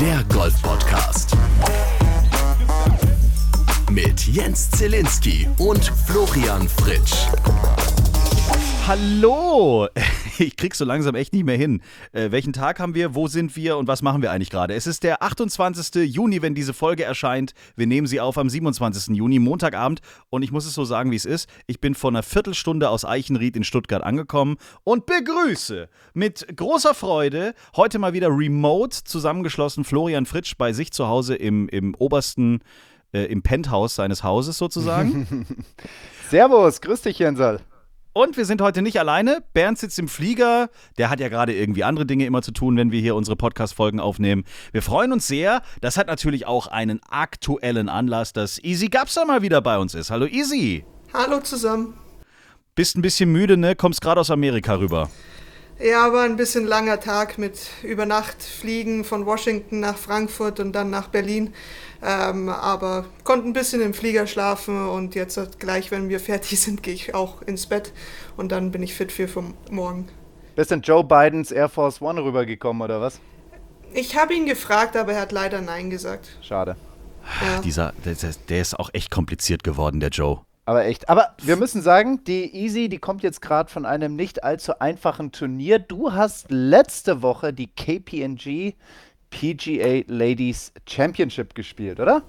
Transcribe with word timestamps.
Der 0.00 0.24
Golf 0.32 0.54
Podcast. 0.62 1.36
Mit 3.90 4.26
Jens 4.26 4.70
Zielinski 4.70 5.46
und 5.58 5.92
Florian 6.06 6.66
Fritsch. 6.66 7.26
Hallo! 8.86 9.88
Ich 10.50 10.56
krieg's 10.56 10.78
so 10.78 10.84
langsam 10.84 11.14
echt 11.14 11.32
nicht 11.32 11.44
mehr 11.44 11.56
hin. 11.56 11.82
Äh, 12.12 12.30
welchen 12.30 12.52
Tag 12.52 12.80
haben 12.80 12.94
wir? 12.94 13.14
Wo 13.14 13.28
sind 13.28 13.56
wir? 13.56 13.76
Und 13.76 13.86
was 13.86 14.02
machen 14.02 14.22
wir 14.22 14.32
eigentlich 14.32 14.50
gerade? 14.50 14.74
Es 14.74 14.86
ist 14.86 15.02
der 15.02 15.22
28. 15.22 16.10
Juni, 16.10 16.42
wenn 16.42 16.54
diese 16.54 16.72
Folge 16.72 17.04
erscheint. 17.04 17.52
Wir 17.76 17.86
nehmen 17.86 18.06
sie 18.06 18.20
auf 18.20 18.38
am 18.38 18.48
27. 18.48 19.14
Juni, 19.14 19.38
Montagabend. 19.38 20.00
Und 20.30 20.42
ich 20.42 20.50
muss 20.50 20.66
es 20.66 20.74
so 20.74 20.84
sagen, 20.84 21.10
wie 21.10 21.16
es 21.16 21.26
ist. 21.26 21.48
Ich 21.66 21.80
bin 21.80 21.94
vor 21.94 22.10
einer 22.10 22.22
Viertelstunde 22.22 22.88
aus 22.88 23.04
Eichenried 23.04 23.56
in 23.56 23.64
Stuttgart 23.64 24.02
angekommen 24.02 24.56
und 24.82 25.06
begrüße 25.06 25.88
mit 26.14 26.46
großer 26.56 26.94
Freude 26.94 27.54
heute 27.76 27.98
mal 27.98 28.12
wieder 28.12 28.28
remote 28.28 29.04
zusammengeschlossen 29.04 29.84
Florian 29.84 30.26
Fritsch 30.26 30.54
bei 30.56 30.72
sich 30.72 30.92
zu 30.92 31.06
Hause 31.06 31.34
im, 31.34 31.68
im 31.68 31.94
obersten, 31.94 32.60
äh, 33.12 33.24
im 33.24 33.42
Penthouse 33.42 33.94
seines 33.94 34.24
Hauses 34.24 34.56
sozusagen. 34.56 35.46
Servus, 36.30 36.80
grüß 36.80 37.02
dich, 37.02 37.18
Jensal. 37.18 37.60
Und 38.12 38.36
wir 38.36 38.44
sind 38.44 38.60
heute 38.60 38.82
nicht 38.82 38.98
alleine. 38.98 39.42
Bernd 39.52 39.78
sitzt 39.78 39.98
im 40.00 40.08
Flieger. 40.08 40.68
Der 40.98 41.10
hat 41.10 41.20
ja 41.20 41.28
gerade 41.28 41.54
irgendwie 41.54 41.84
andere 41.84 42.06
Dinge 42.06 42.26
immer 42.26 42.42
zu 42.42 42.50
tun, 42.50 42.76
wenn 42.76 42.90
wir 42.90 43.00
hier 43.00 43.14
unsere 43.14 43.36
Podcast-Folgen 43.36 44.00
aufnehmen. 44.00 44.44
Wir 44.72 44.82
freuen 44.82 45.12
uns 45.12 45.28
sehr. 45.28 45.62
Das 45.80 45.96
hat 45.96 46.08
natürlich 46.08 46.44
auch 46.44 46.66
einen 46.66 47.00
aktuellen 47.08 47.88
Anlass, 47.88 48.32
dass 48.32 48.58
Easy 48.58 48.88
Gapsa 48.88 49.24
mal 49.24 49.42
wieder 49.42 49.62
bei 49.62 49.78
uns 49.78 49.94
ist. 49.94 50.10
Hallo 50.10 50.26
Easy. 50.26 50.84
Hallo 51.14 51.40
zusammen. 51.40 51.94
Bist 52.74 52.96
ein 52.96 53.02
bisschen 53.02 53.30
müde, 53.30 53.56
ne? 53.56 53.76
Kommst 53.76 54.00
gerade 54.00 54.20
aus 54.20 54.30
Amerika 54.30 54.74
rüber. 54.74 55.08
Ja, 55.82 56.12
war 56.12 56.24
ein 56.24 56.36
bisschen 56.36 56.66
langer 56.66 57.00
Tag 57.00 57.38
mit 57.38 57.58
über 57.82 58.04
Nacht 58.04 58.42
fliegen 58.42 59.02
von 59.02 59.24
Washington 59.24 59.80
nach 59.80 59.96
Frankfurt 59.96 60.60
und 60.60 60.72
dann 60.72 60.90
nach 60.90 61.08
Berlin. 61.08 61.54
Ähm, 62.02 62.50
aber 62.50 63.06
konnte 63.24 63.48
ein 63.48 63.54
bisschen 63.54 63.80
im 63.80 63.94
Flieger 63.94 64.26
schlafen 64.26 64.88
und 64.88 65.14
jetzt 65.14 65.58
gleich, 65.58 65.90
wenn 65.90 66.10
wir 66.10 66.20
fertig 66.20 66.60
sind, 66.60 66.82
gehe 66.82 66.92
ich 66.92 67.14
auch 67.14 67.40
ins 67.42 67.66
Bett 67.66 67.94
und 68.36 68.52
dann 68.52 68.70
bin 68.72 68.82
ich 68.82 68.94
fit 68.94 69.10
für 69.10 69.26
morgen. 69.70 70.08
Bist 70.54 70.70
denn 70.70 70.82
Joe 70.82 71.02
Bidens 71.02 71.50
Air 71.50 71.70
Force 71.70 72.02
One 72.02 72.22
rübergekommen 72.22 72.82
oder 72.82 73.00
was? 73.00 73.18
Ich 73.94 74.16
habe 74.18 74.34
ihn 74.34 74.44
gefragt, 74.44 74.96
aber 74.96 75.14
er 75.14 75.22
hat 75.22 75.32
leider 75.32 75.62
Nein 75.62 75.88
gesagt. 75.88 76.28
Schade. 76.42 76.76
Ja. 77.40 77.60
Dieser, 77.62 77.94
der, 78.04 78.14
der 78.50 78.60
ist 78.60 78.78
auch 78.78 78.90
echt 78.92 79.10
kompliziert 79.10 79.64
geworden, 79.64 80.00
der 80.00 80.10
Joe. 80.10 80.40
Aber 80.70 80.84
echt. 80.84 81.08
Aber 81.08 81.34
wir 81.42 81.56
müssen 81.56 81.82
sagen, 81.82 82.22
die 82.22 82.54
Easy, 82.54 82.88
die 82.88 82.98
kommt 82.98 83.24
jetzt 83.24 83.42
gerade 83.42 83.68
von 83.68 83.84
einem 83.84 84.14
nicht 84.14 84.44
allzu 84.44 84.78
einfachen 84.78 85.32
Turnier. 85.32 85.80
Du 85.80 86.12
hast 86.12 86.46
letzte 86.48 87.22
Woche 87.22 87.52
die 87.52 87.66
KPNG 87.66 88.74
PGA 89.30 90.04
Ladies 90.06 90.70
Championship 90.88 91.56
gespielt, 91.56 91.98
oder? 91.98 92.22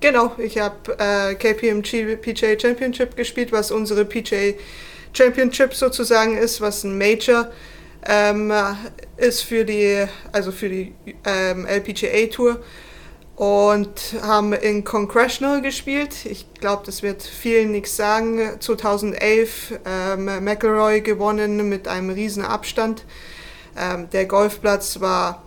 Genau, 0.00 0.34
ich 0.38 0.58
habe 0.58 0.96
äh, 0.98 1.34
KPMG 1.34 2.16
PGA 2.16 2.58
Championship 2.58 3.14
gespielt, 3.14 3.52
was 3.52 3.70
unsere 3.70 4.06
PGA 4.06 4.54
Championship 5.12 5.74
sozusagen 5.74 6.38
ist, 6.38 6.62
was 6.62 6.82
ein 6.82 6.96
Major 6.96 7.50
ähm, 8.08 8.54
ist 9.18 9.42
für 9.42 9.66
die, 9.66 10.06
also 10.32 10.50
für 10.50 10.70
die 10.70 10.94
ähm, 11.26 11.66
LPGA 11.66 12.26
Tour 12.34 12.58
und 13.36 14.16
haben 14.22 14.54
in 14.54 14.82
Congressional 14.82 15.60
gespielt. 15.60 16.24
Ich 16.24 16.46
glaube, 16.54 16.84
das 16.86 17.02
wird 17.02 17.22
vielen 17.22 17.70
nichts 17.70 17.94
sagen. 17.94 18.56
2011 18.58 19.78
ähm, 19.84 20.24
McElroy 20.42 21.02
gewonnen 21.02 21.68
mit 21.68 21.86
einem 21.86 22.10
riesen 22.10 22.44
Abstand. 22.44 23.04
Ähm, 23.78 24.08
der 24.10 24.24
Golfplatz 24.24 25.00
war 25.00 25.42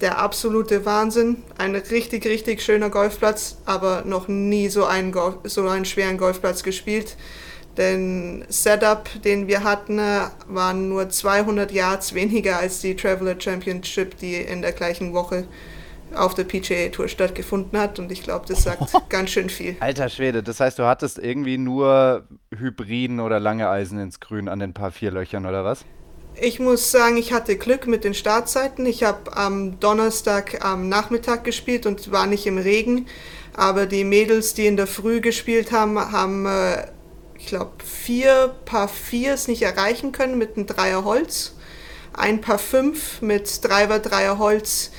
der 0.00 0.18
absolute 0.18 0.86
Wahnsinn. 0.86 1.42
Ein 1.58 1.74
richtig, 1.74 2.24
richtig 2.24 2.62
schöner 2.62 2.88
Golfplatz, 2.88 3.56
aber 3.64 4.04
noch 4.04 4.28
nie 4.28 4.68
so 4.68 4.84
einen, 4.84 5.10
Golf, 5.10 5.38
so 5.42 5.68
einen 5.68 5.84
schweren 5.84 6.18
Golfplatz 6.18 6.62
gespielt. 6.62 7.16
Den 7.76 8.44
Setup, 8.48 9.08
den 9.24 9.48
wir 9.48 9.64
hatten, 9.64 10.00
waren 10.46 10.88
nur 10.88 11.08
200 11.08 11.72
Yards 11.72 12.14
weniger 12.14 12.58
als 12.58 12.80
die 12.80 12.94
Traveler 12.94 13.34
Championship, 13.40 14.16
die 14.18 14.36
in 14.36 14.62
der 14.62 14.70
gleichen 14.70 15.12
Woche 15.12 15.48
auf 16.16 16.34
der 16.34 16.44
PGA 16.44 16.88
Tour 16.88 17.08
stattgefunden 17.08 17.78
hat 17.78 17.98
und 17.98 18.10
ich 18.12 18.22
glaube, 18.22 18.46
das 18.46 18.62
sagt 18.62 18.92
ganz 19.08 19.30
schön 19.30 19.50
viel. 19.50 19.76
Alter 19.80 20.08
Schwede, 20.08 20.42
das 20.42 20.60
heißt, 20.60 20.78
du 20.78 20.84
hattest 20.84 21.18
irgendwie 21.18 21.58
nur 21.58 22.26
Hybriden 22.56 23.20
oder 23.20 23.40
lange 23.40 23.68
Eisen 23.68 23.98
ins 23.98 24.20
Grün 24.20 24.48
an 24.48 24.58
den 24.58 24.74
paar 24.74 24.90
vier 24.90 25.10
Löchern 25.10 25.46
oder 25.46 25.64
was? 25.64 25.84
Ich 26.40 26.58
muss 26.58 26.90
sagen, 26.90 27.16
ich 27.16 27.32
hatte 27.32 27.56
Glück 27.56 27.86
mit 27.86 28.02
den 28.02 28.12
Startzeiten. 28.12 28.86
Ich 28.86 29.04
habe 29.04 29.36
am 29.36 29.78
Donnerstag 29.78 30.64
am 30.64 30.88
Nachmittag 30.88 31.44
gespielt 31.44 31.86
und 31.86 32.10
war 32.10 32.26
nicht 32.26 32.46
im 32.46 32.58
Regen. 32.58 33.06
Aber 33.56 33.86
die 33.86 34.02
Mädels, 34.02 34.52
die 34.52 34.66
in 34.66 34.76
der 34.76 34.88
Früh 34.88 35.20
gespielt 35.20 35.70
haben, 35.70 35.96
haben, 35.96 36.46
äh, 36.46 36.88
ich 37.38 37.46
glaube, 37.46 37.72
vier 37.84 38.52
Paar 38.64 38.88
Viers 38.88 39.46
nicht 39.46 39.62
erreichen 39.62 40.10
können 40.10 40.36
mit 40.36 40.56
einem 40.56 40.66
Dreier 40.66 41.04
Holz. 41.04 41.54
Ein 42.12 42.40
Paar 42.40 42.58
Fünf 42.58 43.22
mit 43.22 43.64
Driver 43.64 44.00
Dreier 44.00 44.38
Holz 44.38 44.90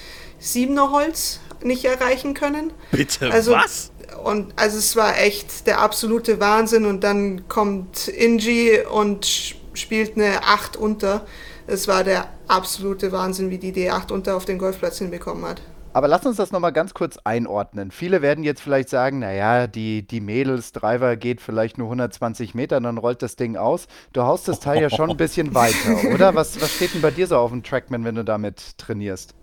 Siebener 0.45 0.91
Holz 0.91 1.39
nicht 1.63 1.85
erreichen 1.85 2.33
können. 2.33 2.71
Bitte, 2.91 3.31
also, 3.31 3.51
was? 3.51 3.91
Und 4.23 4.53
also 4.55 4.77
es 4.77 4.95
war 4.95 5.17
echt 5.17 5.67
der 5.67 5.79
absolute 5.79 6.39
Wahnsinn 6.39 6.85
und 6.85 7.03
dann 7.03 7.47
kommt 7.47 8.07
Inji 8.07 8.79
und 8.81 9.25
spielt 9.73 10.15
eine 10.15 10.43
8 10.43 10.77
unter. 10.77 11.25
Es 11.67 11.87
war 11.87 12.03
der 12.03 12.29
absolute 12.47 13.11
Wahnsinn, 13.11 13.49
wie 13.49 13.57
die 13.57 13.71
die 13.71 13.89
8 13.89 14.11
unter 14.11 14.35
auf 14.35 14.45
den 14.45 14.57
Golfplatz 14.57 14.99
hinbekommen 14.99 15.45
hat. 15.45 15.61
Aber 15.93 16.09
lass 16.09 16.25
uns 16.25 16.35
das 16.35 16.51
nochmal 16.51 16.73
ganz 16.73 16.93
kurz 16.93 17.17
einordnen. 17.23 17.89
Viele 17.89 18.21
werden 18.21 18.43
jetzt 18.43 18.61
vielleicht 18.61 18.89
sagen, 18.89 19.19
naja, 19.19 19.65
die, 19.65 20.05
die 20.05 20.19
Mädels-Driver 20.19 21.15
geht 21.15 21.39
vielleicht 21.39 21.77
nur 21.77 21.87
120 21.87 22.53
Meter, 22.53 22.81
dann 22.81 22.97
rollt 22.97 23.21
das 23.21 23.37
Ding 23.37 23.55
aus. 23.55 23.87
Du 24.11 24.23
haust 24.23 24.49
das 24.49 24.59
Teil 24.59 24.81
ja 24.81 24.89
schon 24.89 25.09
ein 25.09 25.15
bisschen 25.15 25.55
weiter, 25.55 26.03
oder? 26.13 26.35
Was, 26.35 26.61
was 26.61 26.75
steht 26.75 26.93
denn 26.95 27.01
bei 27.01 27.11
dir 27.11 27.27
so 27.27 27.37
auf 27.37 27.51
dem 27.51 27.63
Trackman, 27.63 28.03
wenn 28.03 28.15
du 28.15 28.25
damit 28.25 28.77
trainierst? 28.77 29.35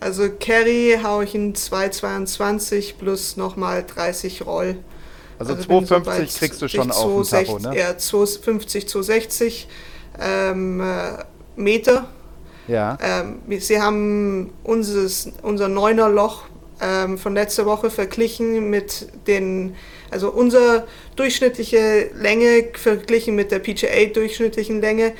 Also 0.00 0.28
Carry 0.28 0.98
haue 1.02 1.24
ich 1.24 1.34
in 1.34 1.54
2,22 1.54 2.94
plus 2.98 3.36
nochmal 3.36 3.84
30 3.84 4.44
Roll. 4.46 4.76
Also, 5.38 5.54
also 5.54 5.70
2,50 5.70 6.26
so 6.26 6.38
kriegst 6.38 6.62
du 6.62 6.68
schon 6.68 6.90
auf 6.90 7.28
dem 7.28 7.46
Tacho, 7.46 7.58
ne? 7.58 7.78
Ja, 7.78 7.90
2,50, 7.90 8.88
2,60 8.88 9.64
ähm, 10.20 10.80
äh, 10.80 11.24
Meter. 11.56 12.08
Ja. 12.68 12.98
Ähm, 13.00 13.40
sie 13.60 13.80
haben 13.80 14.52
unseres, 14.64 15.30
unser 15.42 15.68
neuner 15.68 16.08
Loch 16.08 16.44
ähm, 16.80 17.16
von 17.18 17.34
letzter 17.34 17.64
Woche 17.66 17.90
verglichen 17.90 18.70
mit 18.70 19.06
den, 19.26 19.76
also 20.10 20.30
unsere 20.30 20.86
durchschnittliche 21.16 22.10
Länge 22.14 22.68
verglichen 22.74 23.34
mit 23.34 23.50
der 23.50 23.60
PGA 23.60 24.06
durchschnittlichen 24.12 24.80
Länge 24.80 25.12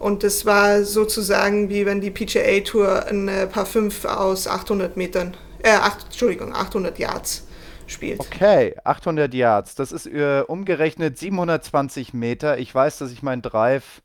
und 0.00 0.24
das 0.24 0.46
war 0.46 0.82
sozusagen 0.82 1.68
wie 1.68 1.86
wenn 1.86 2.00
die 2.00 2.10
PGA 2.10 2.60
Tour 2.60 3.06
ein 3.06 3.30
Paar 3.52 3.66
5 3.66 4.06
aus 4.06 4.48
800 4.48 4.96
Metern, 4.96 5.36
äh, 5.62 5.70
8, 5.70 6.06
Entschuldigung, 6.06 6.54
800 6.54 6.98
Yards 6.98 7.46
spielt. 7.86 8.20
Okay, 8.20 8.74
800 8.82 9.34
Yards. 9.34 9.74
Das 9.74 9.92
ist 9.92 10.06
äh, 10.06 10.42
umgerechnet 10.46 11.18
720 11.18 12.14
Meter. 12.14 12.58
Ich 12.58 12.74
weiß, 12.74 12.98
dass 12.98 13.12
ich 13.12 13.22
meinen 13.22 13.42
Drive 13.42 14.02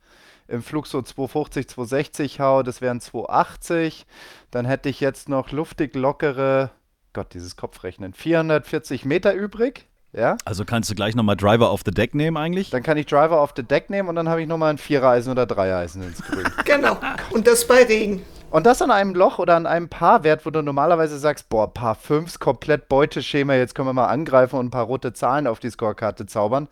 im 0.47 0.61
Flug 0.61 0.85
so 0.88 1.01
250, 1.01 1.69
260 1.69 2.39
hau. 2.41 2.61
Das 2.61 2.81
wären 2.81 3.00
280. 3.00 4.05
Dann 4.51 4.66
hätte 4.66 4.89
ich 4.89 5.00
jetzt 5.00 5.29
noch 5.29 5.51
luftig 5.51 5.95
lockere, 5.95 6.72
Gott, 7.13 7.34
dieses 7.34 7.55
Kopfrechnen, 7.55 8.13
440 8.13 9.05
Meter 9.05 9.34
übrig. 9.34 9.88
Ja? 10.16 10.38
Also 10.46 10.64
kannst 10.66 10.90
du 10.90 10.96
gleich 10.96 11.16
nochmal 11.16 11.36
Driver 11.36 11.72
off 11.72 11.81
the 11.86 11.92
Deck 11.92 12.16
nehmen 12.16 12.38
eigentlich? 12.38 12.70
Dann 12.70 12.84
kann 12.84 12.98
ich 12.98 13.06
Driver 13.06 13.42
off 13.42 13.53
the 13.56 13.64
Deck 13.64 13.90
nehmen 13.90 14.09
und 14.09 14.16
dann 14.16 14.30
habe 14.30 14.41
ich 14.41 14.47
nochmal 14.47 14.72
ein 14.72 14.78
Vierereisen 14.78 15.32
oder 15.32 15.46
Dreieisen 15.46 16.03
ins 16.03 16.22
Grün. 16.22 16.46
genau. 16.66 16.97
Und 17.32 17.47
das 17.47 17.67
bei 17.67 17.84
Regen. 17.84 18.23
Und 18.52 18.66
das 18.66 18.82
an 18.82 18.91
einem 18.91 19.14
Loch 19.14 19.40
oder 19.40 19.56
an 19.56 19.66
einem 19.66 19.90
Paarwert, 19.90 20.46
wo 20.46 20.50
du 20.50 20.62
normalerweise 20.62 21.20
sagst, 21.20 21.50
boah, 21.50 21.73
Paar 21.73 21.96
5, 21.96 22.40
komplett 22.40 22.88
Beuteschema, 22.88 23.56
jetzt 23.56 23.76
können 23.76 23.90
wir 23.90 23.94
mal 23.94 24.08
angreifen 24.08 24.58
und 24.58 24.67
ein 24.67 24.72
paar 24.72 24.85
rote 24.85 25.12
Zahlen 25.12 25.47
auf 25.47 25.59
die 25.59 25.70
Scorekarte 25.70 26.26
zaubern. 26.26 26.70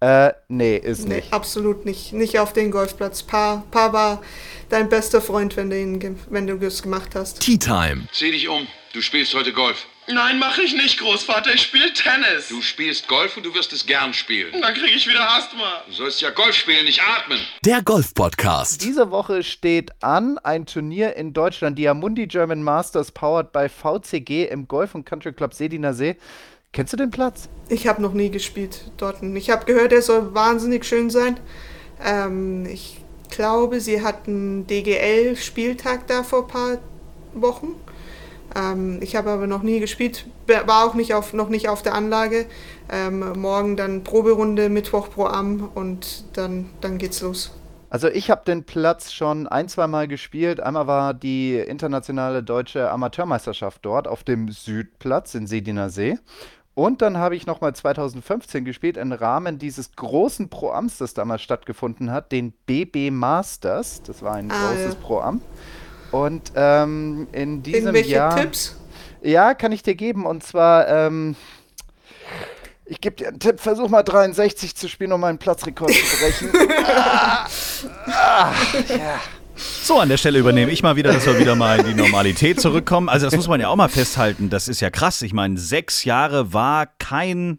Äh, 0.00 0.32
nee, 0.48 0.76
ist 0.76 1.06
nee, 1.08 1.16
nicht. 1.16 1.32
absolut 1.32 1.86
nicht. 1.86 2.12
Nicht 2.12 2.40
auf 2.40 2.52
den 2.52 2.72
Golfplatz. 2.72 3.22
Paar, 3.22 3.62
Paar 3.70 3.92
war 3.92 4.20
dein 4.68 4.88
bester 4.88 5.20
Freund, 5.20 5.56
wenn 5.56 5.70
du, 5.70 5.80
ihn, 5.80 6.18
wenn 6.28 6.46
du 6.46 6.56
es 6.66 6.82
gemacht 6.82 7.14
hast. 7.14 7.40
Tea 7.40 7.56
Time. 7.56 8.08
Zieh 8.12 8.32
dich 8.32 8.48
um. 8.48 8.66
Du 8.92 9.00
spielst 9.00 9.32
heute 9.34 9.52
Golf. 9.52 9.86
Nein, 10.08 10.38
mache 10.38 10.62
ich 10.62 10.74
nicht, 10.74 10.98
Großvater. 10.98 11.54
Ich 11.54 11.62
spiele 11.62 11.92
Tennis. 11.92 12.48
Du 12.48 12.60
spielst 12.60 13.06
Golf 13.06 13.36
und 13.36 13.46
du 13.46 13.54
wirst 13.54 13.72
es 13.72 13.86
gern 13.86 14.12
spielen. 14.12 14.60
Dann 14.60 14.74
kriege 14.74 14.96
ich 14.96 15.06
wieder 15.06 15.30
Asthma. 15.30 15.82
Du 15.86 15.92
sollst 15.92 16.20
ja 16.20 16.30
Golf 16.30 16.56
spielen, 16.56 16.84
nicht 16.86 17.00
atmen. 17.00 17.38
Der 17.64 17.82
Golf-Podcast. 17.82 18.82
Diese 18.82 19.12
Woche 19.12 19.44
steht 19.44 19.92
an 20.02 20.38
ein 20.38 20.66
Turnier 20.66 21.14
in 21.16 21.32
Deutschland, 21.32 21.78
die 21.78 21.88
Amundi 21.88 22.26
German 22.26 22.64
Masters, 22.64 23.12
powered 23.12 23.52
by 23.52 23.68
VCG 23.68 24.48
im 24.50 24.66
Golf- 24.66 24.96
und 24.96 25.06
Country 25.06 25.32
Club 25.32 25.54
Sediner 25.54 25.94
See. 25.94 26.16
Kennst 26.72 26.92
du 26.92 26.96
den 26.96 27.10
Platz? 27.10 27.48
Ich 27.68 27.86
habe 27.86 28.02
noch 28.02 28.12
nie 28.12 28.30
gespielt 28.30 28.90
dort. 28.96 29.22
Ich 29.22 29.50
habe 29.50 29.66
gehört, 29.66 29.92
er 29.92 30.02
soll 30.02 30.34
wahnsinnig 30.34 30.84
schön 30.84 31.10
sein. 31.10 31.38
Ähm, 32.02 32.66
ich 32.66 32.98
glaube, 33.30 33.80
sie 33.80 34.02
hatten 34.02 34.66
DGL-Spieltag 34.66 36.08
da 36.08 36.24
vor 36.24 36.42
ein 36.42 36.48
paar 36.48 36.78
Wochen. 37.34 37.74
Ähm, 38.54 38.98
ich 39.00 39.16
habe 39.16 39.30
aber 39.30 39.46
noch 39.46 39.62
nie 39.62 39.80
gespielt, 39.80 40.26
war 40.46 40.84
auch 40.84 40.94
nicht 40.94 41.14
auf, 41.14 41.32
noch 41.32 41.48
nicht 41.48 41.68
auf 41.68 41.82
der 41.82 41.94
Anlage. 41.94 42.46
Ähm, 42.90 43.40
morgen 43.40 43.76
dann 43.76 44.04
Proberunde, 44.04 44.68
Mittwoch 44.68 45.10
Pro 45.10 45.26
Am 45.26 45.70
und 45.74 46.24
dann, 46.36 46.70
dann 46.80 46.98
geht's 46.98 47.20
los. 47.20 47.52
Also 47.92 48.08
ich 48.08 48.30
habe 48.30 48.42
den 48.46 48.64
Platz 48.64 49.12
schon 49.12 49.46
ein, 49.46 49.68
zwei 49.68 49.86
Mal 49.86 50.08
gespielt. 50.08 50.60
Einmal 50.60 50.86
war 50.86 51.12
die 51.12 51.56
internationale 51.56 52.42
deutsche 52.42 52.90
Amateurmeisterschaft 52.90 53.84
dort 53.84 54.08
auf 54.08 54.24
dem 54.24 54.48
Südplatz 54.50 55.34
in 55.34 55.46
Sediner 55.46 55.90
See. 55.90 56.18
Und 56.74 57.02
dann 57.02 57.18
habe 57.18 57.36
ich 57.36 57.46
nochmal 57.46 57.74
2015 57.74 58.64
gespielt 58.64 58.96
im 58.96 59.12
Rahmen 59.12 59.58
dieses 59.58 59.92
großen 59.94 60.48
Pro-Ams, 60.48 60.96
das 60.96 61.12
damals 61.12 61.42
stattgefunden 61.42 62.10
hat, 62.10 62.32
den 62.32 62.52
BB 62.64 63.10
Masters. 63.10 64.02
Das 64.02 64.22
war 64.22 64.36
ein 64.36 64.50
ah, 64.50 64.70
großes 64.70 64.94
ja. 64.94 65.00
Pro-Am. 65.02 65.42
Und 66.12 66.52
ähm, 66.54 67.26
in 67.32 67.62
diesem 67.62 67.86
Irgendwelche 67.86 68.10
Jahr. 68.10 68.36
Tipps? 68.36 68.76
Ja, 69.22 69.54
kann 69.54 69.72
ich 69.72 69.82
dir 69.82 69.94
geben. 69.94 70.26
Und 70.26 70.44
zwar, 70.44 70.86
ähm, 70.88 71.36
ich 72.84 73.00
gebe 73.00 73.16
dir 73.16 73.28
einen 73.28 73.40
Tipp, 73.40 73.60
versuch 73.60 73.88
mal 73.88 74.02
63 74.02 74.76
zu 74.76 74.88
spielen, 74.88 75.12
um 75.12 75.20
meinen 75.20 75.38
Platzrekord 75.38 75.92
zu 75.92 76.16
brechen. 76.18 76.50
ah, 76.86 77.46
ah. 78.06 78.52
So, 79.82 79.98
an 79.98 80.08
der 80.08 80.16
Stelle 80.16 80.38
übernehme 80.38 80.70
ich 80.70 80.82
mal 80.82 80.96
wieder, 80.96 81.12
dass 81.12 81.26
wir 81.26 81.38
wieder 81.38 81.54
mal 81.54 81.80
in 81.80 81.86
die 81.86 81.94
Normalität 81.94 82.60
zurückkommen. 82.60 83.08
Also 83.08 83.26
das 83.26 83.36
muss 83.36 83.48
man 83.48 83.60
ja 83.60 83.68
auch 83.68 83.76
mal 83.76 83.88
festhalten. 83.88 84.50
Das 84.50 84.68
ist 84.68 84.80
ja 84.80 84.90
krass. 84.90 85.22
Ich 85.22 85.32
meine, 85.32 85.58
sechs 85.58 86.04
Jahre 86.04 86.52
war 86.52 86.86
kein 86.98 87.58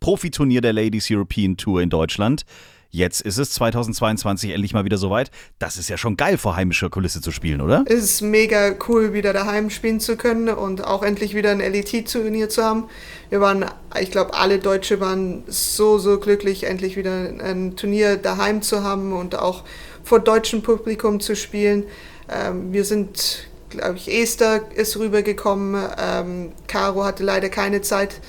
Profiturnier 0.00 0.60
der 0.60 0.72
Ladies 0.72 1.08
European 1.10 1.56
Tour 1.56 1.82
in 1.82 1.90
Deutschland. 1.90 2.44
Jetzt 2.92 3.20
ist 3.20 3.38
es 3.38 3.52
2022 3.52 4.50
endlich 4.50 4.74
mal 4.74 4.84
wieder 4.84 4.98
soweit. 4.98 5.30
Das 5.60 5.76
ist 5.76 5.88
ja 5.88 5.96
schon 5.96 6.16
geil, 6.16 6.38
vor 6.38 6.56
heimischer 6.56 6.90
Kulisse 6.90 7.20
zu 7.20 7.30
spielen, 7.30 7.60
oder? 7.60 7.84
Es 7.86 8.02
ist 8.02 8.20
mega 8.20 8.74
cool, 8.88 9.12
wieder 9.12 9.32
daheim 9.32 9.70
spielen 9.70 10.00
zu 10.00 10.16
können 10.16 10.48
und 10.48 10.84
auch 10.84 11.04
endlich 11.04 11.34
wieder 11.34 11.52
ein 11.52 11.60
LET-Turnier 11.60 12.48
zu 12.48 12.64
haben. 12.64 12.88
Wir 13.28 13.40
waren, 13.40 13.64
ich 14.00 14.10
glaube, 14.10 14.34
alle 14.34 14.58
Deutsche 14.58 14.98
waren 14.98 15.44
so, 15.46 15.98
so 15.98 16.18
glücklich, 16.18 16.64
endlich 16.64 16.96
wieder 16.96 17.12
ein 17.12 17.76
Turnier 17.76 18.16
daheim 18.16 18.60
zu 18.60 18.82
haben 18.82 19.12
und 19.12 19.36
auch 19.36 19.62
vor 20.02 20.18
deutschem 20.18 20.62
Publikum 20.62 21.20
zu 21.20 21.36
spielen. 21.36 21.84
Ähm, 22.28 22.72
wir 22.72 22.84
sind, 22.84 23.46
glaube 23.68 23.98
ich, 23.98 24.12
Esther 24.12 24.62
ist 24.74 24.96
rübergekommen. 24.96 25.80
Ähm, 25.96 26.52
Caro 26.66 27.04
hatte 27.04 27.22
leider 27.22 27.50
keine 27.50 27.82
Zeit 27.82 28.20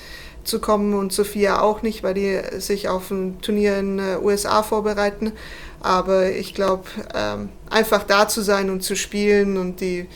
zu 0.44 0.60
kommen 0.60 0.94
und 0.94 1.12
Sophia 1.12 1.60
auch 1.60 1.82
nicht, 1.82 2.02
weil 2.02 2.14
die 2.14 2.40
sich 2.58 2.88
auf 2.88 3.10
ein 3.10 3.40
Turnier 3.40 3.78
in 3.78 3.98
den 3.98 4.14
äh, 4.14 4.18
USA 4.18 4.62
vorbereiten. 4.62 5.32
Aber 5.80 6.30
ich 6.30 6.54
glaube, 6.54 6.84
ähm, 7.14 7.48
einfach 7.68 8.04
da 8.04 8.28
zu 8.28 8.42
sein 8.42 8.70
und 8.70 8.82
zu 8.82 8.96
spielen 8.96 9.56
und 9.56 9.80
die 9.80 10.06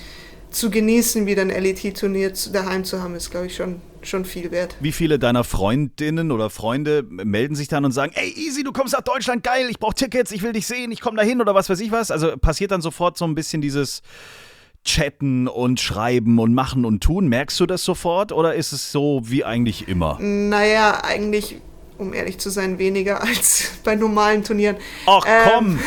zu 0.51 0.71
genießen, 0.71 1.27
wieder 1.27 1.43
ein 1.43 1.51
LET-Turnier 1.51 2.33
daheim 2.53 2.85
zu 2.85 3.03
haben, 3.03 3.15
ist, 3.15 3.31
glaube 3.31 3.47
ich, 3.47 3.57
schon, 3.57 3.81
schon 4.03 4.25
viel 4.25 4.51
wert. 4.51 4.77
Wie 4.81 4.93
viele 4.93 5.19
deiner 5.19 5.45
Freundinnen 5.45 6.33
oder 6.33 6.49
Freunde 6.49 7.03
melden 7.03 7.55
sich 7.55 7.69
dann 7.69 7.85
und 7.85 7.93
sagen, 7.93 8.13
ey, 8.15 8.33
easy, 8.37 8.65
du 8.65 8.73
kommst 8.73 8.95
nach 8.95 9.03
Deutschland, 9.03 9.45
geil, 9.45 9.67
ich 9.69 9.79
brauche 9.79 9.95
Tickets, 9.95 10.31
ich 10.31 10.43
will 10.43 10.53
dich 10.53 10.67
sehen, 10.67 10.93
ich 10.93 11.01
komme 11.01 11.19
dahin 11.19 11.41
oder 11.41 11.55
was 11.55 11.69
weiß 11.69 11.81
ich 11.81 11.93
was? 11.93 12.11
Also 12.11 12.37
passiert 12.39 12.71
dann 12.71 12.81
sofort 12.81 13.19
so 13.19 13.27
ein 13.27 13.35
bisschen 13.35 13.61
dieses 13.61 14.03
chatten 14.87 15.49
und 15.49 15.81
schreiben 15.81 16.39
und 16.39 16.55
machen 16.55 16.85
und 16.85 17.03
tun? 17.03 17.29
Merkst 17.29 17.61
du 17.61 17.67
das 17.67 17.85
sofort 17.85 18.33
oder 18.33 18.55
ist 18.55 18.73
es 18.73 18.91
so 18.91 19.21
wie 19.25 19.45
eigentlich 19.45 19.89
immer? 19.89 20.19
Naja, 20.21 21.03
eigentlich, 21.05 21.61
um 21.99 22.15
ehrlich 22.15 22.39
zu 22.39 22.51
sein, 22.51 22.79
weniger 22.79 23.21
als 23.27 23.73
bei 23.85 23.95
normalen 23.95 24.43
Turnieren. 24.43 24.77
Ach 25.07 25.25
komm! 25.45 25.79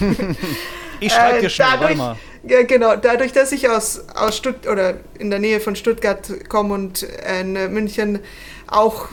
Ähm, 0.00 0.36
ich 1.00 1.12
schreibe 1.12 1.40
dir 1.40 1.46
äh, 1.46 1.50
schnell, 1.50 1.68
dadurch, 1.72 1.82
warte 1.82 1.96
mal. 1.96 2.16
Ja, 2.44 2.62
genau. 2.62 2.96
Dadurch, 2.96 3.32
dass 3.32 3.52
ich 3.52 3.68
aus, 3.68 4.08
aus 4.14 4.36
Stutt 4.36 4.66
oder 4.66 4.98
in 5.18 5.30
der 5.30 5.38
Nähe 5.38 5.60
von 5.60 5.76
Stuttgart 5.76 6.28
komme 6.48 6.74
und 6.74 7.02
in 7.02 7.52
München 7.72 8.18
auch, 8.66 9.08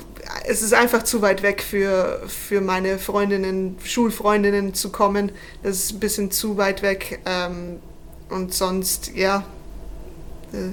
es 0.46 0.62
ist 0.62 0.74
einfach 0.74 1.04
zu 1.04 1.22
weit 1.22 1.44
weg 1.44 1.62
für, 1.62 2.24
für 2.28 2.62
meine 2.62 2.98
Freundinnen, 2.98 3.78
Schulfreundinnen 3.84 4.74
zu 4.74 4.92
kommen. 4.92 5.32
Das 5.64 5.78
ist 5.78 5.94
ein 5.94 6.00
bisschen 6.00 6.32
zu 6.32 6.58
weit 6.58 6.82
weg. 6.82 7.20
Ähm, 7.26 7.80
und 8.30 8.54
sonst, 8.54 9.16
ja, 9.16 9.44
äh, 10.54 10.72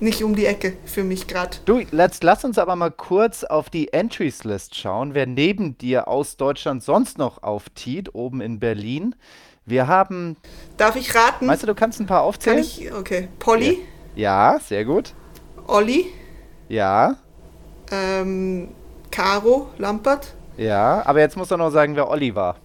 nicht 0.00 0.22
um 0.22 0.36
die 0.36 0.46
Ecke 0.46 0.76
für 0.84 1.02
mich 1.02 1.26
gerade. 1.26 1.56
Du, 1.64 1.80
let's, 1.90 2.22
lass 2.22 2.44
uns 2.44 2.58
aber 2.58 2.76
mal 2.76 2.90
kurz 2.90 3.42
auf 3.44 3.68
die 3.70 3.92
Entries 3.92 4.44
List 4.44 4.76
schauen, 4.76 5.14
wer 5.14 5.26
neben 5.26 5.76
dir 5.78 6.08
aus 6.08 6.36
Deutschland 6.36 6.82
sonst 6.82 7.18
noch 7.18 7.42
auftiet, 7.42 8.14
oben 8.14 8.40
in 8.40 8.60
Berlin. 8.60 9.14
Wir 9.66 9.86
haben. 9.86 10.36
Darf 10.76 10.96
ich 10.96 11.14
raten? 11.14 11.46
Meinst 11.46 11.62
du, 11.62 11.66
du 11.66 11.74
kannst 11.74 12.00
ein 12.00 12.06
paar 12.06 12.22
aufzählen? 12.22 12.56
Kann 12.56 12.64
ich? 12.64 12.92
Okay. 12.92 13.28
Polly? 13.38 13.78
Ja, 14.14 14.58
sehr 14.64 14.84
gut. 14.84 15.12
Olli? 15.66 16.06
Ja. 16.68 17.16
Ähm, 17.90 18.68
Caro 19.10 19.68
Lampert? 19.78 20.34
Ja, 20.56 21.02
aber 21.04 21.20
jetzt 21.20 21.36
muss 21.36 21.50
er 21.50 21.56
noch 21.56 21.70
sagen, 21.70 21.96
wer 21.96 22.08
Olli 22.08 22.34
war. 22.34 22.56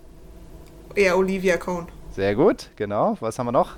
Ja, 0.95 1.15
Olivia 1.15 1.57
Cohn. 1.57 1.87
Sehr 2.15 2.35
gut, 2.35 2.69
genau. 2.75 3.17
Was 3.19 3.37
haben 3.39 3.47
wir 3.47 3.51
noch? 3.51 3.77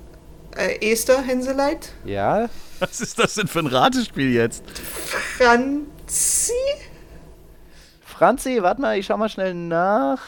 Äh, 0.56 0.92
Esther 0.92 1.22
Henseleit. 1.22 1.92
Ja. 2.04 2.48
Was 2.78 3.00
ist 3.00 3.18
das 3.18 3.34
denn 3.34 3.46
für 3.46 3.60
ein 3.60 3.66
Ratespiel 3.66 4.32
jetzt? 4.32 4.62
Franzi? 5.38 6.52
Franzi, 8.04 8.58
warte 8.62 8.80
mal, 8.80 8.98
ich 8.98 9.06
schau 9.06 9.16
mal 9.16 9.28
schnell 9.28 9.54
nach. 9.54 10.20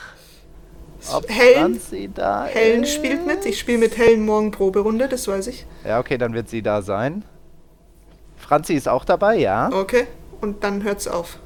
Ob 1.13 1.29
Helen, 1.31 1.75
Franzi 1.79 2.11
da 2.13 2.45
Helen 2.47 2.83
ist. 2.83 2.95
spielt 2.95 3.27
mit. 3.27 3.47
Ich 3.47 3.59
spiele 3.59 3.79
mit 3.79 3.97
Helen 3.97 4.25
morgen 4.27 4.51
Proberunde, 4.51 5.09
das 5.09 5.29
weiß 5.29 5.47
ich. 5.47 5.65
Ja, 5.87 5.99
okay, 6.01 6.19
dann 6.19 6.35
wird 6.35 6.49
sie 6.49 6.61
da 6.61 6.83
sein. 6.83 7.25
Franzi 8.37 8.75
ist 8.75 8.89
auch 8.89 9.05
dabei, 9.05 9.37
ja. 9.37 9.71
Okay, 9.73 10.07
und 10.41 10.65
dann 10.65 10.83
hört's 10.83 11.07
auf. 11.07 11.39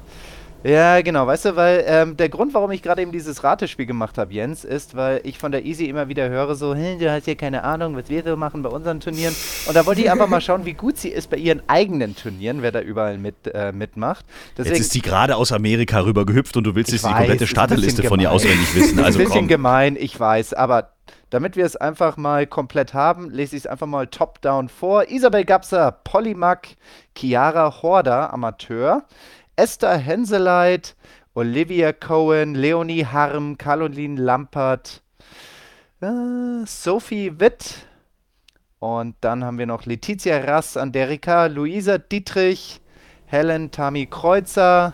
Ja, 0.63 1.01
genau, 1.01 1.27
weißt 1.27 1.45
du, 1.45 1.55
weil 1.57 1.83
ähm, 1.85 2.15
der 2.15 2.29
Grund, 2.29 2.53
warum 2.53 2.71
ich 2.71 2.81
gerade 2.81 3.01
eben 3.01 3.11
dieses 3.11 3.43
Ratespiel 3.43 3.85
gemacht 3.85 4.17
habe, 4.17 4.33
Jens, 4.33 4.63
ist, 4.63 4.95
weil 4.95 5.19
ich 5.25 5.37
von 5.37 5.51
der 5.51 5.65
Easy 5.65 5.85
immer 5.85 6.07
wieder 6.07 6.29
höre, 6.29 6.55
so, 6.55 6.73
hey, 6.73 6.97
du 6.97 7.11
hast 7.11 7.25
hier 7.25 7.35
keine 7.35 7.63
Ahnung, 7.65 7.97
was 7.97 8.09
wir 8.09 8.23
so 8.23 8.37
machen 8.37 8.63
bei 8.63 8.69
unseren 8.69 9.01
Turnieren. 9.01 9.35
Und 9.67 9.75
da 9.75 9.85
wollte 9.85 10.01
ich 10.01 10.09
einfach 10.09 10.29
mal 10.29 10.39
schauen, 10.41 10.65
wie 10.65 10.73
gut 10.73 10.97
sie 10.97 11.09
ist 11.09 11.29
bei 11.29 11.37
ihren 11.37 11.61
eigenen 11.67 12.15
Turnieren, 12.15 12.61
wer 12.61 12.71
da 12.71 12.79
überall 12.79 13.17
mit, 13.17 13.35
äh, 13.53 13.73
mitmacht. 13.73 14.25
Deswegen, 14.57 14.75
Jetzt 14.75 14.85
ist 14.85 14.91
sie 14.93 15.01
gerade 15.01 15.35
aus 15.35 15.51
Amerika 15.51 15.99
rüber 15.99 16.25
gehüpft 16.25 16.55
und 16.55 16.63
du 16.63 16.75
willst 16.75 16.93
jetzt 16.93 17.05
die 17.05 17.11
komplette 17.11 17.45
Starterliste 17.45 18.03
von 18.03 18.21
ihr 18.21 18.31
auswendig 18.31 18.73
wissen. 18.75 18.99
Also 18.99 19.19
ein 19.19 19.25
bisschen 19.25 19.39
komm. 19.41 19.47
gemein, 19.49 19.97
ich 19.99 20.17
weiß, 20.17 20.53
aber 20.53 20.93
damit 21.29 21.55
wir 21.55 21.65
es 21.65 21.75
einfach 21.75 22.15
mal 22.15 22.45
komplett 22.45 22.93
haben, 22.93 23.31
lese 23.31 23.55
ich 23.55 23.63
es 23.63 23.67
einfach 23.67 23.87
mal 23.87 24.07
top-down 24.07 24.69
vor. 24.69 25.09
Isabel 25.09 25.43
Gapser, 25.45 25.91
Polymac, 25.91 26.67
Chiara 27.17 27.81
Horder, 27.81 28.31
Amateur. 28.31 29.03
Esther 29.55 29.97
Henseleit, 29.97 30.95
Olivia 31.35 31.93
Cohen, 31.93 32.55
Leonie 32.55 33.05
Harm, 33.05 33.57
Caroline 33.57 34.19
Lampert, 34.19 35.03
äh, 36.01 36.65
Sophie 36.65 37.39
Witt 37.39 37.85
und 38.79 39.15
dann 39.21 39.43
haben 39.43 39.59
wir 39.59 39.67
noch 39.67 39.85
Letizia 39.85 40.39
Rass, 40.39 40.75
Anderika, 40.75 41.45
Luisa 41.45 41.99
Dietrich, 41.99 42.81
Helen 43.27 43.69
Tami 43.69 44.07
Kreuzer, 44.07 44.93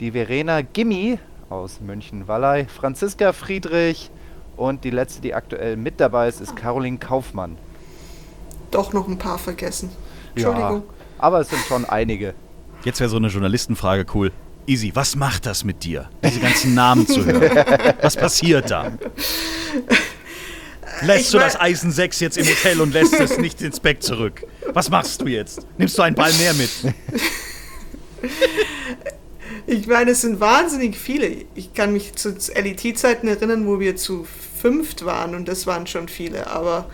die 0.00 0.10
Verena 0.10 0.62
Gimmi 0.62 1.20
aus 1.48 1.80
München-Wallei, 1.80 2.66
Franziska 2.66 3.32
Friedrich 3.32 4.10
und 4.56 4.82
die 4.82 4.90
letzte, 4.90 5.22
die 5.22 5.32
aktuell 5.32 5.76
mit 5.76 6.00
dabei 6.00 6.28
ist, 6.28 6.40
ist 6.40 6.56
Caroline 6.56 6.98
Kaufmann. 6.98 7.56
Doch 8.72 8.92
noch 8.92 9.06
ein 9.06 9.18
paar 9.18 9.38
vergessen. 9.38 9.90
Entschuldigung. 10.34 10.82
Ja, 10.82 10.94
aber 11.18 11.40
es 11.40 11.50
sind 11.50 11.60
schon 11.60 11.84
einige. 11.84 12.34
Jetzt 12.84 13.00
wäre 13.00 13.08
so 13.08 13.16
eine 13.16 13.28
Journalistenfrage 13.28 14.04
cool. 14.14 14.30
Easy, 14.66 14.92
was 14.94 15.16
macht 15.16 15.46
das 15.46 15.64
mit 15.64 15.84
dir, 15.84 16.08
diese 16.22 16.40
ganzen 16.40 16.74
Namen 16.74 17.06
zu 17.06 17.24
hören? 17.24 17.96
Was 18.00 18.16
passiert 18.16 18.70
da? 18.70 18.92
Lässt 21.02 21.26
ich 21.26 21.30
du 21.32 21.38
das 21.38 21.58
Eisen 21.60 21.90
6 21.90 22.20
jetzt 22.20 22.38
im 22.38 22.46
Hotel 22.46 22.80
und 22.80 22.92
lässt 22.92 23.14
es 23.14 23.36
nicht 23.38 23.60
ins 23.62 23.80
Bett 23.80 24.02
zurück? 24.02 24.46
Was 24.72 24.90
machst 24.90 25.20
du 25.20 25.26
jetzt? 25.26 25.66
Nimmst 25.76 25.98
du 25.98 26.02
einen 26.02 26.14
Ball 26.14 26.32
mehr 26.34 26.54
mit? 26.54 26.70
Ich 29.66 29.86
meine, 29.86 30.10
es 30.10 30.20
sind 30.20 30.40
wahnsinnig 30.40 30.98
viele. 30.98 31.46
Ich 31.54 31.72
kann 31.72 31.92
mich 31.92 32.14
zu 32.14 32.36
LET-Zeiten 32.54 33.26
erinnern, 33.28 33.66
wo 33.66 33.80
wir 33.80 33.96
zu 33.96 34.26
fünft 34.60 35.06
waren 35.06 35.34
und 35.34 35.48
das 35.48 35.66
waren 35.66 35.86
schon 35.86 36.08
viele. 36.08 36.48
Aber 36.48 36.90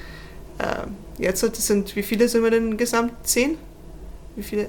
äh, 0.59 0.87
jetzt 1.21 1.41
sind, 1.41 1.97
wie 1.97 2.05
viele 2.05 2.29
sind 2.29 2.45
wir 2.45 2.51
denn 2.51 2.77
gesamt? 2.77 3.13
Zehn? 3.25 3.59
Wie 4.37 4.45
viele? 4.45 4.69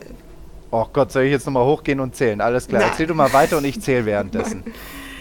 Oh 0.71 0.85
Gott, 0.91 1.11
soll 1.11 1.23
ich 1.23 1.31
jetzt 1.31 1.45
nochmal 1.45 1.65
hochgehen 1.65 1.99
und 1.99 2.15
zählen? 2.15 2.39
Alles 2.39 2.67
klar, 2.67 2.81
Nein. 2.81 2.91
erzähl 2.91 3.07
du 3.07 3.13
mal 3.13 3.31
weiter 3.33 3.57
und 3.57 3.65
ich 3.65 3.79
zähle 3.81 4.05
währenddessen. 4.05 4.63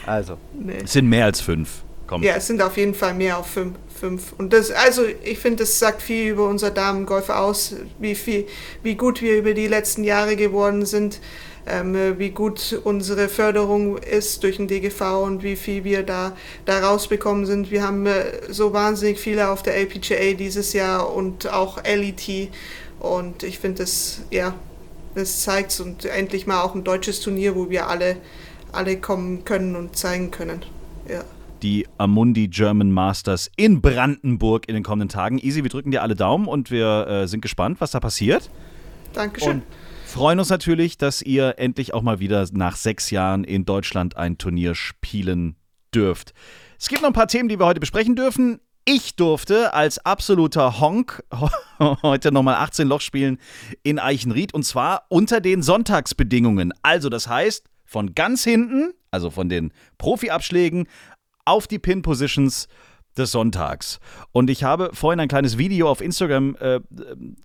Also. 0.07 0.39
Nee. 0.55 0.79
Es 0.83 0.95
sind 0.95 1.09
mehr 1.09 1.27
als 1.27 1.41
fünf. 1.41 1.83
Komm. 2.07 2.23
Ja, 2.23 2.35
es 2.35 2.47
sind 2.47 2.61
auf 2.63 2.77
jeden 2.77 2.95
Fall 2.95 3.15
mehr 3.15 3.37
als 3.37 3.47
fünf. 3.47 3.77
fünf. 3.95 4.33
Und 4.39 4.53
das, 4.53 4.73
also 4.73 5.03
ich 5.23 5.39
finde, 5.39 5.63
das 5.63 5.79
sagt 5.79 6.03
viel 6.03 6.33
über 6.33 6.49
unser 6.49 6.71
Damengolf 6.71 7.29
aus, 7.29 7.77
wie 8.01 8.15
viel, 8.17 8.47
wie 8.83 8.97
gut 8.97 9.21
wir 9.21 9.37
über 9.37 9.55
die 9.55 9.69
letzten 9.69 10.03
Jahre 10.03 10.35
geworden 10.35 10.85
sind, 10.87 11.21
ähm, 11.67 12.19
wie 12.19 12.31
gut 12.31 12.81
unsere 12.83 13.29
Förderung 13.29 13.99
ist 13.99 14.43
durch 14.43 14.57
den 14.57 14.67
DGV 14.67 15.23
und 15.23 15.43
wie 15.43 15.55
viel 15.55 15.85
wir 15.85 16.03
da, 16.03 16.33
da 16.65 16.81
rausbekommen 16.81 17.47
sind. 17.47 17.71
Wir 17.71 17.87
haben 17.87 18.07
äh, 18.07 18.25
so 18.49 18.73
wahnsinnig 18.73 19.21
viele 19.21 19.51
auf 19.51 19.63
der 19.63 19.77
LPGA 19.77 20.33
dieses 20.33 20.73
Jahr 20.73 21.15
und 21.15 21.53
auch 21.53 21.79
LET 21.85 22.51
Und 22.99 23.43
ich 23.45 23.59
finde 23.61 23.83
das, 23.83 24.23
ja, 24.31 24.55
das 25.21 25.43
zeigt 25.43 25.79
und 25.81 26.05
endlich 26.05 26.47
mal 26.47 26.63
auch 26.63 26.75
ein 26.75 26.85
deutsches 26.85 27.21
Turnier, 27.21 27.55
wo 27.55 27.71
wir 27.71 27.89
alle, 27.89 28.17
alle 28.73 28.99
kommen 28.99 29.45
können 29.45 29.77
und 29.77 29.97
zeigen 29.97 30.31
können. 30.31 30.65
Ja. 31.09 31.25
Die 31.63 31.87
Amundi 31.99 32.49
German 32.49 32.91
Masters 32.91 33.51
in 33.57 33.83
Brandenburg 33.83 34.69
in 34.69 34.75
den 34.75 34.83
kommenden 34.83 35.11
Tagen. 35.11 35.39
Easy, 35.39 35.63
wir 35.63 35.71
drücken 35.71 35.91
dir 35.91 36.03
alle 36.03 36.15
Daumen 36.15 36.47
und 36.47 36.71
wir 36.71 37.07
äh, 37.07 37.29
sind 37.29 37.43
gespannt, 37.43 37.81
was 37.81 37.91
da 37.91 38.01
passiert. 38.01 38.51
Dankeschön. 39.13 39.57
Und 39.57 39.63
freuen 40.07 40.39
uns 40.39 40.49
natürlich, 40.49 40.97
dass 40.97 41.21
ihr 41.21 41.55
endlich 41.59 41.93
auch 41.93 42.03
mal 42.03 42.19
wieder 42.19 42.47
nach 42.53 42.77
sechs 42.77 43.11
Jahren 43.11 43.45
in 43.45 43.65
Deutschland 43.65 44.17
ein 44.17 44.39
Turnier 44.39 44.75
spielen 44.75 45.57
dürft. 45.95 46.33
Es 46.79 46.89
gibt 46.89 47.03
noch 47.03 47.11
ein 47.11 47.15
paar 47.15 47.29
Themen, 47.29 47.49
die 47.51 47.59
wir 47.59 47.67
heute 47.67 47.81
besprechen 47.81 48.17
dürfen. 48.17 48.61
Ich 48.85 49.15
durfte 49.15 49.75
als 49.75 49.99
absoluter 50.05 50.81
Honk 50.81 51.23
heute 52.03 52.33
nochmal 52.33 52.57
18 52.57 52.89
Loch 52.89 53.01
spielen 53.01 53.39
in 53.83 53.99
Eichenried 53.99 54.55
und 54.55 54.65
zwar 54.65 55.05
unter 55.09 55.41
den 55.41 55.63
Sonntagsbedingungen. 55.63 56.73
Also 56.83 57.09
das 57.09 57.29
heißt, 57.29 57.67
von 57.85 58.15
ganz 58.15 58.45
hinten, 58.45 58.93
also 59.11 59.31
von 59.31 59.49
den 59.49 59.73
Profi-Abschlägen, 59.99 60.87
auf 61.45 61.67
die 61.67 61.79
Pin-Positions 61.79 62.69
des 63.17 63.33
Sonntags. 63.33 63.99
Und 64.33 64.49
ich 64.51 64.65
habe 64.65 64.91
vorhin 64.93 65.21
ein 65.21 65.29
kleines 65.29 65.59
Video 65.59 65.91
auf 65.91 66.01
Instagram, 66.01 66.57
äh, 66.61 66.81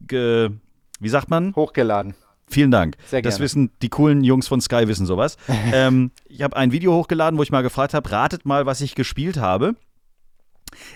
ge, 0.01 0.51
wie 0.99 1.09
sagt 1.09 1.29
man? 1.29 1.55
Hochgeladen. 1.55 2.15
Vielen 2.47 2.69
Dank. 2.69 2.95
Sehr 3.07 3.21
Das 3.21 3.35
gerne. 3.35 3.43
wissen 3.43 3.71
die 3.81 3.89
coolen 3.89 4.23
Jungs 4.23 4.47
von 4.47 4.61
Sky 4.61 4.87
wissen 4.87 5.07
sowas. 5.07 5.37
ähm, 5.73 6.11
ich 6.27 6.43
habe 6.43 6.55
ein 6.55 6.71
Video 6.71 6.93
hochgeladen, 6.93 7.39
wo 7.39 7.43
ich 7.43 7.51
mal 7.51 7.63
gefragt 7.63 7.93
habe, 7.93 8.11
ratet 8.11 8.45
mal, 8.45 8.65
was 8.65 8.81
ich 8.81 8.93
gespielt 8.95 9.37
habe. 9.37 9.75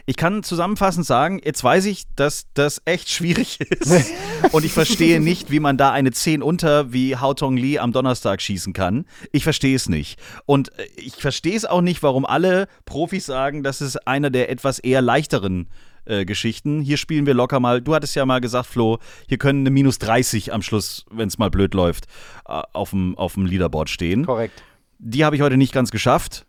Ich 0.05 0.15
kann 0.15 0.43
zusammenfassend 0.43 1.05
sagen, 1.05 1.41
jetzt 1.43 1.63
weiß 1.63 1.85
ich, 1.85 2.03
dass 2.15 2.47
das 2.53 2.81
echt 2.85 3.09
schwierig 3.09 3.59
ist. 3.61 4.11
Und 4.51 4.65
ich 4.65 4.73
verstehe 4.73 5.19
nicht, 5.19 5.51
wie 5.51 5.59
man 5.59 5.77
da 5.77 5.91
eine 5.91 6.11
10 6.11 6.41
unter 6.41 6.93
wie 6.93 7.15
Hao 7.15 7.33
Tong 7.33 7.57
Lee 7.57 7.79
am 7.79 7.91
Donnerstag 7.91 8.41
schießen 8.41 8.73
kann. 8.73 9.05
Ich 9.31 9.43
verstehe 9.43 9.75
es 9.75 9.89
nicht. 9.89 10.19
Und 10.45 10.77
äh, 10.77 10.85
ich 10.95 11.15
verstehe 11.15 11.55
es 11.55 11.65
auch 11.65 11.81
nicht, 11.81 12.03
warum 12.03 12.25
alle 12.25 12.67
Profis 12.85 13.25
sagen, 13.25 13.63
das 13.63 13.81
ist 13.81 14.07
einer 14.07 14.29
der 14.29 14.49
etwas 14.49 14.79
eher 14.79 15.01
leichteren 15.01 15.67
äh, 16.05 16.25
Geschichten. 16.25 16.81
Hier 16.81 16.97
spielen 16.97 17.25
wir 17.25 17.33
locker 17.33 17.59
mal, 17.59 17.81
du 17.81 17.93
hattest 17.93 18.15
ja 18.15 18.25
mal 18.25 18.41
gesagt, 18.41 18.67
Flo, 18.67 18.97
hier 19.27 19.37
können 19.37 19.61
eine 19.61 19.69
minus 19.69 19.99
30 19.99 20.51
am 20.53 20.61
Schluss, 20.61 21.05
wenn 21.11 21.27
es 21.27 21.37
mal 21.37 21.49
blöd 21.51 21.73
läuft, 21.73 22.05
äh, 22.47 22.61
auf 22.73 22.89
dem 22.89 23.17
auf 23.17 23.35
dem 23.35 23.45
Leaderboard 23.45 23.89
stehen. 23.89 24.25
Korrekt. 24.25 24.63
Die 24.97 25.23
habe 25.23 25.35
ich 25.35 25.41
heute 25.41 25.55
nicht 25.55 25.71
ganz 25.71 25.91
geschafft. 25.91 26.45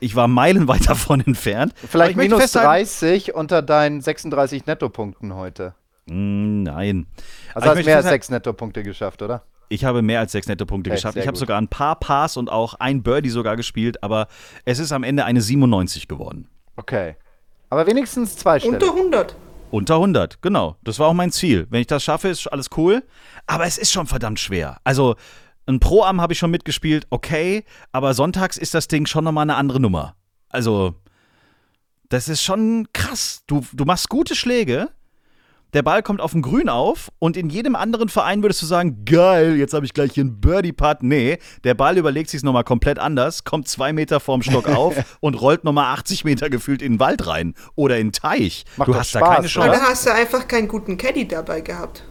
Ich 0.00 0.14
war 0.14 0.28
meilenweit 0.28 0.88
davon 0.88 1.20
entfernt. 1.20 1.72
Vielleicht 1.76 2.16
minus 2.16 2.40
festhalten- 2.42 2.68
30 2.68 3.34
unter 3.34 3.62
deinen 3.62 4.00
36 4.00 4.66
Nettopunkten 4.66 5.34
heute. 5.34 5.74
Mm, 6.06 6.62
Nein. 6.64 7.06
Also 7.54 7.56
Aber 7.56 7.66
hast 7.66 7.70
ich 7.70 7.74
möchte 7.76 7.88
mehr 7.88 7.96
als 7.96 8.06
sechs 8.06 8.28
Nettopunkte 8.30 8.82
geschafft, 8.82 9.22
oder? 9.22 9.42
Ich 9.70 9.84
habe 9.86 10.02
mehr 10.02 10.20
als 10.20 10.32
sechs 10.32 10.46
nette 10.46 10.66
Punkte 10.66 10.90
Okay, 10.90 10.96
geschafft. 10.96 11.16
Ich 11.16 11.26
habe 11.26 11.38
sogar 11.38 11.58
ein 11.58 11.68
paar 11.68 11.98
Pars 11.98 12.36
und 12.36 12.50
auch 12.52 12.74
ein 12.74 13.02
Birdie 13.02 13.30
sogar 13.30 13.56
gespielt, 13.56 14.02
aber 14.02 14.28
es 14.66 14.78
ist 14.78 14.92
am 14.92 15.02
Ende 15.02 15.24
eine 15.24 15.40
97 15.40 16.06
geworden. 16.06 16.48
Okay. 16.76 17.16
Aber 17.70 17.86
wenigstens 17.86 18.36
zwei 18.36 18.56
Unter 18.60 18.86
Stellen. 18.86 18.96
100. 18.98 19.36
Unter 19.70 19.94
100, 19.94 20.42
genau. 20.42 20.76
Das 20.84 20.98
war 20.98 21.08
auch 21.08 21.14
mein 21.14 21.32
Ziel. 21.32 21.66
Wenn 21.70 21.80
ich 21.80 21.86
das 21.86 22.04
schaffe, 22.04 22.28
ist 22.28 22.46
alles 22.46 22.68
cool. 22.76 23.02
Aber 23.46 23.64
es 23.64 23.78
ist 23.78 23.90
schon 23.90 24.06
verdammt 24.06 24.38
schwer. 24.38 24.76
Also, 24.84 25.16
ein 25.66 25.80
Pro-Am 25.80 26.20
habe 26.20 26.32
ich 26.32 26.38
schon 26.38 26.50
mitgespielt, 26.50 27.06
okay. 27.10 27.64
Aber 27.92 28.14
sonntags 28.14 28.56
ist 28.56 28.74
das 28.74 28.88
Ding 28.88 29.06
schon 29.06 29.24
nochmal 29.24 29.42
eine 29.42 29.56
andere 29.56 29.80
Nummer. 29.80 30.16
Also, 30.48 30.94
das 32.08 32.28
ist 32.28 32.42
schon 32.42 32.88
krass. 32.92 33.42
Du, 33.46 33.64
du 33.72 33.84
machst 33.84 34.08
gute 34.08 34.34
Schläge. 34.34 34.90
Der 35.72 35.82
Ball 35.82 36.04
kommt 36.04 36.20
auf 36.20 36.30
dem 36.30 36.40
Grün 36.40 36.68
auf 36.68 37.10
und 37.18 37.36
in 37.36 37.50
jedem 37.50 37.74
anderen 37.74 38.08
Verein 38.08 38.42
würdest 38.42 38.62
du 38.62 38.66
sagen, 38.66 39.04
geil, 39.04 39.56
jetzt 39.56 39.74
habe 39.74 39.84
ich 39.84 39.92
gleich 39.92 40.12
hier 40.12 40.22
einen 40.22 40.40
Birdie-Putt. 40.40 40.98
Nee, 41.02 41.38
der 41.64 41.74
Ball 41.74 41.98
überlegt 41.98 42.30
sich 42.30 42.44
nochmal 42.44 42.62
komplett 42.62 43.00
anders, 43.00 43.42
kommt 43.42 43.66
zwei 43.66 43.92
Meter 43.92 44.20
vorm 44.20 44.40
Stock 44.42 44.68
auf 44.76 45.18
und 45.18 45.34
rollt 45.34 45.64
nochmal 45.64 45.92
80 45.94 46.24
Meter 46.24 46.48
gefühlt 46.48 46.80
in 46.80 46.92
den 46.92 47.00
Wald 47.00 47.26
rein 47.26 47.54
oder 47.74 47.98
in 47.98 48.08
den 48.08 48.12
Teich. 48.12 48.64
Macht 48.76 48.88
du 48.88 48.94
hast 48.94 49.16
da 49.16 49.18
Spaß, 49.18 49.28
keine 49.28 49.38
oder? 49.40 49.48
Chance. 49.48 49.68
Oder 49.70 49.80
hast 49.80 50.06
du 50.06 50.14
einfach 50.14 50.46
keinen 50.46 50.68
guten 50.68 50.96
Caddy 50.96 51.26
dabei 51.26 51.60
gehabt? 51.60 52.04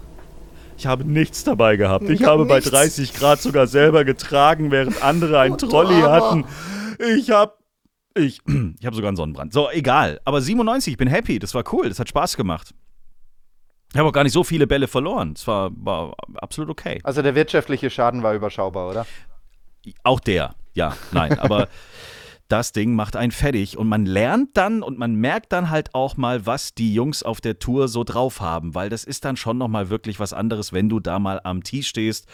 Ich 0.77 0.86
habe 0.88 1.06
nichts 1.06 1.44
dabei 1.44 1.75
gehabt. 1.75 2.10
Ich 2.10 2.22
Ja, 2.22 2.27
habe 2.30 2.46
bei 2.46 2.56
nichts. 2.56 2.72
30 2.72 3.13
Grad 3.13 3.42
sogar 3.42 3.68
selber 3.68 4.03
getragen, 4.06 4.72
während 4.72 5.01
andere 5.03 5.39
ein 5.39 5.53
Oh, 5.53 5.56
Trolley 5.58 6.01
hatten. 6.01 6.46
Ich 7.18 7.30
habe 7.32 7.53
ich, 8.15 8.39
ich 8.80 8.86
habe 8.86 8.96
sogar 8.96 9.10
einen 9.10 9.18
Sonnenbrand. 9.18 9.53
So, 9.53 9.70
egal. 9.72 10.20
Aber 10.25 10.42
97, 10.42 10.94
ich 10.94 10.98
bin 10.98 11.08
happy. 11.08 11.39
Das 11.39 11.53
war 11.53 11.63
cool. 11.74 11.89
Das 11.89 12.00
hat 12.00 12.10
Spaß 12.10 12.38
gemacht. 12.38 12.74
Ich 13.92 14.00
habe 14.00 14.10
auch 14.10 14.13
gar 14.13 14.24
nicht 14.24 14.34
so 14.34 14.44
viele 14.44 14.65
Bälle 14.68 14.88
verloren. 14.88 15.34
Es 15.36 15.46
war, 15.48 15.70
war 15.75 16.13
absolut 16.38 16.70
okay. 16.72 17.00
Also 17.03 17.22
der 17.22 17.36
wirtschaftliche 17.36 17.89
Schaden 17.89 18.24
war 18.24 18.34
überschaubar, 18.34 18.89
oder? 18.89 19.06
Auch 20.03 20.20
der, 20.20 20.56
ja, 20.74 20.96
nein, 21.12 21.38
aber 21.38 21.68
das 22.53 22.72
Ding 22.72 22.93
macht 22.93 23.15
einen 23.15 23.31
fertig 23.31 23.79
und 23.79 23.88
man 23.88 24.05
lernt 24.05 24.55
dann 24.57 24.83
und 24.83 25.00
man 25.00 25.15
merkt 25.15 25.51
dann 25.51 25.72
halt 25.72 25.95
auch 25.95 26.17
mal, 26.17 26.45
was 26.45 26.75
die 26.75 26.93
Jungs 26.93 27.24
auf 27.24 27.41
der 27.41 27.57
Tour 27.57 27.88
so 27.88 28.03
drauf 28.03 28.41
haben, 28.41 28.75
weil 28.75 28.89
das 28.89 29.05
ist 29.05 29.25
dann 29.25 29.38
schon 29.38 29.57
nochmal 29.57 29.89
wirklich 29.89 30.19
was 30.19 30.33
anderes, 30.33 30.72
wenn 30.72 30.88
du 30.88 31.00
da 31.00 31.17
mal 31.17 31.41
am 31.43 31.63
Tee 31.63 31.81
stehst 31.81 32.27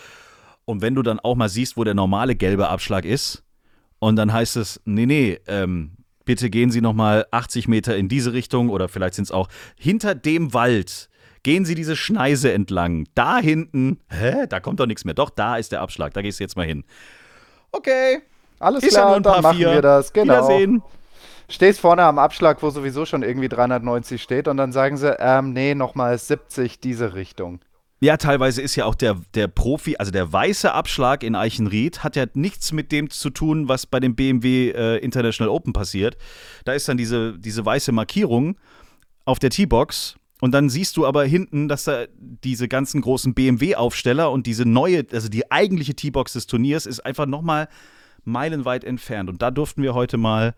und 0.65 0.81
wenn 0.81 0.93
du 0.93 1.03
dann 1.03 1.21
auch 1.21 1.38
mal 1.38 1.47
siehst, 1.47 1.77
wo 1.77 1.85
der 1.85 1.93
normale 1.93 2.35
gelbe 2.35 2.67
Abschlag 2.67 3.05
ist 3.05 3.45
und 3.99 4.17
dann 4.17 4.33
heißt 4.33 4.57
es, 4.57 4.81
nee, 4.83 5.05
nee, 5.05 5.39
ähm, 5.47 5.91
bitte 6.25 6.49
gehen 6.49 6.69
Sie 6.69 6.81
nochmal 6.81 7.25
80 7.31 7.69
Meter 7.69 7.95
in 7.95 8.09
diese 8.09 8.33
Richtung 8.33 8.67
oder 8.67 8.89
vielleicht 8.89 9.13
sind 9.13 9.23
es 9.23 9.31
auch 9.31 9.47
hinter 9.77 10.15
dem 10.15 10.53
Wald. 10.53 11.09
Gehen 11.43 11.63
Sie 11.63 11.75
diese 11.75 11.95
Schneise 11.95 12.51
entlang. 12.51 13.07
Da 13.15 13.38
hinten, 13.38 14.01
hä, 14.09 14.47
da 14.49 14.59
kommt 14.59 14.81
doch 14.81 14.85
nichts 14.85 15.05
mehr. 15.05 15.13
Doch, 15.13 15.29
da 15.29 15.55
ist 15.55 15.71
der 15.71 15.79
Abschlag. 15.79 16.13
Da 16.13 16.21
gehst 16.21 16.41
du 16.41 16.43
jetzt 16.43 16.57
mal 16.57 16.65
hin. 16.65 16.83
Okay. 17.71 18.19
Alles 18.60 18.84
Ist 18.84 18.94
ja 18.94 19.00
klar, 19.00 19.08
nur 19.08 19.16
ein 19.18 19.24
dann 19.24 19.34
paar 19.34 19.42
machen 19.42 19.58
vier. 19.58 19.72
wir 19.72 19.82
das. 19.82 20.13
Genau. 20.13 20.34
Wiedersehen. 20.34 20.84
Stehst 21.48 21.80
vorne 21.80 22.04
am 22.04 22.20
Abschlag, 22.20 22.62
wo 22.62 22.70
sowieso 22.70 23.06
schon 23.06 23.24
irgendwie 23.24 23.50
390 23.50 24.22
steht 24.22 24.48
und 24.48 24.58
dann 24.58 24.72
sagen 24.72 24.98
sie, 24.98 25.16
ähm, 25.20 25.51
nee, 25.54 25.74
nochmal 25.74 26.18
70 26.18 26.80
diese 26.80 27.16
Richtung. 27.16 27.60
Ja, 28.01 28.16
teilweise 28.16 28.62
ist 28.62 28.75
ja 28.75 28.86
auch 28.86 28.96
der, 28.96 29.18
der 29.34 29.48
Profi, 29.48 29.98
also 29.98 30.12
der 30.12 30.32
weiße 30.32 30.72
Abschlag 30.72 31.22
in 31.24 31.36
Eichenried, 31.36 32.04
hat 32.04 32.16
ja 32.16 32.25
nichts 32.34 32.72
mit 32.72 32.92
dem 32.92 33.10
zu 33.10 33.30
tun, 33.30 33.68
was 33.68 33.86
bei 33.86 34.00
dem 34.00 34.16
BMW 34.16 34.70
äh, 34.70 34.98
International 34.98 35.54
Open 35.54 35.74
passiert. 35.74 36.18
Da 36.63 36.74
ist 36.74 36.88
dann 36.88 36.98
diese, 36.98 37.38
diese 37.38 37.66
weiße 37.66 37.92
Markierung 37.92 38.58
auf 39.25 39.39
der 39.39 39.50
T-Box 39.50 40.16
und 40.39 40.54
dann 40.54 40.70
siehst 40.70 40.96
du 40.96 41.06
aber 41.06 41.25
hinten, 41.25 41.68
dass 41.68 41.84
da 41.86 42.06
diese 42.18 42.70
ganzen 42.70 43.01
großen 43.01 43.34
BMW-Aufsteller 43.34 44.32
und 44.32 44.48
diese 44.48 44.63
neue, 44.63 45.06
also 45.12 45.28
die 45.28 45.51
eigentliche 45.51 45.94
T-Box 45.94 46.34
des 46.34 46.48
Turniers 46.48 46.86
ist 46.86 47.01
einfach 47.01 47.25
nochmal 47.25 47.68
meilenweit 48.25 48.83
entfernt. 48.83 49.29
Und 49.29 49.41
da 49.41 49.51
durften 49.51 49.83
wir 49.83 49.93
heute 49.93 50.17
mal 50.17 50.55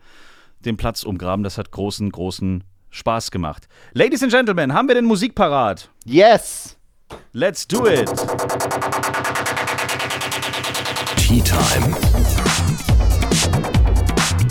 den 0.59 0.77
Platz 0.77 1.03
umgraben. 1.03 1.43
Das 1.43 1.57
hat 1.57 1.71
großen, 1.71 2.11
großen 2.11 2.63
Spaß 2.89 3.31
gemacht. 3.31 3.67
Ladies 3.93 4.21
and 4.21 4.31
Gentlemen, 4.31 4.73
haben 4.73 4.87
wir 4.87 4.95
denn 4.95 5.05
Musik 5.05 5.35
parat? 5.35 5.89
Yes! 6.05 6.77
Let's 7.33 7.67
do 7.67 7.87
it! 7.87 8.09
Tea 11.17 11.41
Time. 11.41 11.95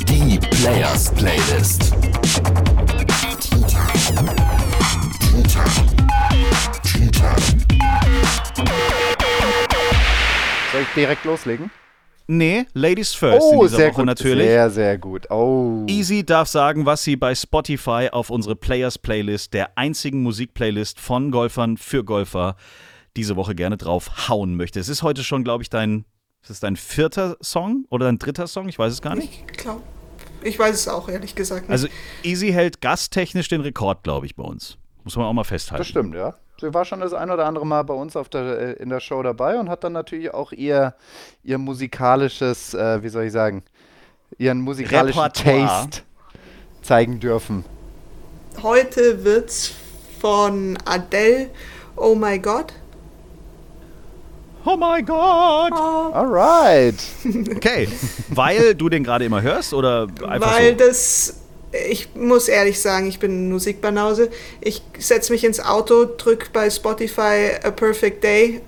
Die 0.08 0.38
Players 0.38 1.12
Playlist. 1.14 1.92
Soll 10.72 10.82
ich 10.82 10.94
direkt 10.94 11.24
loslegen? 11.24 11.70
Nee, 12.32 12.66
Ladies 12.74 13.12
First 13.12 13.50
in 13.52 13.58
Oh, 13.58 13.62
dieser 13.64 13.76
sehr 13.76 13.88
Woche 13.88 13.96
gut. 13.96 14.06
natürlich. 14.06 14.46
Sehr, 14.46 14.70
sehr 14.70 14.98
gut. 14.98 15.28
Oh. 15.32 15.84
Easy 15.88 16.24
darf 16.24 16.46
sagen, 16.46 16.86
was 16.86 17.02
sie 17.02 17.16
bei 17.16 17.34
Spotify 17.34 18.08
auf 18.12 18.30
unsere 18.30 18.54
Players 18.54 18.98
Playlist, 18.98 19.52
der 19.52 19.76
einzigen 19.76 20.22
Musikplaylist 20.22 21.00
von 21.00 21.32
Golfern 21.32 21.76
für 21.76 22.04
Golfer, 22.04 22.54
diese 23.16 23.34
Woche 23.34 23.56
gerne 23.56 23.76
drauf 23.76 24.28
hauen 24.28 24.54
möchte. 24.54 24.78
Es 24.78 24.88
ist 24.88 25.02
heute 25.02 25.24
schon, 25.24 25.42
glaube 25.42 25.64
ich, 25.64 25.70
dein, 25.70 26.04
ist 26.40 26.50
es 26.50 26.60
dein 26.60 26.76
vierter 26.76 27.36
Song 27.42 27.84
oder 27.90 28.06
dein 28.06 28.18
dritter 28.20 28.46
Song? 28.46 28.68
Ich 28.68 28.78
weiß 28.78 28.92
es 28.92 29.02
gar 29.02 29.16
nicht. 29.16 29.42
Ich 29.50 29.56
glaube, 29.58 29.82
ich 30.44 30.56
weiß 30.56 30.76
es 30.76 30.86
auch 30.86 31.08
ehrlich 31.08 31.34
gesagt 31.34 31.62
nicht. 31.62 31.72
Also 31.72 31.88
Easy 32.22 32.52
hält 32.52 32.80
gasttechnisch 32.80 33.48
den 33.48 33.60
Rekord, 33.62 34.04
glaube 34.04 34.26
ich, 34.26 34.36
bei 34.36 34.44
uns. 34.44 34.78
Muss 35.02 35.16
man 35.16 35.26
auch 35.26 35.32
mal 35.32 35.42
festhalten. 35.42 35.80
Das 35.80 35.88
stimmt, 35.88 36.14
ja. 36.14 36.36
Sie 36.60 36.74
war 36.74 36.84
schon 36.84 37.00
das 37.00 37.14
ein 37.14 37.30
oder 37.30 37.46
andere 37.46 37.66
Mal 37.66 37.82
bei 37.84 37.94
uns 37.94 38.16
auf 38.16 38.28
der, 38.28 38.42
äh, 38.42 38.72
in 38.74 38.90
der 38.90 39.00
Show 39.00 39.22
dabei 39.22 39.58
und 39.58 39.70
hat 39.70 39.82
dann 39.82 39.94
natürlich 39.94 40.34
auch 40.34 40.52
ihr, 40.52 40.94
ihr 41.42 41.56
musikalisches, 41.56 42.74
äh, 42.74 43.02
wie 43.02 43.08
soll 43.08 43.24
ich 43.24 43.32
sagen, 43.32 43.62
ihren 44.36 44.60
musikalischen 44.60 45.20
Repertoire. 45.20 45.66
Taste 45.66 46.02
zeigen 46.82 47.18
dürfen. 47.18 47.64
Heute 48.62 49.24
wird's 49.24 49.72
von 50.20 50.76
Adele, 50.84 51.48
Oh 51.96 52.14
My 52.14 52.38
God. 52.38 52.74
Oh 54.66 54.76
mein 54.76 55.06
Gott! 55.06 55.72
Alright. 55.72 56.94
Okay, 57.56 57.88
weil 58.28 58.74
du 58.74 58.90
den 58.90 59.02
gerade 59.02 59.24
immer 59.24 59.40
hörst 59.40 59.72
oder 59.72 60.06
einfach 60.28 60.54
weil 60.54 60.78
so? 60.78 60.86
das 60.86 61.39
ich 61.72 62.14
muss 62.14 62.48
ehrlich 62.48 62.80
sagen, 62.80 63.06
ich 63.08 63.18
bin 63.18 63.46
ein 63.46 63.50
Musikbanause. 63.52 64.30
Ich 64.60 64.82
setze 64.98 65.32
mich 65.32 65.44
ins 65.44 65.60
Auto, 65.60 66.04
drücke 66.04 66.48
bei 66.52 66.68
Spotify 66.70 67.50
A 67.62 67.70
Perfect 67.70 68.24
Day, 68.24 68.60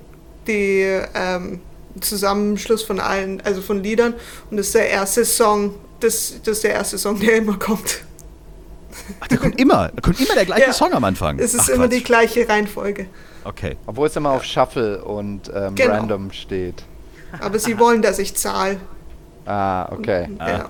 die 0.46 1.00
ähm, 1.14 1.60
Zusammenschluss 2.00 2.82
von 2.82 3.00
allen, 3.00 3.40
also 3.42 3.60
von 3.60 3.82
Liedern, 3.82 4.14
und 4.50 4.56
das 4.56 4.66
ist 4.66 4.74
der 4.74 4.88
erste 4.88 5.24
Song, 5.24 5.74
das, 6.00 6.34
das 6.44 6.58
ist 6.58 6.64
der 6.64 6.72
erste 6.72 6.98
Song, 6.98 7.18
der 7.20 7.36
immer 7.36 7.58
kommt. 7.58 8.02
Ach, 9.20 9.28
da 9.28 9.36
kommt 9.36 9.60
immer, 9.60 9.90
da 9.94 10.00
kommt 10.00 10.20
immer 10.20 10.34
der 10.34 10.44
gleiche 10.44 10.66
Ja. 10.66 10.72
Song 10.72 10.92
am 10.92 11.04
Anfang. 11.04 11.38
Es 11.38 11.54
ist 11.54 11.62
Ach, 11.62 11.68
immer 11.70 11.84
Quatsch. 11.88 11.98
die 11.98 12.04
gleiche 12.04 12.48
Reihenfolge. 12.48 13.06
Okay. 13.44 13.76
Obwohl 13.86 14.06
es 14.06 14.16
immer 14.16 14.30
auf 14.30 14.44
Shuffle 14.44 15.02
und 15.04 15.50
ähm, 15.54 15.74
Genau. 15.74 15.94
Random 15.94 16.30
steht. 16.32 16.82
Aber 17.40 17.58
sie 17.58 17.78
wollen, 17.78 18.02
dass 18.02 18.18
ich 18.18 18.34
zahle. 18.34 18.78
Ah, 19.46 19.90
okay. 19.92 20.28
Ja. 20.38 20.68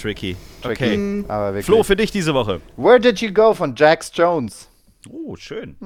Tricky. 0.00 0.36
Tricky. 0.62 0.84
Okay. 0.84 1.24
Aber 1.28 1.54
wirklich. 1.54 1.66
Flo, 1.66 1.82
für 1.82 1.96
dich 1.96 2.10
diese 2.10 2.34
Woche. 2.34 2.60
Where 2.76 3.00
Did 3.00 3.20
You 3.20 3.32
Go 3.32 3.54
von 3.54 3.74
Jax 3.76 4.10
Jones. 4.14 4.68
Oh, 5.08 5.36
schön. 5.36 5.76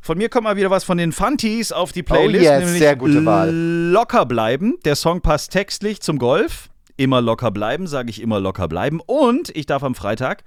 Von 0.00 0.18
mir 0.18 0.28
kommt 0.28 0.44
mal 0.44 0.56
wieder 0.56 0.70
was 0.70 0.84
von 0.84 0.98
den 0.98 1.12
Funties 1.12 1.72
auf 1.72 1.92
die 1.92 2.02
Playlist. 2.02 2.44
Oh 2.44 2.44
yes, 2.44 2.64
nämlich 2.64 2.78
sehr 2.78 2.96
gute 2.96 3.24
Wahl. 3.24 3.50
Locker 3.52 4.26
bleiben. 4.26 4.78
Der 4.84 4.96
Song 4.96 5.20
passt 5.20 5.52
textlich 5.52 6.00
zum 6.00 6.18
Golf. 6.18 6.70
Immer 6.96 7.20
locker 7.20 7.50
bleiben, 7.50 7.86
sage 7.86 8.10
ich 8.10 8.20
immer 8.20 8.38
locker 8.40 8.68
bleiben. 8.68 9.00
Und 9.04 9.54
ich 9.56 9.66
darf 9.66 9.82
am 9.82 9.94
Freitag 9.94 10.44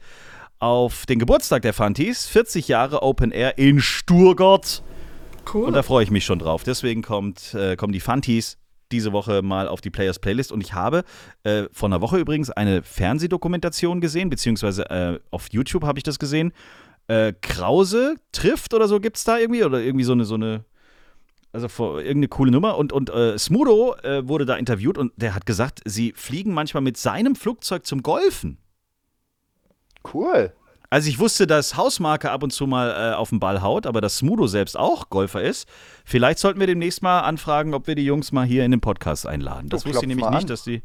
auf 0.60 1.06
den 1.06 1.20
Geburtstag 1.20 1.62
der 1.64 1.74
Funties, 1.74 2.28
40 2.28 2.68
Jahre 2.68 3.04
Open 3.04 3.32
Air 3.32 3.58
in 3.58 3.82
Sturgott. 3.82 4.84
Cool. 5.52 5.66
Und 5.66 5.74
da 5.74 5.84
freue 5.84 6.04
ich 6.04 6.12
mich 6.12 6.26
schon 6.26 6.40
drauf. 6.40 6.64
Deswegen 6.64 7.02
kommt, 7.02 7.54
äh, 7.54 7.76
kommen 7.76 7.94
die 7.94 8.00
Funties 8.00 8.58
diese 8.92 9.14
Woche 9.14 9.42
mal 9.42 9.68
auf 9.68 9.82
die 9.82 9.90
Players 9.90 10.20
Playlist. 10.20 10.52
Und 10.52 10.62
ich 10.62 10.74
habe 10.74 11.04
äh, 11.44 11.64
vor 11.72 11.90
einer 11.90 12.02
Woche 12.02 12.18
übrigens 12.18 12.50
eine 12.50 12.84
Fernsehdokumentation 12.84 14.02
gesehen, 14.02 14.30
beziehungsweise 14.30 14.90
äh, 14.90 15.20
auf 15.32 15.48
YouTube 15.52 15.84
habe 15.84 16.00
ich 16.00 16.04
das 16.04 16.20
gesehen. 16.20 16.54
Äh, 17.08 17.34
Krause 17.42 18.16
trifft 18.32 18.74
oder 18.74 18.88
so 18.88 19.00
gibt 19.00 19.18
es 19.18 19.24
da 19.24 19.38
irgendwie 19.38 19.64
oder 19.64 19.80
irgendwie 19.80 20.06
so 20.06 20.14
eine, 20.14 20.26
so 20.26 20.36
eine, 20.36 20.66
also 21.52 21.68
vor, 21.68 22.00
irgendeine 22.00 22.30
coole 22.30 22.52
Nummer. 22.52 22.78
Und, 22.78 22.94
und 22.94 23.10
äh, 23.10 23.38
Smudo 23.38 23.96
äh, 24.04 24.28
wurde 24.28 24.46
da 24.46 24.56
interviewt 24.56 24.98
und 24.98 25.12
der 25.16 25.36
hat 25.36 25.46
gesagt, 25.46 25.82
sie 25.86 26.14
fliegen 26.16 26.54
manchmal 26.54 26.82
mit 26.82 26.98
seinem 26.98 27.36
Flugzeug 27.36 27.86
zum 27.86 28.02
Golfen. 28.02 28.58
Cool. 30.14 30.54
Also 30.96 31.10
ich 31.10 31.20
wusste, 31.20 31.46
dass 31.46 31.76
Hausmarke 31.76 32.32
ab 32.32 32.42
und 32.42 32.52
zu 32.52 32.68
mal 32.68 33.12
äh, 33.12 33.16
auf 33.16 33.28
den 33.30 33.42
Ball 33.42 33.62
haut, 33.62 33.86
aber 33.86 34.00
dass 34.00 34.16
Smudo 34.20 34.48
selbst 34.48 34.80
auch 34.80 35.10
Golfer 35.10 35.42
ist. 35.42 35.68
Vielleicht 36.06 36.40
sollten 36.40 36.58
wir 36.62 36.68
demnächst 36.68 37.04
mal 37.04 37.20
anfragen, 37.20 37.74
ob 37.74 37.86
wir 37.88 37.96
die 37.96 38.06
Jungs 38.06 38.32
mal 38.32 38.46
hier 38.46 38.64
in 38.64 38.72
den 38.72 38.80
Podcast 38.80 39.28
einladen. 39.28 39.68
Das 39.68 39.84
Du, 39.84 39.90
wusste 39.90 40.06
ich 40.06 40.08
nämlich 40.08 40.30
nicht, 40.30 40.44
an. 40.44 40.48
dass 40.48 40.64
die. 40.64 40.84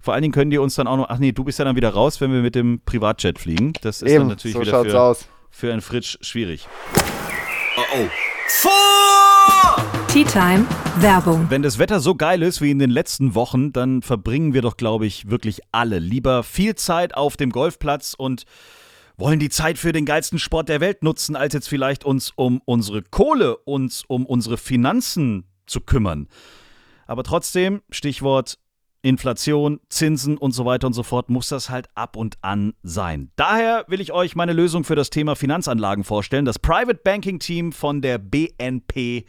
Vor 0.00 0.12
allen 0.12 0.22
Dingen 0.22 0.34
können 0.34 0.50
die 0.50 0.58
uns 0.58 0.74
dann 0.74 0.88
auch 0.88 0.96
noch. 0.96 1.08
Ach 1.08 1.18
nee, 1.18 1.30
du 1.30 1.44
bist 1.44 1.60
ja 1.60 1.64
dann 1.64 1.76
wieder 1.76 1.90
raus, 1.90 2.20
wenn 2.20 2.32
wir 2.32 2.40
mit 2.42 2.56
dem 2.56 2.80
Privatjet 2.84 3.38
fliegen. 3.38 3.74
Das 3.82 4.02
ist 4.02 4.10
dann 4.12 4.22
Eben, 4.22 4.26
natürlich 4.26 4.56
so 4.56 4.60
wieder 4.60 4.84
für, 4.84 5.00
aus. 5.00 5.28
für 5.52 5.72
einen 5.72 5.82
Fritsch 5.82 6.18
schwierig. 6.20 6.66
Tea 10.08 10.24
Time 10.24 10.66
Werbung. 10.98 11.46
Wenn 11.48 11.62
das 11.62 11.78
Wetter 11.78 12.00
so 12.00 12.16
geil 12.16 12.42
ist 12.42 12.60
wie 12.60 12.72
in 12.72 12.80
den 12.80 12.90
letzten 12.90 13.36
Wochen, 13.36 13.72
dann 13.72 14.02
verbringen 14.02 14.52
wir 14.52 14.62
doch, 14.62 14.76
glaube 14.76 15.06
ich, 15.06 15.30
wirklich 15.30 15.60
alle 15.70 16.00
lieber 16.00 16.42
viel 16.42 16.74
Zeit 16.74 17.14
auf 17.16 17.36
dem 17.36 17.50
Golfplatz 17.50 18.14
und 18.18 18.46
wollen 19.16 19.38
die 19.38 19.50
Zeit 19.50 19.78
für 19.78 19.92
den 19.92 20.04
geilsten 20.04 20.38
Sport 20.38 20.68
der 20.68 20.80
Welt 20.80 21.02
nutzen, 21.02 21.36
als 21.36 21.54
jetzt 21.54 21.68
vielleicht 21.68 22.04
uns 22.04 22.32
um 22.36 22.60
unsere 22.64 23.02
Kohle, 23.02 23.56
uns 23.58 24.04
um 24.06 24.26
unsere 24.26 24.56
Finanzen 24.56 25.44
zu 25.66 25.80
kümmern. 25.80 26.28
Aber 27.06 27.22
trotzdem, 27.22 27.82
Stichwort 27.90 28.58
Inflation, 29.02 29.80
Zinsen 29.90 30.38
und 30.38 30.52
so 30.52 30.64
weiter 30.64 30.86
und 30.86 30.94
so 30.94 31.02
fort, 31.02 31.28
muss 31.28 31.50
das 31.50 31.68
halt 31.68 31.88
ab 31.94 32.16
und 32.16 32.38
an 32.40 32.72
sein. 32.82 33.30
Daher 33.36 33.84
will 33.86 34.00
ich 34.00 34.12
euch 34.12 34.34
meine 34.34 34.54
Lösung 34.54 34.82
für 34.82 34.96
das 34.96 35.10
Thema 35.10 35.36
Finanzanlagen 35.36 36.04
vorstellen. 36.04 36.46
Das 36.46 36.58
Private 36.58 37.00
Banking 37.04 37.38
Team 37.38 37.72
von 37.72 38.00
der 38.00 38.16
BNP 38.16 39.26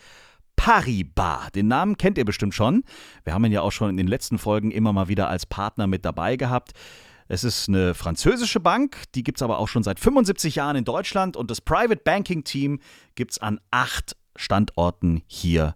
Paribas. 0.55 1.51
Den 1.51 1.67
Namen 1.67 1.97
kennt 1.97 2.17
ihr 2.17 2.23
bestimmt 2.23 2.55
schon. 2.55 2.83
Wir 3.25 3.33
haben 3.33 3.43
ihn 3.43 3.51
ja 3.51 3.61
auch 3.61 3.73
schon 3.73 3.89
in 3.89 3.97
den 3.97 4.07
letzten 4.07 4.37
Folgen 4.37 4.71
immer 4.71 4.93
mal 4.93 5.09
wieder 5.09 5.27
als 5.27 5.45
Partner 5.45 5.87
mit 5.87 6.05
dabei 6.05 6.37
gehabt. 6.37 6.71
Es 7.27 7.43
ist 7.43 7.69
eine 7.69 7.95
französische 7.95 8.59
Bank, 8.59 9.03
die 9.15 9.23
gibt 9.23 9.39
es 9.39 9.41
aber 9.41 9.57
auch 9.57 9.67
schon 9.67 9.81
seit 9.83 9.99
75 9.99 10.55
Jahren 10.55 10.75
in 10.75 10.85
Deutschland 10.85 11.35
und 11.35 11.49
das 11.49 11.59
Private 11.59 12.01
Banking 12.03 12.43
Team 12.43 12.79
gibt 13.15 13.31
es 13.31 13.37
an 13.39 13.59
acht 13.71 14.15
Standorten 14.35 15.23
hier 15.25 15.75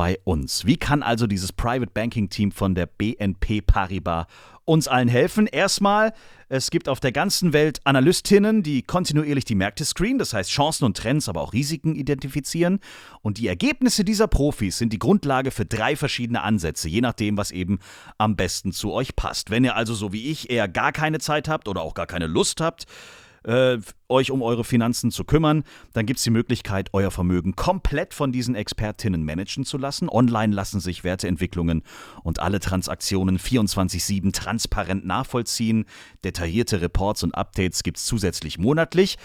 bei 0.00 0.18
uns. 0.24 0.64
Wie 0.64 0.78
kann 0.78 1.02
also 1.02 1.26
dieses 1.26 1.52
Private 1.52 1.92
Banking 1.92 2.30
Team 2.30 2.52
von 2.52 2.74
der 2.74 2.86
BNP 2.86 3.60
Paribas 3.60 4.24
uns 4.64 4.88
allen 4.88 5.08
helfen? 5.08 5.46
Erstmal, 5.46 6.14
es 6.48 6.70
gibt 6.70 6.88
auf 6.88 7.00
der 7.00 7.12
ganzen 7.12 7.52
Welt 7.52 7.80
Analystinnen, 7.84 8.62
die 8.62 8.80
kontinuierlich 8.80 9.44
die 9.44 9.54
Märkte 9.54 9.84
screenen, 9.84 10.18
das 10.18 10.32
heißt 10.32 10.48
Chancen 10.48 10.86
und 10.86 10.96
Trends, 10.96 11.28
aber 11.28 11.42
auch 11.42 11.52
Risiken 11.52 11.96
identifizieren. 11.96 12.80
Und 13.20 13.36
die 13.36 13.46
Ergebnisse 13.46 14.02
dieser 14.02 14.26
Profis 14.26 14.78
sind 14.78 14.94
die 14.94 14.98
Grundlage 14.98 15.50
für 15.50 15.66
drei 15.66 15.96
verschiedene 15.96 16.40
Ansätze, 16.40 16.88
je 16.88 17.02
nachdem, 17.02 17.36
was 17.36 17.50
eben 17.50 17.78
am 18.16 18.36
besten 18.36 18.72
zu 18.72 18.94
euch 18.94 19.14
passt. 19.16 19.50
Wenn 19.50 19.64
ihr 19.64 19.76
also 19.76 19.92
so 19.92 20.14
wie 20.14 20.30
ich 20.30 20.48
eher 20.48 20.66
gar 20.66 20.92
keine 20.92 21.18
Zeit 21.18 21.46
habt 21.46 21.68
oder 21.68 21.82
auch 21.82 21.92
gar 21.92 22.06
keine 22.06 22.26
Lust 22.26 22.62
habt, 22.62 22.86
äh, 23.44 23.78
euch 24.08 24.30
um 24.30 24.42
eure 24.42 24.64
Finanzen 24.64 25.10
zu 25.10 25.24
kümmern, 25.24 25.64
dann 25.92 26.06
gibt 26.06 26.18
es 26.18 26.24
die 26.24 26.30
Möglichkeit, 26.30 26.90
euer 26.92 27.10
Vermögen 27.10 27.56
komplett 27.56 28.14
von 28.14 28.32
diesen 28.32 28.54
Expertinnen 28.54 29.24
managen 29.24 29.64
zu 29.64 29.78
lassen. 29.78 30.08
Online 30.08 30.54
lassen 30.54 30.80
sich 30.80 31.04
Werteentwicklungen 31.04 31.82
und 32.22 32.40
alle 32.40 32.60
Transaktionen 32.60 33.38
24-7 33.38 34.32
transparent 34.32 35.06
nachvollziehen. 35.06 35.86
Detaillierte 36.24 36.80
Reports 36.80 37.22
und 37.22 37.34
Updates 37.34 37.82
gibt 37.82 37.98
es 37.98 38.06
zusätzlich 38.06 38.58
monatlich. 38.58 39.16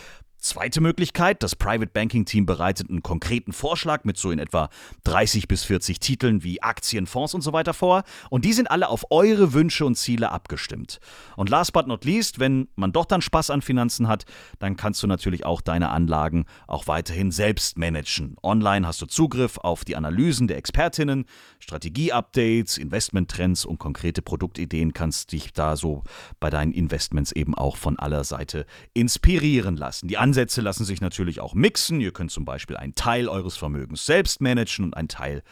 Zweite 0.45 0.79
Möglichkeit, 0.79 1.41
das 1.41 1.55
Private 1.55 1.89
Banking 1.91 2.25
Team 2.25 2.45
bereitet 2.45 2.91
einen 2.91 3.01
konkreten 3.01 3.51
Vorschlag 3.51 4.03
mit 4.03 4.15
so 4.15 4.29
in 4.29 4.37
etwa 4.37 4.69
30 5.03 5.47
bis 5.47 5.63
40 5.63 5.99
Titeln 5.99 6.43
wie 6.43 6.61
Aktien, 6.61 7.07
Fonds 7.07 7.33
und 7.33 7.41
so 7.41 7.51
weiter 7.51 7.73
vor. 7.73 8.03
Und 8.29 8.45
die 8.45 8.53
sind 8.53 8.69
alle 8.69 8.89
auf 8.89 9.05
eure 9.09 9.53
Wünsche 9.53 9.87
und 9.87 9.95
Ziele 9.95 10.29
abgestimmt. 10.29 10.99
Und 11.35 11.49
last 11.49 11.73
but 11.73 11.87
not 11.87 12.05
least, 12.05 12.37
wenn 12.37 12.67
man 12.75 12.91
doch 12.91 13.05
dann 13.05 13.23
Spaß 13.23 13.49
an 13.49 13.63
Finanzen 13.63 14.07
hat, 14.07 14.25
dann 14.59 14.77
kannst 14.77 15.01
du 15.01 15.07
natürlich 15.07 15.47
auch 15.47 15.61
deine 15.61 15.89
Anlagen 15.89 16.45
auch 16.67 16.85
weiterhin 16.85 17.31
selbst 17.31 17.79
managen. 17.79 18.37
Online 18.43 18.85
hast 18.85 19.01
du 19.01 19.07
Zugriff 19.07 19.57
auf 19.57 19.83
die 19.83 19.95
Analysen 19.95 20.47
der 20.47 20.57
Expertinnen, 20.57 21.25
Strategie-Updates, 21.57 22.77
Investmenttrends 22.77 23.65
und 23.65 23.79
konkrete 23.79 24.21
Produktideen, 24.21 24.93
kannst 24.93 25.31
dich 25.31 25.53
da 25.53 25.75
so 25.75 26.03
bei 26.39 26.51
deinen 26.51 26.71
Investments 26.71 27.31
eben 27.31 27.55
auch 27.55 27.77
von 27.77 27.97
aller 27.97 28.23
Seite 28.23 28.67
inspirieren 28.93 29.75
lassen. 29.75 30.07
Die 30.07 30.19
Ansätze 30.35 30.59
lassen 30.59 30.83
sich 30.83 30.99
natürlich 30.99 31.39
auch 31.39 31.53
mixen. 31.53 32.01
Ihr 32.01 32.11
könnt 32.11 32.29
zum 32.29 32.43
Beispiel 32.43 32.75
einen 32.75 32.93
Teil 32.93 33.29
eures 33.29 33.55
Vermögens 33.55 34.05
selbst 34.05 34.41
managen 34.41 34.83
und 34.83 34.97
einen 34.97 35.07
Teil 35.07 35.43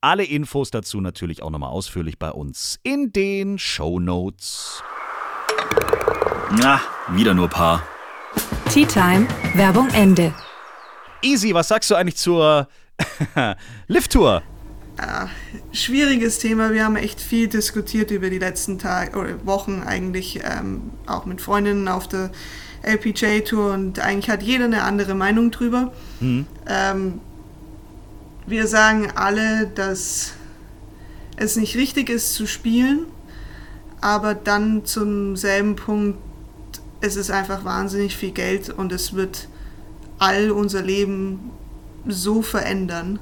Alle 0.00 0.22
Infos 0.22 0.70
dazu 0.70 1.00
natürlich 1.00 1.42
auch 1.42 1.50
nochmal 1.50 1.70
ausführlich 1.70 2.16
bei 2.20 2.30
uns 2.30 2.78
in 2.84 3.10
den 3.10 3.58
Show 3.58 3.98
Notes. 3.98 4.84
Na, 6.50 6.80
wieder 7.10 7.34
nur 7.34 7.48
Paar. 7.48 7.82
Tea 8.72 8.86
Time 8.86 9.26
Werbung 9.54 9.88
Ende. 9.90 10.32
Easy, 11.20 11.52
was 11.52 11.68
sagst 11.68 11.90
du 11.90 11.94
eigentlich 11.94 12.16
zur 12.16 12.68
Lift-Tour? 13.88 14.42
schwieriges 15.72 16.38
Thema. 16.38 16.72
Wir 16.72 16.84
haben 16.84 16.96
echt 16.96 17.20
viel 17.20 17.48
diskutiert 17.48 18.10
über 18.10 18.30
die 18.30 18.38
letzten 18.38 18.78
Tage 18.78 19.16
oder 19.16 19.46
Wochen 19.46 19.82
eigentlich, 19.86 20.40
ähm, 20.42 20.90
auch 21.06 21.24
mit 21.24 21.40
Freundinnen 21.40 21.86
auf 21.86 22.08
der 22.08 22.30
LPGA 22.82 23.40
Tour 23.40 23.74
und 23.74 24.00
eigentlich 24.00 24.30
hat 24.30 24.42
jeder 24.42 24.64
eine 24.64 24.82
andere 24.82 25.14
Meinung 25.14 25.50
drüber. 25.50 25.92
Ähm, 26.20 27.20
wir 28.46 28.66
sagen 28.66 29.12
alle, 29.14 29.68
dass 29.68 30.32
es 31.36 31.56
nicht 31.56 31.76
richtig 31.76 32.08
ist 32.08 32.34
zu 32.34 32.46
spielen, 32.46 33.06
aber 34.00 34.34
dann 34.34 34.84
zum 34.84 35.36
selben 35.36 35.76
Punkt, 35.76 36.18
es 37.00 37.16
ist 37.16 37.30
einfach 37.30 37.64
wahnsinnig 37.64 38.16
viel 38.16 38.32
Geld 38.32 38.70
und 38.70 38.92
es 38.92 39.12
wird 39.12 39.48
all 40.18 40.50
unser 40.50 40.82
Leben 40.82 41.50
so 42.06 42.42
verändern, 42.42 43.18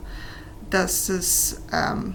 dass 0.70 1.08
es 1.08 1.60
ähm, 1.72 2.14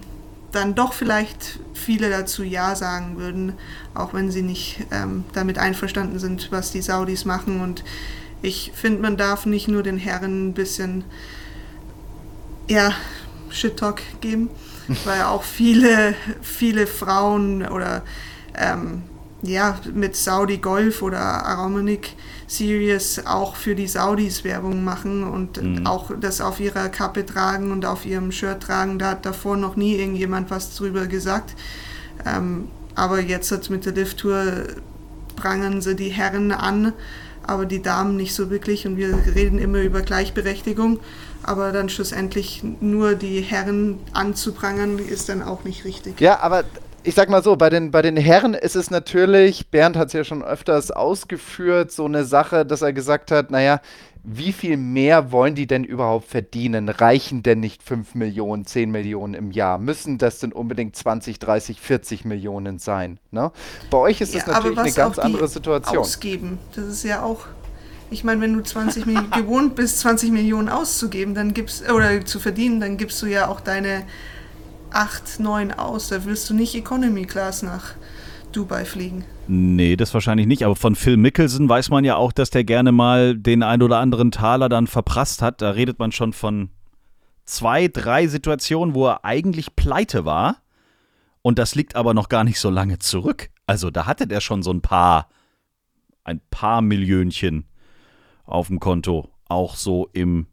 dann 0.51 0.75
doch 0.75 0.93
vielleicht 0.93 1.59
viele 1.73 2.09
dazu 2.09 2.43
Ja 2.43 2.75
sagen 2.75 3.17
würden, 3.17 3.53
auch 3.93 4.13
wenn 4.13 4.31
sie 4.31 4.41
nicht 4.41 4.85
ähm, 4.91 5.23
damit 5.33 5.57
einverstanden 5.57 6.19
sind, 6.19 6.51
was 6.51 6.71
die 6.71 6.81
Saudis 6.81 7.25
machen. 7.25 7.61
Und 7.61 7.83
ich 8.41 8.71
finde, 8.73 9.01
man 9.01 9.17
darf 9.17 9.45
nicht 9.45 9.67
nur 9.67 9.83
den 9.83 9.97
Herren 9.97 10.49
ein 10.49 10.53
bisschen 10.53 11.03
ja, 12.67 12.93
Shit-Talk 13.49 14.01
geben, 14.19 14.49
weil 15.05 15.23
auch 15.23 15.43
viele, 15.43 16.15
viele 16.41 16.87
Frauen 16.87 17.67
oder 17.67 18.03
ähm, 18.55 19.03
ja, 19.43 19.79
mit 19.93 20.15
Saudi 20.15 20.57
Golf 20.57 21.01
oder 21.01 21.19
Aromanic 21.19 22.13
Series 22.47 23.21
auch 23.25 23.55
für 23.55 23.75
die 23.75 23.87
Saudis 23.87 24.43
Werbung 24.43 24.83
machen 24.83 25.23
und 25.23 25.61
Mhm. 25.61 25.87
auch 25.87 26.11
das 26.19 26.41
auf 26.41 26.59
ihrer 26.59 26.89
Kappe 26.89 27.25
tragen 27.25 27.71
und 27.71 27.85
auf 27.85 28.05
ihrem 28.05 28.31
Shirt 28.31 28.61
tragen. 28.61 28.99
Da 28.99 29.11
hat 29.11 29.25
davor 29.25 29.57
noch 29.57 29.75
nie 29.75 29.95
irgendjemand 29.95 30.51
was 30.51 30.75
drüber 30.75 31.07
gesagt. 31.07 31.55
Ähm, 32.25 32.67
aber 32.93 33.19
jetzt 33.21 33.51
hat 33.51 33.69
mit 33.69 33.85
der 33.85 33.93
Lift 33.93 34.17
Tour 34.19 34.43
prangern 35.35 35.81
sie 35.81 35.95
die 35.95 36.09
Herren 36.09 36.51
an, 36.51 36.93
aber 37.43 37.65
die 37.65 37.81
Damen 37.81 38.17
nicht 38.17 38.35
so 38.35 38.49
wirklich. 38.51 38.85
Und 38.85 38.97
wir 38.97 39.17
reden 39.33 39.57
immer 39.57 39.79
über 39.81 40.01
Gleichberechtigung. 40.01 40.99
Aber 41.43 41.71
dann 41.71 41.89
schlussendlich 41.89 42.61
nur 42.81 43.15
die 43.15 43.41
Herren 43.41 43.97
anzuprangern, 44.13 44.99
ist 44.99 45.27
dann 45.29 45.41
auch 45.41 45.63
nicht 45.63 45.85
richtig. 45.85 46.21
Ja, 46.21 46.39
aber 46.41 46.65
ich 47.03 47.15
sag 47.15 47.29
mal 47.29 47.43
so, 47.43 47.55
bei 47.55 47.69
den, 47.69 47.91
bei 47.91 48.01
den 48.01 48.17
Herren 48.17 48.53
ist 48.53 48.75
es 48.75 48.91
natürlich, 48.91 49.67
Bernd 49.69 49.97
hat 49.97 50.07
es 50.07 50.13
ja 50.13 50.23
schon 50.23 50.43
öfters 50.43 50.91
ausgeführt, 50.91 51.91
so 51.91 52.05
eine 52.05 52.25
Sache, 52.25 52.65
dass 52.65 52.81
er 52.81 52.93
gesagt 52.93 53.31
hat, 53.31 53.49
naja, 53.49 53.81
wie 54.23 54.53
viel 54.53 54.77
mehr 54.77 55.31
wollen 55.31 55.55
die 55.55 55.65
denn 55.65 55.83
überhaupt 55.83 56.27
verdienen? 56.27 56.89
Reichen 56.89 57.41
denn 57.41 57.59
nicht 57.59 57.81
5 57.81 58.13
Millionen, 58.13 58.65
10 58.65 58.91
Millionen 58.91 59.33
im 59.33 59.49
Jahr? 59.49 59.79
Müssen 59.79 60.19
das 60.19 60.37
denn 60.37 60.51
unbedingt 60.51 60.95
20, 60.95 61.39
30, 61.39 61.81
40 61.81 62.25
Millionen 62.25 62.77
sein? 62.77 63.17
Ne? 63.31 63.51
Bei 63.89 63.97
euch 63.97 64.21
ist 64.21 64.35
das 64.35 64.45
Ja, 64.45 64.53
natürlich 64.53 64.77
eine 64.77 64.91
ganz 64.91 65.17
andere 65.17 65.47
Situation. 65.47 65.97
Ausgeben, 65.97 66.59
das 66.75 66.85
ist 66.85 67.03
ja 67.03 67.23
auch. 67.23 67.47
Ich 68.11 68.23
meine, 68.23 68.41
wenn 68.41 68.53
du 68.53 68.61
20 68.61 69.07
Millionen 69.07 69.31
gewohnt 69.35 69.75
bist, 69.75 70.01
20 70.01 70.31
Millionen 70.31 70.69
auszugeben, 70.69 71.33
dann 71.33 71.55
gibst 71.55 71.89
oder 71.89 72.23
zu 72.23 72.39
verdienen, 72.39 72.79
dann 72.79 72.97
gibst 72.97 73.19
du 73.23 73.25
ja 73.25 73.47
auch 73.47 73.59
deine 73.59 74.03
8, 74.91 75.39
9 75.39 75.71
aus. 75.73 76.09
Da 76.09 76.25
willst 76.25 76.49
du 76.49 76.53
nicht 76.53 76.75
Economy 76.75 77.25
Class 77.25 77.63
nach 77.63 77.95
Dubai 78.51 78.85
fliegen. 78.85 79.23
Nee, 79.47 79.95
das 79.95 80.13
wahrscheinlich 80.13 80.47
nicht. 80.47 80.65
Aber 80.65 80.75
von 80.75 80.95
Phil 80.95 81.17
Mickelson 81.17 81.67
weiß 81.67 81.89
man 81.89 82.03
ja 82.03 82.15
auch, 82.15 82.31
dass 82.31 82.49
der 82.49 82.63
gerne 82.63 82.91
mal 82.91 83.37
den 83.37 83.63
ein 83.63 83.81
oder 83.81 83.99
anderen 83.99 84.31
Taler 84.31 84.69
dann 84.69 84.87
verprasst 84.87 85.41
hat. 85.41 85.61
Da 85.61 85.71
redet 85.71 85.99
man 85.99 86.11
schon 86.11 86.33
von 86.33 86.69
zwei, 87.45 87.87
drei 87.87 88.27
Situationen, 88.27 88.95
wo 88.95 89.07
er 89.07 89.25
eigentlich 89.25 89.75
pleite 89.75 90.25
war. 90.25 90.57
Und 91.41 91.57
das 91.59 91.75
liegt 91.75 91.95
aber 91.95 92.13
noch 92.13 92.29
gar 92.29 92.43
nicht 92.43 92.59
so 92.59 92.69
lange 92.69 92.99
zurück. 92.99 93.49
Also 93.65 93.89
da 93.89 94.05
hatte 94.05 94.27
der 94.27 94.41
schon 94.41 94.63
so 94.63 94.71
ein 94.71 94.81
paar, 94.81 95.29
ein 96.23 96.41
paar 96.51 96.81
Millionchen 96.81 97.65
auf 98.43 98.67
dem 98.67 98.79
Konto. 98.79 99.29
Auch 99.47 99.75
so 99.75 100.09
im 100.13 100.47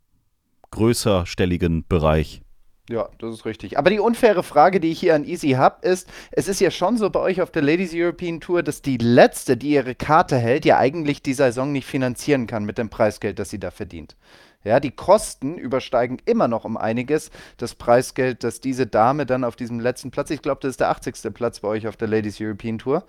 größerstelligen 0.70 1.86
Bereich. 1.86 2.42
Ja, 2.88 3.08
das 3.18 3.34
ist 3.34 3.44
richtig. 3.44 3.78
Aber 3.78 3.90
die 3.90 3.98
unfaire 3.98 4.42
Frage, 4.42 4.80
die 4.80 4.90
ich 4.90 5.00
hier 5.00 5.14
an 5.14 5.24
Easy 5.24 5.50
habe, 5.50 5.86
ist, 5.86 6.08
es 6.30 6.48
ist 6.48 6.60
ja 6.60 6.70
schon 6.70 6.96
so 6.96 7.10
bei 7.10 7.20
euch 7.20 7.42
auf 7.42 7.50
der 7.50 7.60
Ladies 7.62 7.92
European 7.94 8.40
Tour, 8.40 8.62
dass 8.62 8.80
die 8.80 8.96
letzte, 8.96 9.58
die 9.58 9.70
ihre 9.70 9.94
Karte 9.94 10.38
hält, 10.38 10.64
ja 10.64 10.78
eigentlich 10.78 11.22
die 11.22 11.34
Saison 11.34 11.70
nicht 11.70 11.86
finanzieren 11.86 12.46
kann 12.46 12.64
mit 12.64 12.78
dem 12.78 12.88
Preisgeld, 12.88 13.38
das 13.38 13.50
sie 13.50 13.60
da 13.60 13.70
verdient. 13.70 14.16
Ja, 14.64 14.80
die 14.80 14.90
Kosten 14.90 15.56
übersteigen 15.56 16.18
immer 16.24 16.48
noch 16.48 16.64
um 16.64 16.76
einiges 16.76 17.30
das 17.58 17.74
Preisgeld, 17.74 18.42
das 18.42 18.60
diese 18.60 18.86
Dame 18.86 19.24
dann 19.24 19.44
auf 19.44 19.54
diesem 19.54 19.80
letzten 19.80 20.10
Platz, 20.10 20.30
ich 20.30 20.42
glaube, 20.42 20.60
das 20.62 20.70
ist 20.70 20.80
der 20.80 20.88
80. 20.88 21.32
Platz 21.32 21.60
bei 21.60 21.68
euch 21.68 21.86
auf 21.86 21.96
der 21.96 22.08
Ladies 22.08 22.40
European 22.40 22.78
Tour, 22.78 23.04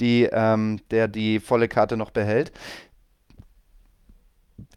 die, 0.00 0.28
ähm, 0.30 0.80
der 0.90 1.08
die 1.08 1.40
volle 1.40 1.68
Karte 1.68 1.96
noch 1.96 2.10
behält. 2.10 2.52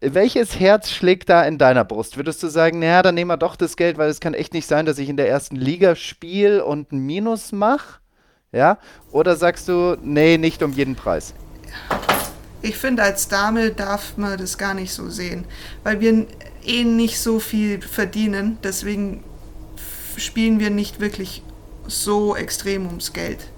Welches 0.00 0.58
Herz 0.58 0.90
schlägt 0.90 1.28
da 1.28 1.42
in 1.44 1.58
deiner 1.58 1.84
Brust? 1.84 2.16
Würdest 2.16 2.42
du 2.42 2.48
sagen, 2.48 2.78
naja, 2.78 3.02
dann 3.02 3.14
nehmen 3.14 3.30
wir 3.30 3.36
doch 3.36 3.56
das 3.56 3.76
Geld, 3.76 3.98
weil 3.98 4.10
es 4.10 4.20
kann 4.20 4.34
echt 4.34 4.52
nicht 4.52 4.66
sein, 4.66 4.86
dass 4.86 4.98
ich 4.98 5.08
in 5.08 5.16
der 5.16 5.28
ersten 5.28 5.56
Liga 5.56 5.94
spiele 5.96 6.64
und 6.64 6.92
ein 6.92 6.98
Minus 6.98 7.52
mache? 7.52 8.00
Ja? 8.52 8.78
Oder 9.10 9.36
sagst 9.36 9.68
du, 9.68 9.96
nee, 10.02 10.38
nicht 10.38 10.62
um 10.62 10.72
jeden 10.72 10.94
Preis? 10.94 11.34
Ich 12.62 12.76
finde, 12.76 13.02
als 13.02 13.28
Dame 13.28 13.70
darf 13.70 14.16
man 14.16 14.36
das 14.36 14.58
gar 14.58 14.74
nicht 14.74 14.92
so 14.92 15.10
sehen, 15.10 15.44
weil 15.84 16.00
wir 16.00 16.26
eh 16.64 16.84
nicht 16.84 17.20
so 17.20 17.38
viel 17.38 17.80
verdienen. 17.80 18.58
Deswegen 18.62 19.22
spielen 20.16 20.58
wir 20.58 20.70
nicht 20.70 21.00
wirklich 21.00 21.42
so 21.86 22.34
extrem 22.36 22.86
ums 22.86 23.12
Geld. 23.12 23.48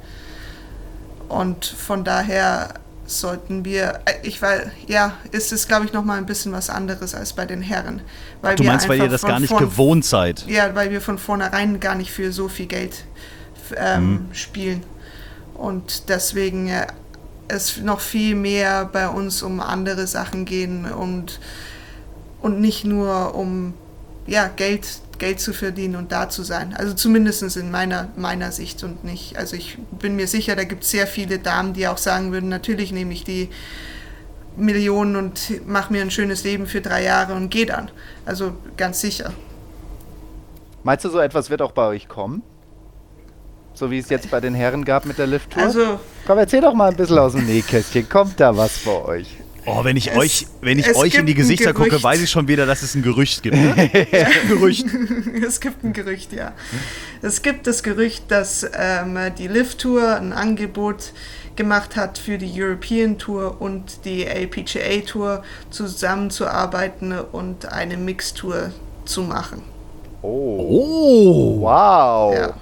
Und 1.29 1.65
von 1.65 2.05
daher 2.05 2.75
sollten 3.19 3.65
wir, 3.65 4.01
äh, 4.05 4.13
ich 4.23 4.41
weiß, 4.41 4.69
ja, 4.87 5.15
ist 5.33 5.53
es, 5.53 5.67
glaube 5.67 5.87
ich, 5.87 5.93
noch 5.93 6.05
mal 6.05 6.19
ein 6.19 6.27
bisschen 6.27 6.53
was 6.53 6.71
anderes 6.71 7.15
als 7.15 7.33
bei 7.33 7.47
den 7.47 7.63
Herren. 7.63 8.03
Weil 8.43 8.57
Du 8.57 8.63
wir 8.63 8.71
meinst, 8.71 8.89
weil 8.89 8.99
ihr 9.01 9.09
das 9.09 9.23
gar 9.23 9.41
nicht 9.41 9.51
vorn- 9.51 9.65
gewohnt 9.65 10.05
seid? 10.05 10.45
ja, 10.47 10.75
weil 10.75 10.91
wir 10.91 11.01
von 11.01 11.19
vornherein 11.19 11.81
gar 11.81 11.95
nicht 11.95 12.13
für 12.13 12.33
so 12.33 12.49
viel 12.49 12.67
Geld 12.67 13.05
ähm, 13.77 14.11
Mhm. 14.29 14.35
spielen. 14.35 14.83
Und 15.55 16.09
deswegen 16.09 16.69
äh, 16.69 16.87
es 17.49 17.79
noch 17.79 18.01
viel 18.01 18.35
mehr 18.37 18.85
bei 18.87 19.09
uns 19.09 19.43
um 19.43 19.61
andere 19.61 20.07
Sachen 20.07 20.45
gehen 20.45 20.85
und, 20.91 21.41
und 22.41 22.61
nicht 22.61 22.85
nur 22.85 23.35
um 23.35 23.75
ja, 24.27 24.49
Geld, 24.49 24.87
Geld 25.21 25.39
zu 25.39 25.53
verdienen 25.53 25.95
und 25.95 26.11
da 26.11 26.29
zu 26.29 26.43
sein. 26.43 26.75
Also 26.75 26.95
zumindest 26.95 27.57
in 27.57 27.71
meiner, 27.71 28.09
meiner 28.17 28.51
Sicht 28.51 28.83
und 28.83 29.05
nicht. 29.05 29.37
Also 29.37 29.55
ich 29.55 29.79
bin 29.93 30.17
mir 30.17 30.27
sicher, 30.27 30.57
da 30.57 30.65
gibt 30.65 30.83
es 30.83 30.91
sehr 30.91 31.07
viele 31.07 31.39
Damen, 31.39 31.75
die 31.75 31.87
auch 31.87 31.99
sagen 31.99 32.33
würden, 32.33 32.49
natürlich 32.49 32.91
nehme 32.91 33.13
ich 33.13 33.23
die 33.23 33.51
Millionen 34.57 35.15
und 35.15 35.67
mache 35.69 35.93
mir 35.93 36.03
ein 36.03 36.11
schönes 36.11 36.43
Leben 36.43 36.67
für 36.67 36.81
drei 36.81 37.05
Jahre 37.05 37.35
und 37.35 37.51
gehe 37.51 37.67
dann. 37.67 37.91
Also 38.27 38.55
ganz 38.77 39.01
sicher. 39.01 39.33
Meinst 40.83 41.05
du, 41.05 41.11
so 41.11 41.21
etwas 41.21 41.51
wird 41.51 41.63
auch 41.63 41.73
bei 41.73 41.87
euch 41.87 42.09
kommen? 42.09 42.43
So 43.75 43.91
wie 43.91 43.99
es 43.99 44.09
jetzt 44.09 44.31
bei 44.31 44.41
den 44.41 44.55
Herren 44.55 44.85
gab 44.85 45.05
mit 45.05 45.19
der 45.19 45.27
Lift-Tour? 45.27 45.63
Also 45.63 46.01
Komm, 46.27 46.39
erzähl 46.39 46.61
doch 46.63 46.75
mal 46.75 46.91
ein 46.91 46.97
bisschen 46.97 47.19
aus 47.19 47.33
dem 47.33 47.47
Nähkästchen. 47.47 48.09
Kommt 48.09 48.41
da 48.41 48.57
was 48.57 48.79
bei 48.79 49.05
euch? 49.05 49.40
Oh, 49.67 49.85
wenn 49.85 49.97
ich 49.97 50.11
Es- 50.11 50.17
euch, 50.17 50.47
wenn 50.63 50.79
ich 50.79 50.95
euch 50.97 51.15
in 51.15 51.27
die 51.27 51.35
Gesichter 51.35 51.73
gucke, 51.75 52.03
weiß 52.03 52.21
ich 52.23 52.31
schon 52.31 52.49
wieder, 52.49 52.67
dass 52.67 52.83
es 52.83 52.95
ein 52.95 53.03
Gerücht 53.03 53.43
gibt. 53.43 53.57
Ne? 53.57 53.75
ein 53.93 54.49
Gerücht. 54.49 54.87
Es 55.47 55.61
gibt 55.61 55.85
ein 55.85 55.93
Gerücht, 55.93 56.33
ja. 56.33 56.53
Es 57.23 57.43
gibt 57.43 57.67
das 57.67 57.83
Gerücht, 57.83 58.25
dass 58.29 58.67
ähm, 58.75 59.19
die 59.39 59.49
Lift 59.49 59.79
Tour 59.81 60.17
ein 60.17 60.33
Angebot 60.33 61.13
gemacht 61.57 61.97
hat 61.97 62.17
für 62.19 62.39
die 62.39 62.51
European 62.63 63.19
Tour 63.19 63.61
und 63.61 64.05
die 64.05 64.25
LPGA 64.25 65.01
Tour 65.07 65.43
zusammenzuarbeiten 65.71 67.13
und 67.33 67.67
eine 67.73 67.97
Mixtour 67.97 68.71
zu 69.05 69.23
machen. 69.23 69.63
Oh. 70.23 71.61
Wow. 71.61 72.35
Ja. 72.35 72.55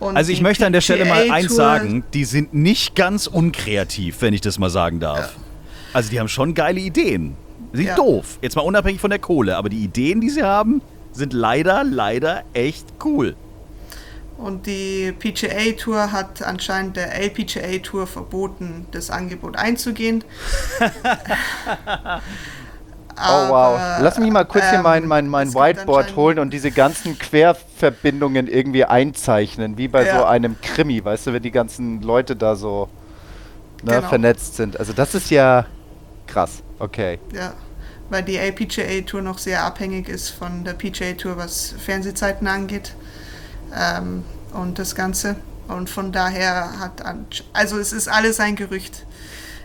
Und 0.00 0.16
Also 0.16 0.32
ich 0.32 0.40
möchte 0.40 0.64
an 0.66 0.72
der 0.72 0.80
Stelle 0.80 1.04
mal 1.04 1.30
eins 1.30 1.54
sagen, 1.54 2.04
die 2.14 2.24
sind 2.24 2.54
nicht 2.54 2.94
ganz 2.94 3.26
unkreativ, 3.26 4.16
wenn 4.22 4.32
ich 4.32 4.40
das 4.40 4.58
mal 4.58 4.70
sagen 4.70 4.98
darf. 4.98 5.34
Also 5.92 6.10
die 6.10 6.20
haben 6.20 6.28
schon 6.28 6.54
geile 6.54 6.80
Ideen. 6.80 7.36
Sind 7.72 7.86
Ja. 7.86 7.94
doof, 7.94 8.38
jetzt 8.42 8.56
mal 8.56 8.62
unabhängig 8.62 9.00
von 9.00 9.10
der 9.10 9.18
Kohle, 9.18 9.56
aber 9.56 9.68
die 9.68 9.82
Ideen, 9.84 10.20
die 10.20 10.30
sie 10.30 10.42
haben, 10.42 10.82
sind 11.12 11.32
leider, 11.32 11.84
leider 11.84 12.42
echt 12.52 12.86
cool. 13.04 13.36
Und 14.38 14.66
die 14.66 15.12
PGA 15.12 15.72
Tour 15.76 16.12
hat 16.12 16.42
anscheinend 16.42 16.96
der 16.96 17.14
LPGA 17.14 17.78
Tour 17.82 18.06
verboten, 18.06 18.86
das 18.90 19.10
Angebot 19.10 19.56
einzugehen. 19.56 20.24
Oh 23.22 23.48
wow. 23.50 23.78
Lass 24.00 24.18
mich 24.18 24.30
mal 24.30 24.44
kurz 24.44 24.64
hier 24.70 24.78
ähm, 24.78 24.82
mein, 24.82 25.06
mein, 25.06 25.28
mein 25.28 25.48
gibt 25.48 25.60
Whiteboard 25.60 26.16
holen 26.16 26.38
und 26.38 26.54
diese 26.54 26.70
ganzen 26.70 27.18
Querverbindungen 27.18 28.46
irgendwie 28.48 28.86
einzeichnen, 28.86 29.76
wie 29.76 29.88
bei 29.88 30.04
so 30.04 30.16
Ja. 30.16 30.28
einem 30.28 30.56
Krimi, 30.62 31.04
weißt 31.04 31.26
du, 31.26 31.32
wenn 31.34 31.42
die 31.42 31.50
ganzen 31.50 32.00
Leute 32.00 32.34
da 32.34 32.56
so 32.56 32.88
ne, 33.82 33.96
Genau. 33.96 34.08
vernetzt 34.08 34.56
sind. 34.56 34.78
Also 34.80 34.94
das 34.94 35.14
ist 35.14 35.30
ja 35.30 35.66
krass. 36.30 36.62
Okay. 36.78 37.18
Ja, 37.34 37.54
weil 38.08 38.22
die 38.22 38.36
LPGA 38.36 39.02
Tour 39.02 39.22
noch 39.22 39.38
sehr 39.38 39.64
abhängig 39.64 40.08
ist 40.08 40.30
von 40.30 40.64
der 40.64 40.74
PGA 40.74 41.12
Tour, 41.14 41.36
was 41.36 41.74
Fernsehzeiten 41.78 42.46
angeht 42.46 42.94
ähm, 43.76 44.24
und 44.52 44.78
das 44.78 44.94
Ganze. 44.94 45.36
Und 45.68 45.88
von 45.88 46.10
daher 46.10 46.80
hat, 46.80 47.02
also 47.52 47.78
es 47.78 47.92
ist 47.92 48.08
alles 48.08 48.40
ein 48.40 48.56
Gerücht. 48.56 49.06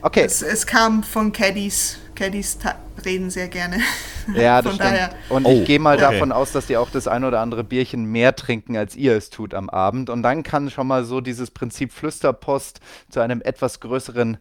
Okay. 0.01 0.23
Es, 0.23 0.43
es 0.43 0.67
kam 0.67 1.01
von 1.01 1.32
Caddies. 1.32 1.97
Caddies 2.13 2.60
reden 3.04 3.32
sehr 3.32 3.47
gerne. 3.47 3.78
Ja, 4.36 4.62
das 4.62 4.65
von 4.75 4.75
stimmt. 4.75 4.91
daher. 4.91 5.10
Und 5.30 5.45
Oh, 5.45 5.51
ich 5.51 5.65
gehe 5.65 5.80
mal 5.80 5.95
okay. 5.97 6.13
davon 6.13 6.32
aus, 6.32 6.51
dass 6.51 6.67
die 6.67 6.78
auch 6.78 6.91
das 6.91 7.08
ein 7.08 7.23
oder 7.23 7.39
andere 7.39 7.63
Bierchen 7.63 8.06
mehr 8.06 8.36
trinken, 8.36 8.78
als 8.78 8.95
ihr 8.95 9.17
es 9.17 9.32
tut 9.32 9.56
am 9.56 9.67
Abend. 9.69 10.12
Und 10.12 10.21
dann 10.21 10.43
kann 10.43 10.69
schon 10.69 10.86
mal 10.86 11.06
so 11.06 11.21
dieses 11.21 11.49
Prinzip 11.49 11.91
Flüsterpost 11.91 12.82
zu 13.10 13.19
einem 13.19 13.41
etwas 13.41 13.80
größeren 13.80 14.38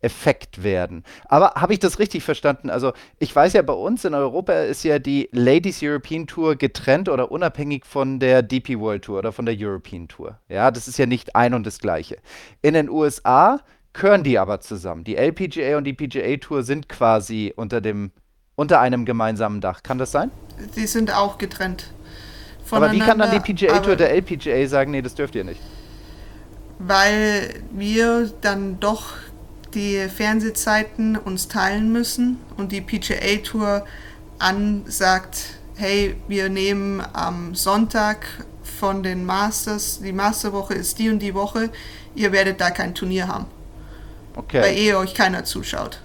Effekt 0.00 0.62
werden. 0.62 1.04
Aber 1.26 1.52
habe 1.54 1.72
ich 1.72 1.78
das 1.78 1.98
richtig 1.98 2.22
verstanden? 2.22 2.70
Also 2.70 2.92
ich 3.18 3.34
weiß 3.34 3.54
ja, 3.54 3.62
bei 3.62 3.72
uns 3.72 4.04
in 4.04 4.14
Europa 4.14 4.52
ist 4.52 4.84
ja 4.84 4.98
die 4.98 5.28
Ladies 5.32 5.80
European 5.82 6.26
Tour 6.26 6.56
getrennt 6.56 7.08
oder 7.08 7.30
unabhängig 7.30 7.84
von 7.84 8.20
der 8.20 8.42
DP 8.42 8.78
World 8.78 9.04
Tour 9.04 9.18
oder 9.18 9.32
von 9.32 9.46
der 9.46 9.56
European 9.58 10.08
Tour. 10.08 10.38
Ja, 10.48 10.70
das 10.70 10.88
ist 10.88 10.98
ja 10.98 11.06
nicht 11.06 11.34
ein 11.34 11.54
und 11.54 11.66
das 11.66 11.78
gleiche. 11.78 12.18
In 12.62 12.74
den 12.74 12.88
USA 12.88 13.60
gehören 13.92 14.22
die 14.22 14.38
aber 14.38 14.60
zusammen. 14.60 15.04
Die 15.04 15.16
LPGA 15.16 15.78
und 15.78 15.84
die 15.84 15.94
PGA 15.94 16.36
Tour 16.36 16.62
sind 16.62 16.88
quasi 16.88 17.52
unter 17.56 17.80
dem 17.80 18.12
unter 18.54 18.80
einem 18.80 19.04
gemeinsamen 19.04 19.60
Dach. 19.60 19.82
Kann 19.82 19.98
das 19.98 20.12
sein? 20.12 20.30
Die 20.76 20.86
sind 20.86 21.14
auch 21.14 21.36
getrennt. 21.36 21.92
Aber 22.70 22.90
wie 22.90 23.00
kann 23.00 23.18
dann 23.18 23.30
die 23.30 23.40
PGA 23.40 23.80
Tour 23.80 23.96
der 23.96 24.12
LPGA 24.12 24.66
sagen, 24.66 24.90
nee, 24.90 25.02
das 25.02 25.14
dürft 25.14 25.34
ihr 25.34 25.44
nicht? 25.44 25.60
weil 26.78 27.54
wir 27.70 28.30
dann 28.40 28.80
doch 28.80 29.14
die 29.74 30.08
Fernsehzeiten 30.08 31.16
uns 31.16 31.48
teilen 31.48 31.92
müssen 31.92 32.38
und 32.56 32.72
die 32.72 32.80
PGA 32.80 33.36
Tour 33.42 33.84
ansagt, 34.38 35.38
hey, 35.76 36.16
wir 36.28 36.48
nehmen 36.48 37.02
am 37.12 37.54
Sonntag 37.54 38.26
von 38.78 39.02
den 39.02 39.24
Masters, 39.24 40.00
die 40.00 40.12
Masterwoche 40.12 40.74
ist 40.74 40.98
die 40.98 41.10
und 41.10 41.20
die 41.20 41.34
Woche, 41.34 41.70
ihr 42.14 42.32
werdet 42.32 42.60
da 42.60 42.70
kein 42.70 42.94
Turnier 42.94 43.28
haben. 43.28 43.46
Okay. 44.34 44.62
Weil 44.62 44.76
eh 44.76 44.94
euch 44.94 45.14
keiner 45.14 45.44
zuschaut. 45.44 46.00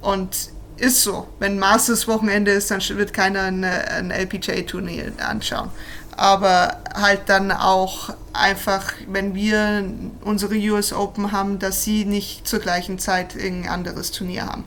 Und 0.00 0.50
ist 0.78 1.02
so. 1.02 1.26
Wenn 1.38 1.58
Masters 1.58 2.06
Wochenende 2.06 2.52
ist, 2.52 2.70
dann 2.70 2.80
wird 2.80 3.12
keiner 3.12 3.42
ein, 3.42 3.64
ein 3.64 4.10
LPGA-Turnier 4.10 5.12
anschauen. 5.18 5.70
Aber 6.18 6.78
halt 6.94 7.28
dann 7.28 7.52
auch 7.52 8.10
einfach, 8.32 8.92
wenn 9.06 9.36
wir 9.36 9.84
unsere 10.22 10.56
US 10.56 10.92
Open 10.92 11.30
haben, 11.30 11.60
dass 11.60 11.84
sie 11.84 12.04
nicht 12.04 12.44
zur 12.46 12.58
gleichen 12.58 12.98
Zeit 12.98 13.36
irgendein 13.36 13.70
anderes 13.70 14.10
Turnier 14.10 14.46
haben. 14.46 14.64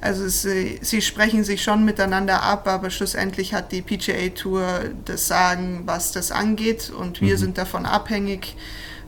Also 0.00 0.28
sie, 0.28 0.78
sie 0.82 1.02
sprechen 1.02 1.42
sich 1.42 1.64
schon 1.64 1.84
miteinander 1.84 2.44
ab, 2.44 2.68
aber 2.68 2.90
schlussendlich 2.90 3.54
hat 3.54 3.72
die 3.72 3.82
PGA 3.82 4.28
Tour 4.28 4.66
das 5.04 5.26
Sagen, 5.26 5.82
was 5.86 6.12
das 6.12 6.30
angeht. 6.30 6.90
Und 6.96 7.20
wir 7.20 7.34
Mhm. 7.34 7.38
sind 7.38 7.58
davon 7.58 7.86
abhängig, 7.86 8.54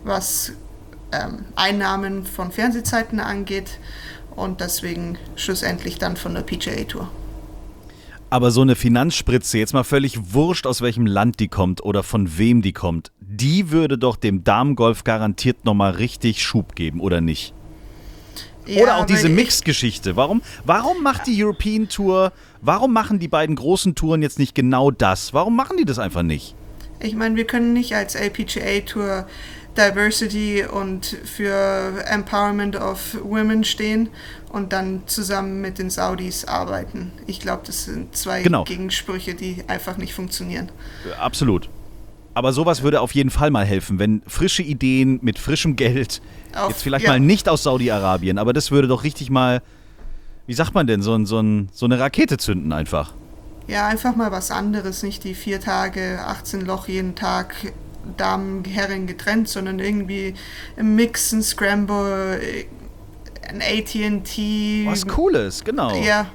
was 0.02 0.52
ähm, 1.12 1.44
Einnahmen 1.54 2.26
von 2.26 2.50
Fernsehzeiten 2.50 3.20
angeht. 3.20 3.78
Und 4.34 4.60
deswegen 4.60 5.18
schlussendlich 5.36 5.98
dann 5.98 6.16
von 6.16 6.34
der 6.34 6.42
PGA 6.42 6.82
Tour. 6.84 7.08
Aber 8.28 8.50
so 8.50 8.60
eine 8.62 8.74
Finanzspritze, 8.74 9.58
jetzt 9.58 9.72
mal 9.72 9.84
völlig 9.84 10.34
wurscht, 10.34 10.66
aus 10.66 10.80
welchem 10.82 11.06
Land 11.06 11.38
die 11.38 11.48
kommt 11.48 11.82
oder 11.84 12.02
von 12.02 12.38
wem 12.38 12.60
die 12.60 12.72
kommt, 12.72 13.12
die 13.20 13.70
würde 13.70 13.98
doch 13.98 14.16
dem 14.16 14.42
Damengolf 14.42 15.04
garantiert 15.04 15.64
nochmal 15.64 15.92
richtig 15.92 16.42
Schub 16.44 16.74
geben, 16.74 17.00
oder 17.00 17.20
nicht? 17.20 17.54
Ja, 18.66 18.82
Oder 18.82 18.96
auch 18.98 19.06
diese 19.06 19.28
ich- 19.28 19.34
Mixed-Geschichte. 19.34 20.16
Warum, 20.16 20.42
warum 20.64 21.00
macht 21.04 21.28
die 21.28 21.42
European 21.44 21.88
Tour, 21.88 22.32
warum 22.62 22.92
machen 22.92 23.20
die 23.20 23.28
beiden 23.28 23.54
großen 23.54 23.94
Touren 23.94 24.22
jetzt 24.22 24.40
nicht 24.40 24.56
genau 24.56 24.90
das? 24.90 25.32
Warum 25.32 25.54
machen 25.54 25.76
die 25.76 25.84
das 25.84 26.00
einfach 26.00 26.22
nicht? 26.22 26.56
Ich 26.98 27.14
meine, 27.14 27.36
wir 27.36 27.44
können 27.46 27.74
nicht 27.74 27.94
als 27.94 28.16
LPGA 28.16 28.80
Tour 28.80 29.26
Diversity 29.76 30.64
und 30.64 31.04
für 31.24 32.02
Empowerment 32.06 32.76
of 32.76 33.16
Women 33.22 33.64
stehen 33.64 34.08
und 34.50 34.72
dann 34.72 35.02
zusammen 35.06 35.60
mit 35.60 35.78
den 35.78 35.90
Saudis 35.90 36.44
arbeiten. 36.44 37.12
Ich 37.26 37.40
glaube, 37.40 37.62
das 37.66 37.84
sind 37.84 38.16
zwei 38.16 38.42
Genau. 38.42 38.64
Gegensprüche, 38.64 39.34
die 39.34 39.64
einfach 39.68 39.96
nicht 39.96 40.14
funktionieren. 40.14 40.70
Äh, 41.10 41.14
Absolut. 41.20 41.68
Aber 42.34 42.52
sowas 42.52 42.82
würde 42.82 43.00
auf 43.00 43.12
jeden 43.14 43.30
Fall 43.30 43.50
mal 43.50 43.64
helfen, 43.64 43.98
wenn 43.98 44.20
frische 44.26 44.62
Ideen 44.62 45.18
mit 45.22 45.38
frischem 45.38 45.74
Geld, 45.76 46.20
Auf- 46.54 46.68
jetzt 46.70 46.82
vielleicht 46.82 47.06
ja. 47.06 47.12
mal 47.12 47.20
nicht 47.20 47.48
aus 47.48 47.62
Saudi-Arabien, 47.62 48.36
aber 48.38 48.52
das 48.52 48.70
würde 48.70 48.88
doch 48.88 49.04
richtig 49.04 49.30
mal, 49.30 49.62
wie 50.46 50.52
sagt 50.54 50.74
man 50.74 50.86
denn, 50.86 51.00
so, 51.00 51.22
so, 51.24 51.42
so 51.72 51.86
eine 51.86 51.98
Rakete 51.98 52.36
zünden 52.36 52.72
einfach. 52.72 53.14
Ja, 53.68 53.86
einfach 53.88 54.14
mal 54.16 54.30
was 54.32 54.50
anderes, 54.50 55.02
nicht 55.02 55.24
die 55.24 55.34
vier 55.34 55.60
Tage, 55.60 56.20
18 56.26 56.60
Loch 56.60 56.88
jeden 56.88 57.14
Tag, 57.14 57.54
Damen, 58.16 58.64
Herren 58.64 59.06
getrennt, 59.06 59.48
sondern 59.48 59.78
irgendwie 59.78 60.34
ein 60.76 60.94
Mix, 60.94 61.32
ein 61.32 61.42
Scramble, 61.42 62.40
ein 63.48 63.62
AT&T. 63.62 64.86
Was 64.88 65.06
Cooles, 65.06 65.64
genau. 65.64 65.94
Ja, 66.02 66.26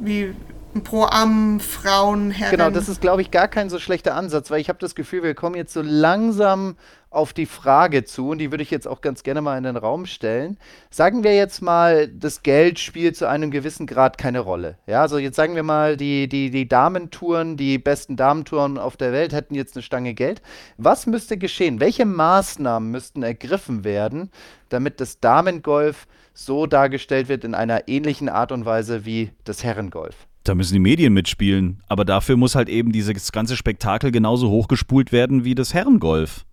wie 0.00 0.34
ein 0.74 0.82
Pro-Am, 0.84 1.60
Frauen, 1.60 2.30
Herren. 2.30 2.50
Genau, 2.50 2.70
das 2.70 2.88
ist, 2.88 3.00
glaube 3.00 3.22
ich, 3.22 3.30
gar 3.30 3.48
kein 3.48 3.70
so 3.70 3.78
schlechter 3.78 4.14
Ansatz, 4.14 4.50
weil 4.50 4.60
ich 4.60 4.68
habe 4.68 4.78
das 4.78 4.94
Gefühl, 4.94 5.22
wir 5.22 5.34
kommen 5.34 5.56
jetzt 5.56 5.72
so 5.72 5.82
langsam 5.82 6.76
auf 7.16 7.32
die 7.32 7.46
Frage 7.46 8.04
zu 8.04 8.28
und 8.28 8.38
die 8.38 8.50
würde 8.50 8.62
ich 8.62 8.70
jetzt 8.70 8.86
auch 8.86 9.00
ganz 9.00 9.22
gerne 9.22 9.40
mal 9.40 9.56
in 9.56 9.64
den 9.64 9.76
Raum 9.76 10.06
stellen. 10.06 10.58
Sagen 10.90 11.24
wir 11.24 11.34
jetzt 11.34 11.62
mal, 11.62 12.08
das 12.08 12.42
Geld 12.42 12.78
spielt 12.78 13.16
zu 13.16 13.28
einem 13.28 13.50
gewissen 13.50 13.86
Grad 13.86 14.18
keine 14.18 14.40
Rolle. 14.40 14.78
Ja, 14.86 15.02
also 15.02 15.18
jetzt 15.18 15.36
sagen 15.36 15.54
wir 15.54 15.62
mal, 15.62 15.96
die, 15.96 16.28
die, 16.28 16.50
die 16.50 16.68
Damentouren, 16.68 17.56
die 17.56 17.78
besten 17.78 18.16
Damentouren 18.16 18.78
auf 18.78 18.96
der 18.96 19.12
Welt 19.12 19.32
hätten 19.32 19.54
jetzt 19.54 19.76
eine 19.76 19.82
Stange 19.82 20.14
Geld. 20.14 20.42
Was 20.76 21.06
müsste 21.06 21.38
geschehen? 21.38 21.80
Welche 21.80 22.04
Maßnahmen 22.04 22.90
müssten 22.90 23.22
ergriffen 23.22 23.82
werden, 23.82 24.30
damit 24.68 25.00
das 25.00 25.18
Damengolf 25.18 26.06
so 26.34 26.66
dargestellt 26.66 27.28
wird 27.28 27.44
in 27.44 27.54
einer 27.54 27.88
ähnlichen 27.88 28.28
Art 28.28 28.52
und 28.52 28.66
Weise 28.66 29.06
wie 29.06 29.30
das 29.44 29.64
Herrengolf? 29.64 30.14
Da 30.44 30.54
müssen 30.54 30.74
die 30.74 30.80
Medien 30.80 31.12
mitspielen. 31.12 31.82
Aber 31.88 32.04
dafür 32.04 32.36
muss 32.36 32.54
halt 32.54 32.68
eben 32.68 32.92
dieses 32.92 33.32
ganze 33.32 33.56
Spektakel 33.56 34.12
genauso 34.12 34.50
hochgespult 34.50 35.10
werden 35.10 35.44
wie 35.44 35.54
das 35.54 35.74
Herrengolf. 35.74 36.44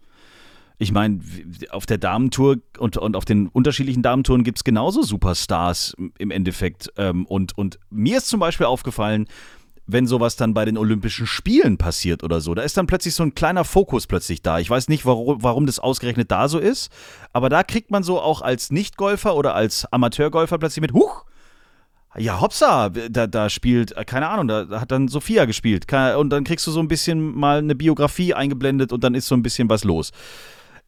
Ich 0.78 0.92
meine, 0.92 1.20
auf 1.70 1.86
der 1.86 1.98
Damentour 1.98 2.58
und, 2.78 2.98
und 2.98 3.16
auf 3.16 3.26
den 3.26 3.48
unterschiedlichen 3.48 4.02
Damentouren 4.02 4.44
gibt 4.44 4.58
es 4.60 4.64
genauso 4.64 5.02
Superstars 5.02 5.96
im 6.18 6.32
Endeffekt. 6.32 6.92
Ähm, 6.98 7.26
Und, 7.26 7.58
und 7.58 7.80
mir 7.90 8.18
ist 8.18 8.28
zum 8.28 8.40
Beispiel 8.40 8.66
aufgefallen, 8.66 9.28
wenn 9.86 10.08
sowas 10.08 10.36
dann 10.36 10.54
bei 10.54 10.66
den 10.66 10.78
Olympischen 10.78 11.28
Spielen 11.28 11.78
passiert 11.78 12.24
oder 12.24 12.40
so, 12.42 12.54
da 12.54 12.62
ist 12.62 12.78
dann 12.78 12.88
plötzlich 12.88 13.16
so 13.16 13.24
ein 13.24 13.36
kleiner 13.36 13.66
Fokus 13.66 14.08
plötzlich 14.08 14.42
da. 14.42 14.60
Ich 14.60 14.70
weiß 14.70 14.88
nicht, 14.88 15.06
warum, 15.06 15.44
warum 15.44 15.66
das 15.66 15.80
ausgerechnet 15.80 16.32
da 16.32 16.48
so 16.48 16.58
ist, 16.58 16.92
aber 17.34 17.50
da 17.50 17.64
kriegt 17.64 17.92
man 17.92 18.04
so 18.04 18.22
auch 18.22 18.42
als 18.42 18.72
Nicht-Golfer 18.72 19.36
oder 19.36 19.56
als 19.56 19.86
Amateurgolfer 19.92 20.58
plötzlich 20.58 20.82
mit, 20.82 20.94
huch, 20.94 21.26
ja, 22.18 22.40
Hopsa, 22.40 22.90
da, 22.90 23.28
da 23.28 23.50
spielt, 23.50 23.98
äh, 23.98 24.06
keine 24.06 24.30
Ahnung, 24.30 24.48
da, 24.48 24.80
hat 24.80 24.92
dann 24.92 25.08
Sophia 25.08 25.46
gespielt. 25.46 25.92
Und 25.92 26.30
dann 26.30 26.44
kriegst 26.44 26.66
du 26.68 26.72
so 26.72 26.80
ein 26.80 26.88
bisschen 26.88 27.36
mal 27.36 27.58
eine 27.58 27.76
Biografie 27.76 28.34
eingeblendet 28.34 28.94
und 28.94 29.04
dann 29.04 29.16
ist 29.16 29.28
so 29.28 29.36
ein 29.36 29.42
bisschen 29.42 29.68
was 29.70 29.84
los. 29.84 30.12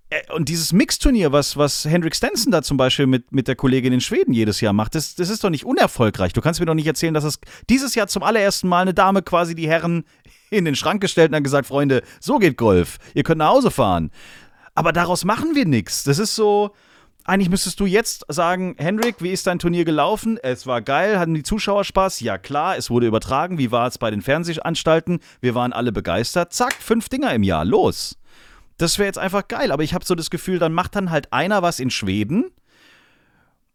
Äh, 0.10 0.22
Und 0.34 0.50
dieses 0.50 0.74
Mixturnier, 0.74 1.32
was, 1.32 1.58
was 1.58 1.86
Hendrik 1.86 2.16
Stenson 2.16 2.52
da 2.52 2.62
zum 2.62 2.78
Beispiel 2.78 3.08
mit, 3.08 3.32
mit 3.32 3.48
der 3.48 3.56
Kollegin 3.56 3.94
in 3.94 4.02
Schweden 4.02 4.34
jedes 4.34 4.62
Jahr 4.62 4.74
macht, 4.74 4.96
das, 4.96 5.16
das 5.16 5.30
ist 5.30 5.44
doch 5.44 5.50
nicht 5.50 5.66
unerfolgreich. 5.66 6.34
Du 6.34 6.42
kannst 6.42 6.60
mir 6.60 6.66
doch 6.66 6.74
nicht 6.74 6.88
erzählen, 6.88 7.14
dass 7.14 7.24
es 7.24 7.40
dieses 7.70 7.96
Jahr 7.96 8.08
zum 8.08 8.24
allerersten 8.24 8.68
Mal 8.68 8.82
eine 8.84 8.94
Dame 8.94 9.22
quasi 9.22 9.56
die 9.56 9.68
Herren 9.68 10.04
in 10.52 10.66
den 10.66 10.76
Schrank 10.76 11.02
gestellt 11.02 11.32
und 11.32 11.36
hat 11.36 11.44
gesagt, 11.44 11.68
Freunde, 11.68 12.04
so 12.20 12.38
geht 12.38 12.58
Golf. 12.58 12.98
Ihr 13.14 13.24
könnt 13.24 13.40
nach 13.40 13.50
Hause 13.50 13.72
fahren. 13.72 14.12
Aber 14.76 14.92
daraus 14.92 15.26
machen 15.26 15.56
wir 15.56 15.66
nichts. 15.66 16.04
Das 16.04 16.20
ist 16.20 16.36
so, 16.36 16.72
eigentlich 17.24 17.50
müsstest 17.50 17.80
du 17.80 17.86
jetzt 17.86 18.26
sagen, 18.28 18.76
Hendrik, 18.78 19.16
wie 19.20 19.32
ist 19.32 19.48
dein 19.48 19.58
Turnier 19.58 19.86
gelaufen? 19.86 20.38
Es 20.44 20.68
war 20.68 20.82
geil, 20.82 21.18
hatten 21.18 21.34
die 21.34 21.44
Zuschauer 21.44 21.84
Spaß? 21.84 22.20
Ja 22.20 22.38
klar, 22.38 22.78
es 22.78 22.90
wurde 22.90 23.08
übertragen. 23.08 23.58
Wie 23.58 23.72
war 23.72 23.88
es 23.88 23.98
bei 23.98 24.12
den 24.12 24.22
Fernsehanstalten? 24.22 25.20
Wir 25.42 25.56
waren 25.56 25.74
alle 25.74 25.92
begeistert. 25.92 26.54
Zack, 26.54 26.74
fünf 26.74 27.10
Dinger 27.10 27.34
im 27.34 27.42
Jahr, 27.44 27.66
los. 27.66 28.18
Das 28.78 28.98
wäre 28.98 29.08
jetzt 29.08 29.18
einfach 29.18 29.48
geil, 29.48 29.72
aber 29.72 29.84
ich 29.84 29.94
habe 29.94 30.06
so 30.06 30.16
das 30.16 30.30
Gefühl, 30.30 30.60
dann 30.60 30.74
macht 30.74 30.96
dann 30.96 31.10
halt 31.12 31.32
einer 31.32 31.62
was 31.62 31.80
in 31.80 31.90
Schweden, 31.90 32.52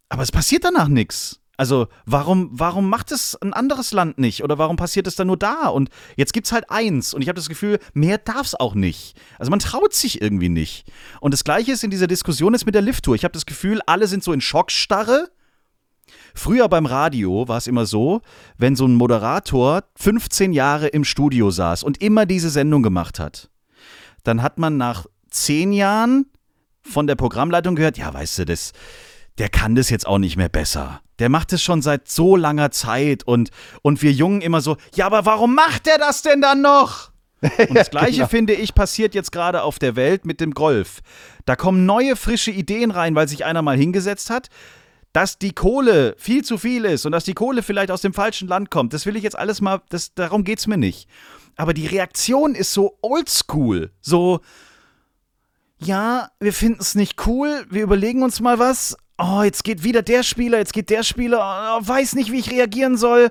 aber 0.09 0.23
es 0.23 0.33
passiert 0.33 0.65
danach 0.65 0.89
nichts. 0.89 1.41
Also, 1.61 1.89
warum, 2.07 2.49
warum 2.53 2.89
macht 2.89 3.13
es 3.13 3.37
ein 3.43 3.53
anderes 3.53 3.93
Land 3.93 4.17
nicht? 4.17 4.43
Oder 4.43 4.57
warum 4.57 4.77
passiert 4.77 5.07
es 5.07 5.15
dann 5.15 5.27
nur 5.27 5.37
da? 5.37 5.67
Und 5.67 5.91
jetzt 6.17 6.33
gibt 6.33 6.47
es 6.47 6.53
halt 6.53 6.71
eins. 6.71 7.13
Und 7.13 7.21
ich 7.21 7.29
habe 7.29 7.37
das 7.37 7.51
Gefühl, 7.51 7.79
mehr 7.93 8.17
darf 8.17 8.47
es 8.47 8.55
auch 8.59 8.75
nicht. 8.75 9.15
Also, 9.39 9.51
man 9.51 9.59
traut 9.59 9.93
sich 9.93 10.23
irgendwie 10.23 10.49
nicht. 10.49 10.91
Und 11.21 11.35
das 11.35 11.45
Gleiche 11.45 11.73
ist 11.73 11.85
in 11.85 11.91
dieser 11.91 12.07
Diskussion 12.07 12.55
jetzt 12.55 12.65
mit 12.65 12.75
der 12.75 12.81
Lift-Tour. 12.81 13.15
Ich 13.15 13.25
habe 13.25 13.33
das 13.33 13.45
Gefühl, 13.45 13.83
alle 13.85 14.07
sind 14.07 14.25
so 14.25 14.33
in 14.33 14.41
Schockstarre. 14.41 15.29
Früher 16.35 16.67
beim 16.71 16.87
Radio 16.87 17.47
war 17.47 17.59
es 17.59 17.67
immer 17.67 17.85
so, 17.85 18.23
wenn 18.57 18.75
so 18.75 18.87
ein 18.87 18.95
Moderator 18.95 19.85
15 19.97 20.55
Jahre 20.55 20.89
im 20.89 21.05
Studio 21.05 21.51
saß 21.51 21.83
und 21.83 22.01
immer 22.01 22.25
diese 22.25 22.49
Sendung 22.49 22.83
gemacht 22.83 23.19
hat, 23.19 23.51
dann 24.25 24.43
hat 24.43 24.59
man 24.59 24.77
nach 24.77 25.07
10 25.31 25.73
Jahren 25.73 26.27
von 26.83 27.07
der 27.07 27.15
Programmleitung 27.15 27.77
gehört, 27.77 27.99
ja, 27.99 28.13
weißt 28.13 28.41
du, 28.41 28.45
das, 28.47 28.73
der 29.39 29.49
kann 29.49 29.75
das 29.75 29.91
jetzt 29.91 30.07
auch 30.07 30.19
nicht 30.19 30.37
mehr 30.37 30.49
besser. 30.49 31.01
Der 31.19 31.29
macht 31.29 31.53
es 31.53 31.63
schon 31.63 31.83
seit 31.83 32.09
so 32.09 32.37
langer 32.37 32.71
Zeit 32.71 33.23
und, 33.25 33.51
und 33.83 34.03
wir 34.03 34.13
Jungen 34.13 34.41
immer 34.41 34.61
so, 34.61 34.77
ja, 34.95 35.07
aber 35.07 35.27
warum 35.27 35.55
macht 35.55 35.87
der 35.87 35.99
das 35.99 36.23
denn 36.23 36.41
dann 36.41 36.63
noch? 36.63 37.11
Und 37.69 37.75
das 37.75 37.89
Gleiche, 37.89 38.19
genau. 38.19 38.29
finde 38.29 38.53
ich, 38.53 38.75
passiert 38.75 39.15
jetzt 39.15 39.33
gerade 39.33 39.63
auf 39.63 39.79
der 39.79 39.97
Welt 39.97 40.27
mit 40.27 40.43
dem 40.43 40.53
Golf. 40.53 41.01
Da 41.47 41.57
kommen 41.57 41.87
neue, 41.87 42.15
frische 42.15 42.51
Ideen 42.51 42.91
rein, 42.91 43.15
weil 43.15 43.29
sich 43.29 43.47
einer 43.47 43.63
mal 43.63 43.79
hingesetzt 43.79 44.29
hat, 44.29 44.49
dass 45.13 45.39
die 45.39 45.53
Kohle 45.53 46.15
viel 46.19 46.45
zu 46.45 46.59
viel 46.59 46.85
ist 46.85 47.05
und 47.07 47.13
dass 47.13 47.25
die 47.25 47.35
Kohle 47.35 47.63
vielleicht 47.63 47.91
aus 47.91 48.03
dem 48.03 48.15
falschen 48.15 48.49
Land 48.49 48.71
kommt. 48.71 48.93
Das 48.93 49.07
will 49.07 49.17
ich 49.17 49.23
jetzt 49.23 49.39
alles 49.39 49.61
mal, 49.61 49.83
das, 49.89 50.15
darum 50.15 50.45
geht 50.45 50.61
es 50.61 50.67
mir 50.67 50.77
nicht. 50.77 51.09
Aber 51.57 51.75
die 51.75 51.87
Reaktion 51.87 52.55
ist 52.55 52.73
so 52.73 52.97
oldschool. 53.03 53.91
So, 54.01 54.41
ja, 55.79 56.31
wir 56.39 56.53
finden 56.53 56.81
es 56.81 56.95
nicht 56.95 57.27
cool, 57.27 57.67
wir 57.71 57.83
überlegen 57.83 58.23
uns 58.23 58.41
mal 58.41 58.59
was. 58.59 58.97
Oh, 59.19 59.43
jetzt 59.43 59.65
geht 59.65 59.83
wieder 59.83 60.03
der 60.03 60.23
Spieler, 60.23 60.59
jetzt 60.59 60.73
geht 60.73 60.91
der 60.91 61.03
Spieler, 61.03 61.79
oh, 61.79 61.87
weiß 61.87 62.15
nicht, 62.15 62.33
wie 62.33 62.39
ich 62.39 62.51
reagieren 62.51 62.97
soll, 62.97 63.31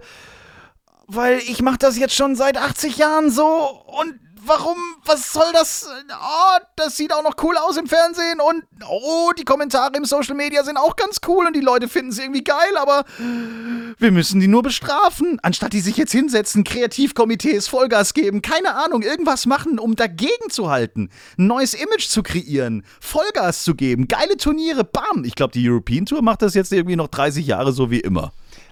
weil 1.07 1.39
ich 1.39 1.61
mache 1.61 1.79
das 1.79 1.97
jetzt 1.97 2.13
schon 2.13 2.35
seit 2.35 2.57
80 2.57 2.97
Jahren 2.97 3.31
so 3.31 3.45
und 3.45 4.19
warum, 4.49 4.77
was 5.05 5.31
soll 5.31 5.51
das? 5.53 5.87
Oh, 6.11 6.57
das 6.75 6.97
sieht 6.97 7.13
auch 7.13 7.23
noch 7.23 7.35
cool 7.43 7.55
aus 7.57 7.77
im 7.77 7.87
Fernsehen 7.87 8.39
und 8.41 8.63
oh, 8.89 9.31
die 9.37 9.45
Kommentare 9.45 9.95
im 9.95 10.05
Social 10.05 10.35
Media 10.35 10.63
sind 10.63 10.77
auch 10.77 10.95
ganz 10.95 11.21
cool 11.27 11.45
und 11.45 11.55
die 11.55 11.61
Leute 11.61 11.87
finden 11.87 12.11
es 12.11 12.19
irgendwie 12.19 12.43
geil, 12.43 12.75
aber 12.77 13.05
wir 13.97 14.11
müssen 14.11 14.39
die 14.39 14.47
nur 14.47 14.63
bestrafen, 14.63 15.39
anstatt 15.43 15.73
die 15.73 15.79
sich 15.79 15.97
jetzt 15.97 16.11
hinsetzen, 16.11 16.63
Kreativkomitees 16.63 17.67
Vollgas 17.67 18.13
geben, 18.13 18.41
keine 18.41 18.75
Ahnung, 18.75 19.03
irgendwas 19.03 19.45
machen, 19.45 19.79
um 19.79 19.95
dagegen 19.95 20.49
zu 20.49 20.69
halten, 20.69 21.09
ein 21.37 21.47
neues 21.47 21.75
Image 21.75 22.07
zu 22.07 22.23
kreieren, 22.23 22.83
Vollgas 22.99 23.63
zu 23.63 23.75
geben, 23.75 24.07
geile 24.07 24.35
Turniere, 24.37 24.83
bam. 24.83 25.23
Ich 25.23 25.35
glaube, 25.35 25.53
die 25.53 25.69
European 25.69 26.05
Tour 26.05 26.23
macht 26.23 26.41
das 26.41 26.55
jetzt 26.55 26.73
irgendwie 26.73 26.95
noch 26.95 27.07
30 27.07 27.45
Jahre 27.45 27.71
so 27.71 27.91
wie 27.91 27.99
immer. 27.99 28.31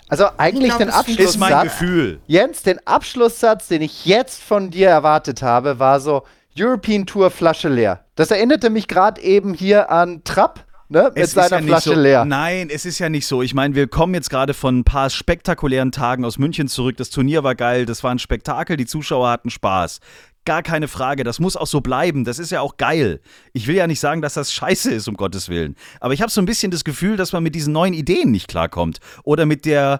Also 0.10 0.26
eigentlich 0.38 0.70
glaub, 0.70 0.80
den 0.80 0.88
das 0.88 0.96
Abschlusssatz. 0.98 1.30
Ist 1.30 1.38
mein 1.38 1.64
Gefühl. 1.64 2.20
Jens, 2.28 2.64
den 2.64 2.80
Abschlusssatz, 2.88 3.68
den 3.68 3.82
ich 3.82 4.06
jetzt 4.06 4.42
von 4.42 4.70
dir 4.70 4.90
erwartet 4.90 5.42
habe, 5.42 5.80
war 5.80 6.00
so 6.00 6.24
European 6.58 7.06
Tour 7.06 7.30
Flasche 7.30 7.70
leer. 7.70 8.06
Das 8.16 8.32
erinnerte 8.32 8.70
mich 8.70 8.88
gerade 8.88 9.22
eben 9.22 9.54
hier 9.54 9.92
an 9.92 10.24
Trapp, 10.24 10.66
ne? 10.90 11.12
Mit 11.14 11.24
Es 11.24 11.32
seiner 11.32 11.60
ja 11.60 11.68
Flasche 11.68 11.94
so, 11.94 12.00
leer. 12.00 12.26
Nein, 12.26 12.70
es 12.72 12.86
ist 12.86 13.00
ja 13.00 13.10
nicht 13.10 13.28
so. 13.28 13.42
Ich 13.42 13.54
meine, 13.54 13.76
wir 13.76 13.88
kommen 13.88 14.14
jetzt 14.14 14.30
gerade 14.30 14.54
von 14.54 14.80
ein 14.80 14.84
paar 14.84 15.10
spektakulären 15.10 15.92
Tagen 15.92 16.26
aus 16.26 16.38
München 16.38 16.68
zurück. 16.68 16.98
Das 16.98 17.10
Turnier 17.10 17.44
war 17.44 17.56
geil, 17.56 17.86
das 17.86 18.04
war 18.04 18.12
ein 18.12 18.20
Spektakel, 18.20 18.78
die 18.78 18.86
Zuschauer 18.86 19.30
hatten 19.30 19.50
Spaß. 19.50 20.00
Gar 20.48 20.64
keine 20.64 20.88
Frage, 20.88 21.26
das 21.26 21.42
muss 21.42 21.58
auch 21.58 21.68
so 21.68 21.82
bleiben. 21.82 22.24
Das 22.24 22.40
ist 22.40 22.52
ja 22.52 22.62
auch 22.62 22.78
geil. 22.78 23.20
Ich 23.52 23.68
will 23.68 23.76
ja 23.76 23.86
nicht 23.86 24.00
sagen, 24.00 24.22
dass 24.22 24.36
das 24.36 24.54
scheiße 24.54 24.90
ist, 24.92 25.10
um 25.10 25.18
Gottes 25.18 25.50
Willen. 25.50 25.76
Aber 26.00 26.14
ich 26.14 26.22
habe 26.22 26.32
so 26.32 26.40
ein 26.40 26.46
bisschen 26.46 26.72
das 26.72 26.86
Gefühl, 26.86 27.18
dass 27.18 27.34
man 27.34 27.44
mit 27.44 27.54
diesen 27.54 27.74
neuen 27.74 27.94
Ideen 27.94 28.32
nicht 28.32 28.48
klarkommt. 28.48 29.00
Oder 29.26 29.46
mit 29.46 29.66
der 29.66 30.00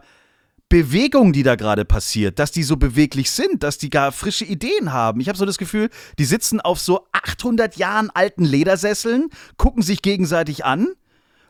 Bewegung, 0.70 1.34
die 1.34 1.44
da 1.44 1.56
gerade 1.56 1.84
passiert, 1.84 2.40
dass 2.40 2.54
die 2.54 2.64
so 2.64 2.78
beweglich 2.78 3.30
sind, 3.30 3.62
dass 3.62 3.78
die 3.78 3.90
gar 3.90 4.14
frische 4.14 4.46
Ideen 4.46 4.94
haben. 4.94 5.20
Ich 5.20 5.28
habe 5.28 5.38
so 5.38 5.46
das 5.46 5.58
Gefühl, 5.58 5.90
die 6.18 6.24
sitzen 6.24 6.62
auf 6.62 6.80
so 6.80 7.06
800 7.12 7.76
Jahren 7.76 8.10
alten 8.10 8.46
Ledersesseln, 8.46 9.28
gucken 9.58 9.84
sich 9.84 10.02
gegenseitig 10.02 10.64
an 10.64 10.88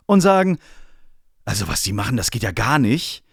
und 0.07 0.21
sagen, 0.21 0.57
also 1.45 1.67
was 1.67 1.83
die 1.83 1.93
machen, 1.93 2.17
das 2.17 2.31
geht 2.31 2.41
ja 2.41 2.51
gar 2.51 2.79
nicht. 2.79 3.23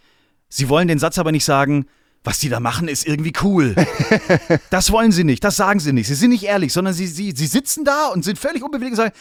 Sie 0.50 0.68
wollen 0.68 0.88
den 0.88 0.98
Satz 0.98 1.16
aber 1.16 1.32
nicht 1.32 1.46
sagen, 1.46 1.86
was 2.24 2.38
die 2.38 2.48
da 2.48 2.58
machen, 2.58 2.88
ist 2.88 3.06
irgendwie 3.06 3.34
cool. 3.42 3.74
das 4.70 4.90
wollen 4.90 5.12
sie 5.12 5.24
nicht, 5.24 5.44
das 5.44 5.56
sagen 5.56 5.78
sie 5.78 5.92
nicht. 5.92 6.08
Sie 6.08 6.14
sind 6.14 6.30
nicht 6.30 6.44
ehrlich, 6.44 6.72
sondern 6.72 6.94
sie, 6.94 7.06
sie, 7.06 7.32
sie 7.36 7.46
sitzen 7.46 7.84
da 7.84 8.08
und 8.08 8.24
sind 8.24 8.38
völlig 8.38 8.62
unbeweglich 8.62 8.92
und 8.92 8.96
sagen, 8.96 9.14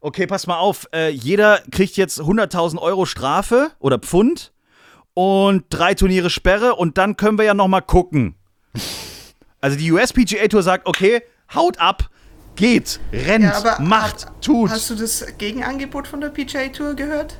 okay, 0.00 0.26
pass 0.26 0.46
mal 0.46 0.58
auf, 0.58 0.86
äh, 0.92 1.08
jeder 1.08 1.62
kriegt 1.70 1.96
jetzt 1.96 2.20
100.000 2.20 2.78
Euro 2.78 3.06
Strafe 3.06 3.70
oder 3.78 3.98
Pfund 3.98 4.52
und 5.14 5.64
drei 5.70 5.94
Turniere 5.94 6.28
Sperre 6.30 6.74
und 6.74 6.98
dann 6.98 7.16
können 7.16 7.38
wir 7.38 7.44
ja 7.46 7.54
noch 7.54 7.68
mal 7.68 7.80
gucken. 7.80 8.34
Also 9.60 9.76
die 9.78 9.90
USPGA 9.92 10.46
Tour 10.48 10.62
sagt, 10.62 10.86
okay, 10.86 11.22
haut 11.54 11.78
ab, 11.78 12.10
geht, 12.56 13.00
rennt, 13.12 13.44
Ja, 13.44 13.56
aber 13.56 13.80
macht, 13.80 14.26
hat- 14.26 14.42
tut. 14.42 14.70
Hast 14.70 14.90
du 14.90 14.94
das 14.94 15.24
Gegenangebot 15.38 16.06
von 16.06 16.20
der 16.20 16.28
PGA 16.28 16.68
Tour 16.68 16.94
gehört? 16.94 17.38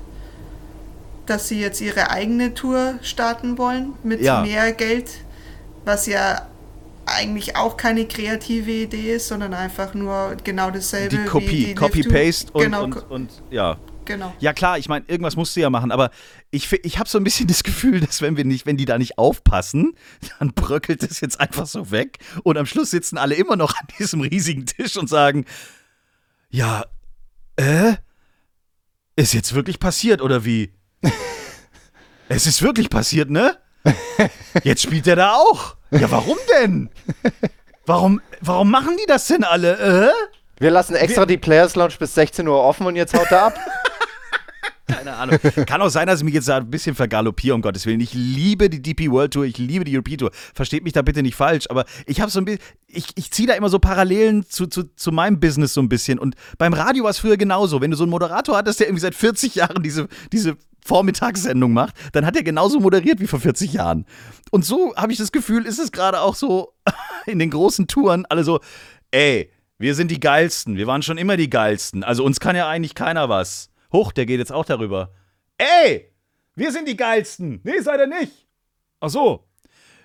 Dass 1.27 1.49
sie 1.49 1.61
jetzt 1.61 1.81
ihre 1.81 2.11
eigene 2.11 2.55
Tour 2.55 2.99
starten 3.03 3.59
wollen 3.59 3.95
mit 4.03 4.21
Ja. 4.21 4.43
mehr 4.43 4.73
Geld, 4.73 5.11
was 5.85 6.07
ja 6.07 6.49
eigentlich 7.07 7.57
auch 7.57 7.77
keine 7.77 8.07
kreative 8.07 8.71
Idee 8.71 9.15
ist, 9.15 9.29
sondern 9.29 9.55
einfach 9.55 9.95
nur 9.95 10.37
genau 10.45 10.71
dasselbe 10.71 11.17
die 11.17 11.23
wie 11.23 11.27
Kopie, 11.27 11.65
die 11.67 11.75
Copy-Paste 11.75 12.53
und, 12.53 12.63
genau, 12.63 12.85
und, 12.85 13.11
und 13.11 13.43
ja. 13.51 13.79
genau. 14.05 14.33
Ja 14.39 14.53
klar, 14.53 14.79
ich 14.79 14.89
meine, 14.89 15.05
irgendwas 15.09 15.37
musst 15.37 15.57
du 15.57 15.61
ja 15.61 15.71
machen, 15.71 15.91
aber 15.91 16.11
ich, 16.51 16.73
ich 16.85 16.99
habe 16.99 17.09
so 17.09 17.19
ein 17.19 17.25
bisschen 17.25 17.47
das 17.49 17.63
Gefühl, 17.63 18.01
dass 18.01 18.23
wenn 18.23 18.37
wir 18.37 18.45
nicht, 18.45 18.67
wenn 18.67 18.77
die 18.77 18.85
da 18.85 18.99
nicht 18.99 19.19
aufpassen, 19.19 19.95
dann 20.39 20.49
bröckelt 20.55 21.03
es 21.03 21.21
jetzt 21.21 21.41
einfach 21.41 21.67
so 21.67 21.91
weg 21.91 22.19
und 22.45 22.57
am 22.57 22.67
Schluss 22.67 22.91
sitzen 22.91 23.19
alle 23.19 23.35
immer 23.35 23.57
noch 23.57 23.75
an 23.77 23.87
diesem 23.99 24.21
riesigen 24.21 24.67
Tisch 24.67 24.97
und 24.97 25.09
sagen, 25.09 25.45
ja, 26.51 26.85
äh, 27.57 27.95
ist 29.17 29.35
jetzt 29.35 29.55
wirklich 29.55 29.79
passiert 29.79 30.23
oder 30.23 30.45
wie? 30.45 30.73
es 32.29 32.47
ist 32.47 32.62
wirklich 32.62 32.91
passiert, 32.91 33.31
ne? 33.31 33.57
Jetzt 34.62 34.83
spielt 34.83 35.07
er 35.07 35.17
da 35.17 35.33
auch. 35.33 35.77
Ja, 35.91 36.11
warum 36.11 36.38
denn? 36.61 36.91
Warum, 37.87 38.21
warum 38.41 38.71
machen 38.71 38.97
die 39.01 39.07
das 39.07 39.27
denn 39.27 39.45
alle? 39.45 40.09
Äh? 40.09 40.11
Wir 40.59 40.71
lassen 40.71 40.95
extra 40.95 41.27
die 41.27 41.38
Players 41.38 41.75
Lounge 41.75 41.95
bis 41.99 42.15
16 42.15 42.47
Uhr 42.47 42.62
offen 42.62 42.87
und 42.87 42.95
jetzt 42.95 43.15
haut 43.15 43.31
er 43.31 43.47
ab. 43.47 43.59
Keine 44.87 45.15
Ahnung. 45.15 45.38
Kann 45.67 45.81
auch 45.81 45.88
sein, 45.88 46.07
dass 46.07 46.21
ich 46.21 46.25
mich 46.25 46.35
jetzt 46.35 46.49
da 46.49 46.59
ein 46.59 46.71
bisschen 46.71 46.95
vergaloppiere, 46.95 47.55
um 47.55 47.62
Gottes 47.62 47.87
Willen. 47.87 48.01
Ich 48.01 48.15
liebe 48.15 48.69
die 48.69 48.81
DP 48.81 49.11
World 49.11 49.33
Tour, 49.33 49.45
ich 49.45 49.59
liebe 49.59 49.85
die 49.85 49.95
European 49.95 50.19
Tour. 50.19 50.31
Versteht 50.55 50.85
mich 50.85 50.93
da 50.93 51.03
bitte 51.03 51.23
nicht 51.23 51.35
falsch, 51.35 51.67
aber 51.69 51.85
ich 52.07 52.21
habe 52.21 52.31
so 52.31 52.41
ein 52.41 52.45
bisschen, 52.45 52.61
ich, 52.87 53.07
ich 53.17 53.31
ziehe 53.31 53.49
da 53.49 53.55
immer 53.55 53.69
so 53.69 53.79
Parallelen 53.79 54.47
zu, 54.47 54.67
zu, 54.67 54.85
zu 54.95 55.11
meinem 55.11 55.41
Business 55.41 55.75
so 55.75 55.81
ein 55.81 55.88
bisschen. 55.88 56.19
Und 56.19 56.35
beim 56.59 56.75
Radio 56.75 57.05
war 57.05 57.11
es 57.11 57.19
früher 57.19 57.37
genauso. 57.37 57.81
Wenn 57.81 57.91
du 57.91 57.97
so 57.97 58.05
einen 58.05 58.11
Moderator 58.11 58.57
hattest, 58.57 58.81
der 58.81 58.88
irgendwie 58.88 59.03
seit 59.03 59.15
40 59.15 59.55
Jahren 59.55 59.83
diese, 59.83 60.09
diese 60.33 60.57
Vormittagssendung 60.85 61.73
macht, 61.73 61.95
dann 62.12 62.27
hat 62.27 62.37
er 62.37 62.42
genauso 62.42 62.81
moderiert 62.81 63.21
wie 63.21 63.27
vor 63.27 63.40
40 63.40 63.73
Jahren. 63.73 64.07
Und 64.51 64.64
so 64.64 64.95
habe 64.97 65.12
ich 65.12 65.18
das 65.18 65.33
Gefühl, 65.33 65.66
ist 65.66 65.79
es 65.79 65.92
gerade 65.92 66.21
auch 66.21 66.35
so 66.35 66.75
in 67.27 67.38
den 67.38 67.51
großen 67.51 67.87
Touren, 67.87 68.27
alle 68.29 68.45
so, 68.45 68.61
ey, 69.11 69.51
wir 69.79 69.95
sind 69.95 70.11
die 70.11 70.21
Geilsten, 70.21 70.77
wir 70.77 70.87
waren 70.87 71.03
schon 71.03 71.18
immer 71.18 71.37
die 71.37 71.51
Geilsten. 71.51 72.05
Also 72.05 72.25
uns 72.25 72.40
kann 72.40 72.57
ja 72.57 72.68
eigentlich 72.68 72.95
keiner 72.95 73.29
was. 73.29 73.71
Hoch, 73.92 74.12
der 74.12 74.27
geht 74.27 74.38
jetzt 74.38 74.53
auch 74.53 74.64
darüber. 74.64 75.12
Ey, 75.59 76.12
wir 76.55 76.73
sind 76.73 76.88
die 76.88 76.97
Geilsten. 76.97 77.61
Nee, 77.64 77.81
seid 77.81 78.01
ihr 78.01 78.07
nicht. 78.07 78.47
Ach 79.01 79.11
so. 79.11 79.49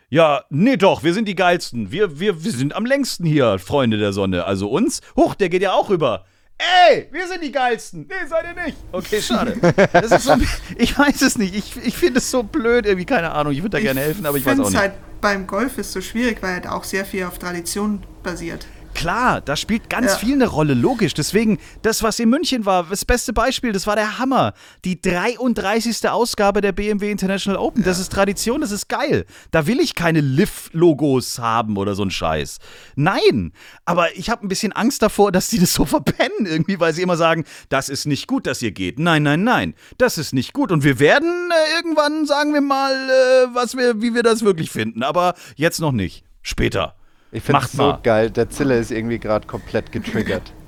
Ja, 0.09 0.45
nee, 0.49 0.77
doch, 0.77 1.03
wir 1.03 1.13
sind 1.13 1.27
die 1.27 1.35
Geilsten. 1.35 1.91
Wir, 1.91 2.19
wir, 2.19 2.43
wir 2.43 2.51
sind 2.51 2.73
am 2.75 2.85
längsten 2.85 3.25
hier, 3.25 3.59
Freunde 3.59 3.97
der 3.97 4.13
Sonne. 4.13 4.45
Also 4.45 4.69
uns. 4.69 5.01
Hoch, 5.15 5.35
der 5.35 5.49
geht 5.49 5.61
ja 5.61 5.73
auch 5.73 5.89
rüber. 5.89 6.25
Ey, 6.57 7.07
wir 7.11 7.27
sind 7.27 7.43
die 7.43 7.51
Geilsten. 7.51 8.07
Nee, 8.07 8.27
seid 8.27 8.45
ihr 8.45 8.63
nicht. 8.63 8.77
Okay, 8.91 9.21
schade. 9.21 9.55
Das 9.93 10.11
ist 10.11 10.23
so, 10.23 10.35
ich 10.77 10.97
weiß 10.97 11.21
es 11.21 11.37
nicht. 11.37 11.55
Ich, 11.55 11.77
ich 11.77 11.95
finde 11.95 12.19
es 12.19 12.31
so 12.31 12.41
blöd, 12.43 12.85
irgendwie, 12.85 13.05
keine 13.05 13.31
Ahnung. 13.31 13.53
Ich 13.53 13.59
würde 13.59 13.77
da 13.77 13.79
gerne 13.79 14.01
helfen, 14.01 14.25
aber 14.25 14.37
ich 14.37 14.45
weiß 14.45 14.59
auch 14.59 14.69
nicht. 14.69 14.79
halt 14.79 14.93
beim 15.21 15.45
Golf 15.45 15.77
ist 15.77 15.91
so 15.91 16.01
schwierig, 16.01 16.41
weil 16.41 16.53
halt 16.53 16.67
auch 16.67 16.83
sehr 16.83 17.05
viel 17.05 17.25
auf 17.25 17.37
Tradition 17.37 18.03
basiert. 18.23 18.65
Klar, 18.97 19.41
da 19.41 19.55
spielt 19.55 19.91
ganz 19.91 20.13
Ja. 20.13 20.17
viel 20.17 20.33
eine 20.33 20.47
Rolle, 20.47 20.73
logisch. 20.73 21.13
Deswegen, 21.13 21.59
das, 21.83 22.01
was 22.01 22.17
in 22.19 22.29
München 22.29 22.65
war, 22.65 22.85
das 22.89 23.05
beste 23.05 23.31
Beispiel, 23.31 23.71
das 23.71 23.85
war 23.85 23.95
der 23.95 24.17
Hammer. 24.17 24.53
Die 24.85 24.99
33. 24.99 26.09
Ausgabe 26.09 26.61
der 26.61 26.71
BMW 26.71 27.11
International 27.11 27.59
Open. 27.61 27.83
Das 27.83 27.99
ist 27.99 28.11
Tradition, 28.11 28.59
das 28.59 28.71
ist 28.71 28.89
geil. 28.89 29.27
Da 29.51 29.67
will 29.67 29.79
ich 29.79 29.93
keine 29.93 30.19
Liv-Logos 30.21 31.37
haben 31.37 31.77
oder 31.77 31.93
so 31.93 32.01
ein 32.03 32.09
Scheiß. 32.09 32.57
Nein, 32.95 33.53
aber 33.85 34.17
ich 34.17 34.31
habe 34.31 34.43
ein 34.43 34.47
bisschen 34.49 34.71
Angst 34.73 35.03
davor, 35.03 35.31
dass 35.31 35.49
die 35.49 35.59
das 35.59 35.75
so 35.75 35.85
verpennen 35.85 36.47
irgendwie, 36.47 36.79
weil 36.79 36.93
sie 36.95 37.03
immer 37.03 37.17
sagen, 37.17 37.43
das 37.69 37.89
ist 37.89 38.07
nicht 38.07 38.25
gut, 38.25 38.47
dass 38.47 38.63
ihr 38.63 38.71
geht. 38.71 38.97
Nein, 38.97 39.21
nein, 39.21 39.43
nein, 39.43 39.75
das 39.99 40.17
ist 40.17 40.33
nicht 40.33 40.53
gut. 40.53 40.71
Und 40.71 40.83
wir 40.83 40.99
werden 40.99 41.51
äh, 41.51 41.77
irgendwann, 41.77 42.25
sagen 42.25 42.51
wir 42.51 42.61
mal, 42.61 42.93
äh, 42.93 43.53
was 43.53 43.77
wir, 43.77 44.01
wie 44.01 44.15
wir 44.15 44.23
das 44.23 44.41
wirklich 44.43 44.71
finden. 44.71 45.03
Aber 45.03 45.35
jetzt 45.55 45.79
noch 45.79 45.91
nicht. 45.91 46.23
Später. 46.41 46.96
Ich 47.31 47.43
finde 47.43 47.61
es 47.63 47.71
so 47.71 47.97
geil. 48.01 48.29
Der 48.29 48.49
Zille 48.49 48.77
ist 48.77 48.91
irgendwie 48.91 49.19
gerade 49.19 49.47
komplett 49.47 49.91
getriggert. 49.91 50.53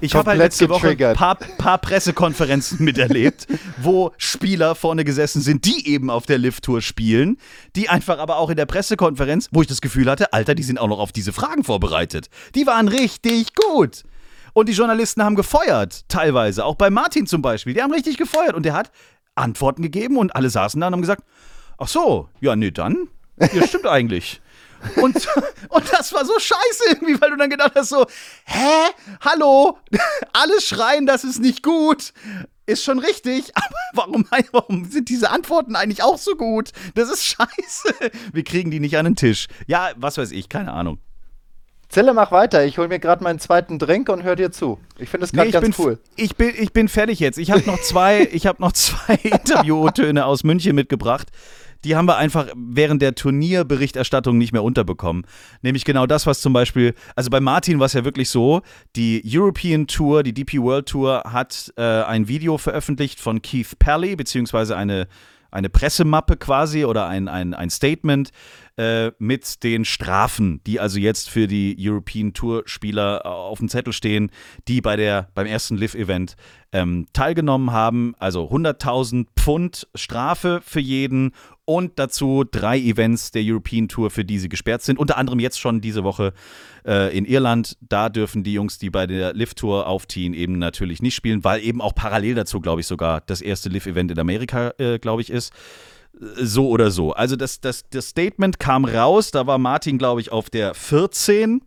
Ich 0.00 0.14
habe 0.14 0.30
halt 0.30 0.38
letzte 0.38 0.68
Woche 0.68 0.88
ein 0.90 1.16
paar, 1.16 1.36
paar 1.36 1.78
Pressekonferenzen 1.78 2.84
miterlebt, 2.84 3.46
wo 3.80 4.12
Spieler 4.18 4.74
vorne 4.74 5.04
gesessen 5.04 5.40
sind, 5.40 5.64
die 5.64 5.88
eben 5.88 6.10
auf 6.10 6.26
der 6.26 6.38
Lift-Tour 6.38 6.82
spielen, 6.82 7.38
die 7.76 7.88
einfach 7.88 8.18
aber 8.18 8.36
auch 8.36 8.50
in 8.50 8.56
der 8.56 8.66
Pressekonferenz, 8.66 9.48
wo 9.52 9.62
ich 9.62 9.68
das 9.68 9.80
Gefühl 9.80 10.10
hatte, 10.10 10.32
Alter, 10.32 10.54
die 10.54 10.64
sind 10.64 10.78
auch 10.78 10.88
noch 10.88 10.98
auf 10.98 11.12
diese 11.12 11.32
Fragen 11.32 11.64
vorbereitet. 11.64 12.28
Die 12.54 12.66
waren 12.66 12.88
richtig 12.88 13.54
gut. 13.54 14.02
Und 14.52 14.68
die 14.68 14.72
Journalisten 14.72 15.22
haben 15.22 15.36
gefeuert, 15.36 16.08
teilweise. 16.08 16.64
Auch 16.64 16.74
bei 16.74 16.90
Martin 16.90 17.26
zum 17.26 17.40
Beispiel. 17.40 17.72
Die 17.72 17.82
haben 17.82 17.92
richtig 17.92 18.16
gefeuert. 18.16 18.54
Und 18.54 18.64
der 18.64 18.74
hat 18.74 18.90
Antworten 19.34 19.82
gegeben 19.82 20.16
und 20.16 20.34
alle 20.34 20.50
saßen 20.50 20.80
da 20.80 20.88
und 20.88 20.94
haben 20.94 21.00
gesagt, 21.00 21.24
ach 21.78 21.88
so, 21.88 22.28
ja, 22.40 22.56
nee, 22.56 22.70
dann. 22.70 23.08
Ja, 23.38 23.66
stimmt 23.66 23.86
eigentlich. 23.86 24.40
Und, 24.96 25.28
und 25.68 25.92
das 25.92 26.12
war 26.12 26.24
so 26.24 26.38
scheiße 26.38 26.84
irgendwie, 26.88 27.20
weil 27.20 27.30
du 27.30 27.36
dann 27.36 27.50
gedacht 27.50 27.72
hast 27.74 27.90
so, 27.90 28.06
hä? 28.44 28.90
Hallo? 29.20 29.78
Alle 30.32 30.60
schreien, 30.60 31.06
das 31.06 31.24
ist 31.24 31.40
nicht 31.40 31.62
gut. 31.62 32.12
Ist 32.66 32.84
schon 32.84 33.00
richtig, 33.00 33.50
aber 33.54 33.76
warum, 33.94 34.26
warum 34.52 34.84
sind 34.84 35.08
diese 35.08 35.30
Antworten 35.30 35.74
eigentlich 35.76 36.02
auch 36.02 36.18
so 36.18 36.36
gut? 36.36 36.70
Das 36.94 37.10
ist 37.10 37.24
scheiße. 37.24 38.10
Wir 38.32 38.44
kriegen 38.44 38.70
die 38.70 38.80
nicht 38.80 38.96
an 38.96 39.06
den 39.06 39.16
Tisch. 39.16 39.48
Ja, 39.66 39.90
was 39.96 40.18
weiß 40.18 40.30
ich, 40.30 40.48
keine 40.48 40.72
Ahnung. 40.72 40.98
Zille, 41.88 42.14
mach 42.14 42.30
weiter. 42.30 42.64
Ich 42.64 42.78
hole 42.78 42.86
mir 42.86 43.00
gerade 43.00 43.24
meinen 43.24 43.40
zweiten 43.40 43.80
Drink 43.80 44.08
und 44.08 44.22
hör 44.22 44.36
dir 44.36 44.52
zu. 44.52 44.78
Ich 44.96 45.08
finde 45.08 45.24
es 45.24 45.32
gerade 45.32 45.48
ich 45.48 45.52
ganz 45.52 45.64
bin, 45.64 45.74
cool. 45.84 45.98
Ich 46.14 46.36
bin, 46.36 46.52
ich 46.56 46.72
bin 46.72 46.86
fertig 46.86 47.18
jetzt. 47.18 47.36
Ich 47.36 47.50
habe 47.50 47.66
noch 47.66 47.80
zwei, 47.80 48.28
ich 48.30 48.46
habe 48.46 48.62
noch 48.62 48.70
zwei 48.70 49.14
Interviewtöne 49.16 50.24
aus 50.24 50.44
München 50.44 50.76
mitgebracht. 50.76 51.26
Die 51.84 51.96
haben 51.96 52.06
wir 52.06 52.16
einfach 52.16 52.46
während 52.54 53.02
der 53.02 53.14
Turnierberichterstattung 53.14 54.38
nicht 54.38 54.52
mehr 54.52 54.62
unterbekommen. 54.62 55.26
Nämlich 55.62 55.84
genau 55.84 56.06
das, 56.06 56.26
was 56.26 56.40
zum 56.40 56.52
Beispiel, 56.52 56.94
also 57.16 57.30
bei 57.30 57.40
Martin 57.40 57.78
war 57.78 57.86
es 57.86 57.94
ja 57.94 58.04
wirklich 58.04 58.28
so, 58.28 58.62
die 58.96 59.22
European 59.24 59.86
Tour, 59.86 60.22
die 60.22 60.34
DP 60.34 60.60
World 60.60 60.86
Tour 60.86 61.22
hat 61.26 61.72
äh, 61.76 61.82
ein 61.82 62.28
Video 62.28 62.58
veröffentlicht 62.58 63.20
von 63.20 63.42
Keith 63.42 63.78
Pally, 63.78 64.16
beziehungsweise 64.16 64.76
eine, 64.76 65.08
eine 65.50 65.68
Pressemappe 65.68 66.36
quasi 66.36 66.84
oder 66.84 67.06
ein, 67.06 67.28
ein, 67.28 67.54
ein 67.54 67.70
Statement, 67.70 68.30
äh, 68.80 69.12
mit 69.18 69.62
den 69.62 69.84
Strafen, 69.84 70.62
die 70.66 70.80
also 70.80 70.98
jetzt 70.98 71.28
für 71.28 71.46
die 71.46 71.76
European 71.78 72.32
Tour 72.32 72.62
Spieler 72.64 73.26
auf 73.26 73.58
dem 73.58 73.68
Zettel 73.68 73.92
stehen, 73.92 74.30
die 74.68 74.80
bei 74.80 74.96
der, 74.96 75.28
beim 75.34 75.46
ersten 75.46 75.76
Live-Event 75.76 76.36
ähm, 76.72 77.06
teilgenommen 77.12 77.72
haben. 77.72 78.14
Also 78.18 78.48
100.000 78.48 79.26
Pfund 79.36 79.86
Strafe 79.94 80.60
für 80.64 80.80
jeden 80.80 81.32
und 81.70 82.00
dazu 82.00 82.42
drei 82.42 82.80
Events 82.80 83.30
der 83.30 83.42
European 83.44 83.86
Tour, 83.86 84.10
für 84.10 84.24
die 84.24 84.40
sie 84.40 84.48
gesperrt 84.48 84.82
sind. 84.82 84.98
Unter 84.98 85.16
anderem 85.16 85.38
jetzt 85.38 85.60
schon 85.60 85.80
diese 85.80 86.02
Woche 86.02 86.32
äh, 86.84 87.16
in 87.16 87.24
Irland. 87.24 87.76
Da 87.80 88.08
dürfen 88.08 88.42
die 88.42 88.54
Jungs, 88.54 88.78
die 88.78 88.90
bei 88.90 89.06
der 89.06 89.34
Live 89.34 89.54
Tour 89.54 89.86
aufziehen, 89.86 90.34
eben 90.34 90.58
natürlich 90.58 91.00
nicht 91.00 91.14
spielen, 91.14 91.44
weil 91.44 91.62
eben 91.62 91.80
auch 91.80 91.94
parallel 91.94 92.34
dazu, 92.34 92.60
glaube 92.60 92.80
ich, 92.80 92.88
sogar 92.88 93.20
das 93.20 93.40
erste 93.40 93.68
Live-Event 93.68 94.10
in 94.10 94.18
Amerika, 94.18 94.74
äh, 94.78 94.98
glaube 94.98 95.22
ich, 95.22 95.30
ist 95.30 95.52
so 96.12 96.68
oder 96.68 96.90
so. 96.90 97.12
Also 97.12 97.36
das, 97.36 97.60
das, 97.60 97.88
das 97.88 98.08
Statement 98.08 98.58
kam 98.58 98.84
raus, 98.84 99.30
da 99.30 99.46
war 99.46 99.58
Martin, 99.58 99.96
glaube 99.96 100.20
ich, 100.20 100.32
auf 100.32 100.50
der 100.50 100.74
14. 100.74 101.62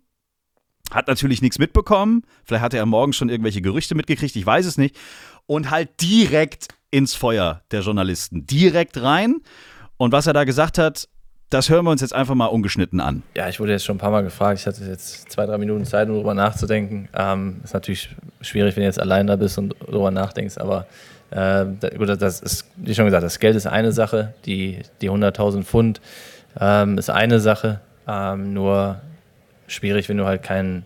Hat 0.91 1.07
natürlich 1.07 1.41
nichts 1.41 1.59
mitbekommen. 1.59 2.23
Vielleicht 2.43 2.61
hatte 2.61 2.77
er 2.77 2.85
morgen 2.85 3.13
schon 3.13 3.29
irgendwelche 3.29 3.61
Gerüchte 3.61 3.95
mitgekriegt, 3.95 4.35
ich 4.35 4.45
weiß 4.45 4.65
es 4.65 4.77
nicht. 4.77 4.97
Und 5.45 5.71
halt 5.71 6.01
direkt 6.01 6.67
ins 6.91 7.15
Feuer 7.15 7.61
der 7.71 7.83
Journalisten. 7.83 8.45
Direkt 8.45 9.01
rein. 9.01 9.39
Und 10.03 10.11
was 10.11 10.27
er 10.27 10.33
da 10.33 10.43
gesagt 10.43 10.79
hat, 10.79 11.07
das 11.49 11.69
hören 11.69 11.85
wir 11.85 11.91
uns 11.91 12.01
jetzt 12.01 12.13
einfach 12.13 12.35
mal 12.35 12.47
ungeschnitten 12.47 12.99
an. 12.99 13.23
Ja, 13.37 13.47
ich 13.47 13.61
wurde 13.61 13.71
jetzt 13.71 13.85
schon 13.85 13.95
ein 13.95 13.99
paar 13.99 14.11
Mal 14.11 14.21
gefragt. 14.21 14.59
Ich 14.59 14.67
hatte 14.67 14.83
jetzt 14.83 15.31
zwei, 15.31 15.45
drei 15.45 15.57
Minuten 15.57 15.85
Zeit, 15.85 16.09
um 16.09 16.15
darüber 16.15 16.33
nachzudenken. 16.33 17.07
Ähm, 17.17 17.61
ist 17.63 17.73
natürlich 17.73 18.09
schwierig, 18.41 18.75
wenn 18.75 18.81
du 18.81 18.87
jetzt 18.87 18.99
allein 18.99 19.27
da 19.27 19.37
bist 19.37 19.57
und 19.57 19.73
darüber 19.87 20.11
nachdenkst, 20.11 20.57
aber 20.57 20.87
äh, 21.31 21.65
das 22.17 22.41
ist, 22.41 22.69
wie 22.75 22.93
schon 22.93 23.05
gesagt, 23.05 23.23
das 23.23 23.39
Geld 23.39 23.55
ist 23.55 23.65
eine 23.65 23.93
Sache, 23.93 24.33
die, 24.45 24.79
die 24.99 25.09
100.000 25.09 25.63
Pfund 25.63 26.01
ähm, 26.59 26.97
ist 26.97 27.09
eine 27.09 27.39
Sache, 27.39 27.79
ähm, 28.05 28.51
nur 28.51 28.99
schwierig, 29.67 30.09
wenn 30.09 30.17
du 30.17 30.25
halt 30.25 30.43
keinen, 30.43 30.85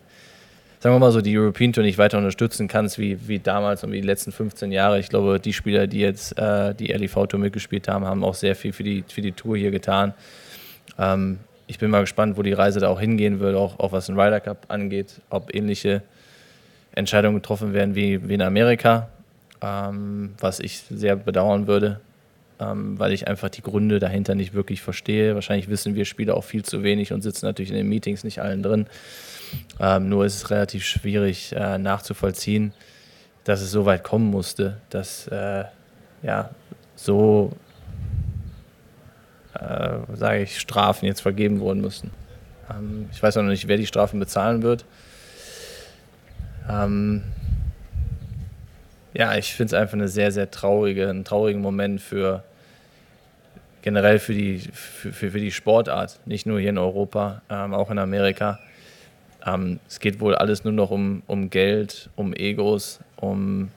sagen 0.80 0.96
wir 0.96 1.00
mal 1.00 1.12
so, 1.12 1.22
die 1.22 1.38
European 1.38 1.74
Tour 1.74 1.84
nicht 1.84 1.98
weiter 1.98 2.18
unterstützen 2.18 2.68
kannst, 2.68 3.00
wie, 3.00 3.28
wie 3.28 3.40
damals 3.40 3.84
und 3.84 3.92
wie 3.92 4.02
die 4.02 4.08
letzten 4.08 4.32
15 4.32 4.72
Jahre. 4.72 5.00
Ich 5.00 5.10
glaube, 5.10 5.40
die 5.40 5.54
Spieler, 5.54 5.88
die 5.88 6.00
jetzt 6.00 6.38
äh, 6.38 6.74
die 6.76 6.88
LIV 6.88 7.28
Tour 7.28 7.40
mitgespielt 7.40 7.88
haben, 7.88 8.06
haben 8.06 8.24
auch 8.24 8.36
sehr 8.36 8.56
viel 8.56 8.74
für 8.74 8.84
die, 8.84 9.04
für 9.08 9.22
die 9.22 9.32
Tour 9.32 9.58
hier 9.58 9.72
getan. 9.72 10.14
Ähm, 10.98 11.40
ich 11.68 11.80
bin 11.80 11.90
mal 11.90 12.02
gespannt, 12.02 12.38
wo 12.38 12.44
die 12.44 12.54
Reise 12.54 12.80
da 12.80 12.90
auch 12.90 13.00
hingehen 13.00 13.40
wird, 13.40 13.56
auch, 13.56 13.80
auch 13.80 13.92
was 13.92 14.06
den 14.06 14.20
Ryder 14.20 14.40
Cup 14.40 14.66
angeht, 14.70 15.22
ob 15.30 15.54
ähnliche 15.54 16.02
Entscheidungen 16.94 17.36
getroffen 17.36 17.74
werden 17.74 17.96
wie, 17.96 18.28
wie 18.28 18.34
in 18.36 18.42
Amerika 18.42 19.10
ähm, 19.62 20.34
was 20.40 20.60
ich 20.60 20.80
sehr 20.90 21.16
bedauern 21.16 21.68
würde, 21.68 22.00
ähm, 22.60 22.98
weil 23.00 23.14
ich 23.14 23.28
einfach 23.28 23.50
die 23.50 23.62
Gründe 23.62 24.00
dahinter 24.00 24.36
nicht 24.36 24.54
wirklich 24.54 24.82
verstehe. 24.82 25.36
Wahrscheinlich 25.36 25.70
wissen 25.70 25.96
wir 25.96 26.06
Spieler 26.06 26.36
auch 26.36 26.44
viel 26.44 26.64
zu 26.64 26.84
wenig 26.84 27.14
und 27.14 27.22
sitzen 27.22 27.46
natürlich 27.46 27.72
in 27.72 27.78
den 27.78 27.90
Meetings 27.90 28.24
nicht 28.24 28.42
allen 28.42 28.64
drin. 28.64 28.88
Ähm, 29.80 30.10
nur 30.10 30.26
ist 30.26 30.36
es 30.36 30.50
relativ 30.50 30.84
schwierig 30.84 31.54
äh, 31.54 31.78
nachzuvollziehen, 31.78 32.74
dass 33.44 33.62
es 33.62 33.72
so 33.72 33.86
weit 33.86 34.04
kommen 34.04 34.30
musste, 34.30 34.78
dass 34.90 35.28
äh, 35.28 35.66
ja 36.24 36.50
so 36.96 37.54
äh, 39.54 40.00
sage 40.16 40.44
ich 40.44 40.60
Strafen 40.60 41.06
jetzt 41.06 41.22
vergeben 41.22 41.60
worden 41.60 41.82
müssen. 41.82 42.12
Ähm, 42.70 43.10
ich 43.12 43.22
weiß 43.22 43.38
auch 43.38 43.44
noch 43.44 43.50
nicht, 43.50 43.68
wer 43.68 43.78
die 43.78 43.88
Strafen 43.88 44.20
bezahlen 44.20 44.64
wird. 44.64 44.86
Ähm, 46.70 47.24
ja, 49.18 49.36
ich 49.36 49.56
finde 49.56 49.68
es 49.68 49.74
einfach 49.74 49.96
eine 49.96 50.08
sehr, 50.08 50.32
sehr 50.32 50.52
traurige, 50.52 51.10
einen 51.10 51.26
traurigen 51.26 51.60
Moment 51.60 52.00
für 52.02 52.44
generell 53.82 54.20
für 54.20 54.34
die, 54.34 54.60
für, 54.60 55.12
für, 55.12 55.32
für 55.32 55.40
die 55.40 55.52
Sportart, 55.52 56.20
nicht 56.26 56.46
nur 56.46 56.60
hier 56.60 56.70
in 56.70 56.78
Europa, 56.78 57.42
ähm, 57.50 57.74
auch 57.74 57.90
in 57.90 57.98
Amerika. 57.98 58.60
Ähm, 59.44 59.80
es 59.88 60.00
geht 60.00 60.20
wohl 60.20 60.36
alles 60.36 60.64
nur 60.66 60.74
noch 60.74 60.92
um, 60.92 61.24
um 61.26 61.50
Geld, 61.50 62.12
um 62.16 62.32
Egos, 62.36 63.00
um 63.16 63.72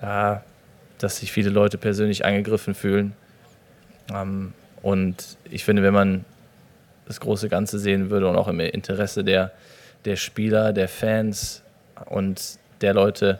ja, 0.00 0.42
dass 0.98 1.18
sich 1.18 1.30
viele 1.30 1.50
Leute 1.50 1.78
persönlich 1.78 2.24
angegriffen 2.24 2.74
fühlen. 2.74 3.12
Ähm, 4.12 4.54
und 4.82 5.36
ich 5.52 5.64
finde, 5.64 5.84
wenn 5.84 5.94
man 5.94 6.24
das 7.06 7.20
große 7.20 7.48
Ganze 7.48 7.78
sehen 7.78 8.10
würde 8.10 8.28
und 8.28 8.34
auch 8.34 8.48
im 8.48 8.58
Interesse 8.58 9.22
der, 9.22 9.52
der 10.04 10.16
Spieler, 10.16 10.72
der 10.72 10.88
Fans 10.88 11.62
und 12.06 12.58
der 12.80 12.94
Leute, 12.94 13.38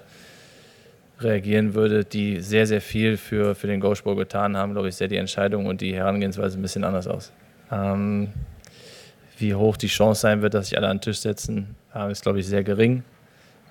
reagieren 1.25 1.75
würde, 1.75 2.05
die 2.05 2.41
sehr, 2.41 2.67
sehr 2.67 2.81
viel 2.81 3.17
für, 3.17 3.55
für 3.55 3.67
den 3.67 3.81
Go-Sport 3.81 4.19
getan 4.19 4.57
haben, 4.57 4.73
glaube 4.73 4.89
ich, 4.89 4.97
sehr 4.97 5.09
die 5.09 5.17
Entscheidung 5.17 5.67
und 5.67 5.81
die 5.81 5.95
Herangehensweise 5.95 6.59
ein 6.59 6.63
bisschen 6.63 6.85
anders 6.85 7.07
aus. 7.07 7.33
Ähm, 7.71 8.29
wie 9.39 9.55
hoch 9.55 9.77
die 9.77 9.89
Chance 9.89 10.21
sein 10.21 10.43
wird, 10.43 10.55
dass 10.55 10.69
sich 10.69 10.79
alle 10.79 10.89
an 10.89 10.99
den 10.99 11.03
Tisch 11.03 11.19
setzen, 11.19 11.75
äh, 11.95 12.11
ist, 12.11 12.23
glaube 12.23 12.41
ich, 12.41 12.47
sehr 12.47 12.63
gering. 12.63 13.03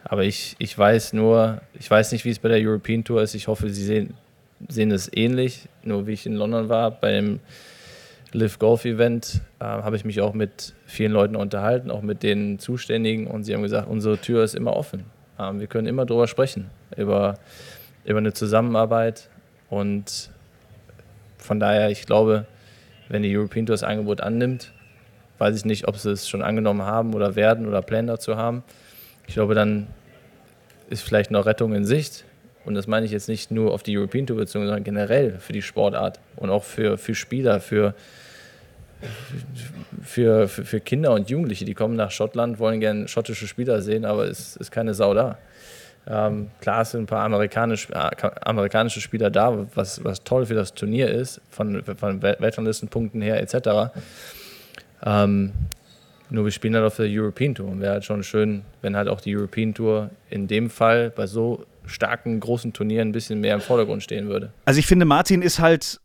Aber 0.03 0.23
ich, 0.23 0.55
ich 0.59 0.77
weiß 0.77 1.13
nur, 1.13 1.61
ich 1.79 1.89
weiß 1.89 2.11
nicht, 2.11 2.25
wie 2.25 2.29
es 2.29 2.39
bei 2.39 2.49
der 2.49 2.59
European 2.59 3.03
Tour 3.03 3.21
ist. 3.21 3.35
Ich 3.35 3.47
hoffe, 3.47 3.69
Sie 3.69 3.83
sehen, 3.83 4.13
sehen 4.67 4.91
es 4.91 5.09
ähnlich. 5.13 5.67
Nur 5.83 6.07
wie 6.07 6.13
ich 6.13 6.25
in 6.25 6.33
London 6.33 6.69
war, 6.69 6.91
beim 6.91 7.39
Live 8.33 8.59
Golf 8.59 8.85
Event, 8.85 9.41
äh, 9.59 9.65
habe 9.65 9.95
ich 9.95 10.05
mich 10.05 10.21
auch 10.21 10.33
mit 10.33 10.73
vielen 10.85 11.11
Leuten 11.11 11.35
unterhalten, 11.35 11.91
auch 11.91 12.01
mit 12.01 12.23
den 12.23 12.59
Zuständigen. 12.59 13.27
Und 13.27 13.43
sie 13.43 13.53
haben 13.53 13.61
gesagt, 13.61 13.87
unsere 13.87 14.17
Tür 14.17 14.43
ist 14.43 14.55
immer 14.55 14.75
offen. 14.75 15.03
Ähm, 15.37 15.59
wir 15.59 15.67
können 15.67 15.87
immer 15.87 16.05
darüber 16.05 16.27
sprechen, 16.27 16.69
über, 16.97 17.37
über 18.05 18.19
eine 18.19 18.33
Zusammenarbeit. 18.33 19.29
Und 19.69 20.29
von 21.37 21.59
daher, 21.59 21.89
ich 21.89 22.05
glaube, 22.05 22.45
wenn 23.09 23.23
die 23.23 23.35
European 23.35 23.65
Tour 23.65 23.73
das 23.73 23.83
Angebot 23.83 24.21
annimmt, 24.21 24.71
weiß 25.37 25.55
ich 25.55 25.65
nicht, 25.65 25.87
ob 25.87 25.97
sie 25.97 26.11
es 26.11 26.29
schon 26.29 26.41
angenommen 26.41 26.83
haben 26.83 27.13
oder 27.13 27.35
werden 27.35 27.67
oder 27.67 27.81
Pläne 27.81 28.11
dazu 28.13 28.37
haben. 28.37 28.63
Ich 29.27 29.33
glaube, 29.33 29.55
dann 29.55 29.87
ist 30.89 31.01
vielleicht 31.01 31.31
noch 31.31 31.45
Rettung 31.45 31.73
in 31.73 31.85
Sicht. 31.85 32.25
Und 32.63 32.75
das 32.75 32.85
meine 32.85 33.05
ich 33.05 33.11
jetzt 33.11 33.27
nicht 33.27 33.49
nur 33.49 33.73
auf 33.73 33.81
die 33.81 33.97
European 33.97 34.27
Tour 34.27 34.37
bezogen, 34.37 34.65
sondern 34.65 34.83
generell 34.83 35.39
für 35.39 35.53
die 35.53 35.61
Sportart 35.61 36.19
und 36.35 36.49
auch 36.51 36.63
für, 36.63 36.97
für 36.97 37.15
Spieler, 37.15 37.59
für, 37.59 37.95
für, 40.03 40.47
für, 40.47 40.79
Kinder 40.79 41.13
und 41.13 41.29
Jugendliche, 41.29 41.65
die 41.65 41.73
kommen 41.73 41.95
nach 41.95 42.11
Schottland, 42.11 42.59
wollen 42.59 42.79
gerne 42.79 43.07
schottische 43.07 43.47
Spieler 43.47 43.81
sehen, 43.81 44.05
aber 44.05 44.25
es 44.25 44.55
ist 44.57 44.71
keine 44.71 44.93
Sau 44.93 45.15
da. 45.15 45.39
Ähm, 46.07 46.49
klar, 46.61 46.83
sind 46.83 47.01
ein 47.01 47.05
paar 47.05 47.23
amerikanisch, 47.23 47.89
äh, 47.91 48.09
amerikanische 48.41 49.01
Spieler 49.01 49.29
da, 49.29 49.67
was, 49.75 50.03
was 50.03 50.23
toll 50.23 50.47
für 50.47 50.55
das 50.55 50.73
Turnier 50.73 51.09
ist, 51.09 51.41
von, 51.49 51.83
von 51.83 52.21
Weltranglistenpunkten 52.21 53.21
her 53.21 53.39
etc. 53.39 53.93
Ähm, 55.03 55.51
nur 56.29 56.45
wir 56.45 56.51
spielen 56.51 56.75
halt 56.75 56.85
auf 56.85 56.95
der 56.95 57.07
European 57.09 57.53
Tour 57.53 57.67
und 57.67 57.81
wäre 57.81 57.93
halt 57.93 58.05
schon 58.05 58.23
schön, 58.23 58.63
wenn 58.81 58.95
halt 58.95 59.09
auch 59.09 59.21
die 59.21 59.35
European 59.35 59.73
Tour 59.73 60.09
in 60.29 60.47
dem 60.47 60.69
Fall 60.69 61.11
bei 61.11 61.27
so 61.27 61.65
starken, 61.85 62.39
großen 62.39 62.73
Turnieren 62.73 63.09
ein 63.09 63.11
bisschen 63.11 63.41
mehr 63.41 63.53
im 63.53 63.61
Vordergrund 63.61 64.01
stehen 64.01 64.27
würde. 64.27 64.53
Also 64.65 64.79
ich 64.79 64.87
finde, 64.87 65.05
Martin 65.05 65.41
ist 65.41 65.59
halt 65.59 65.99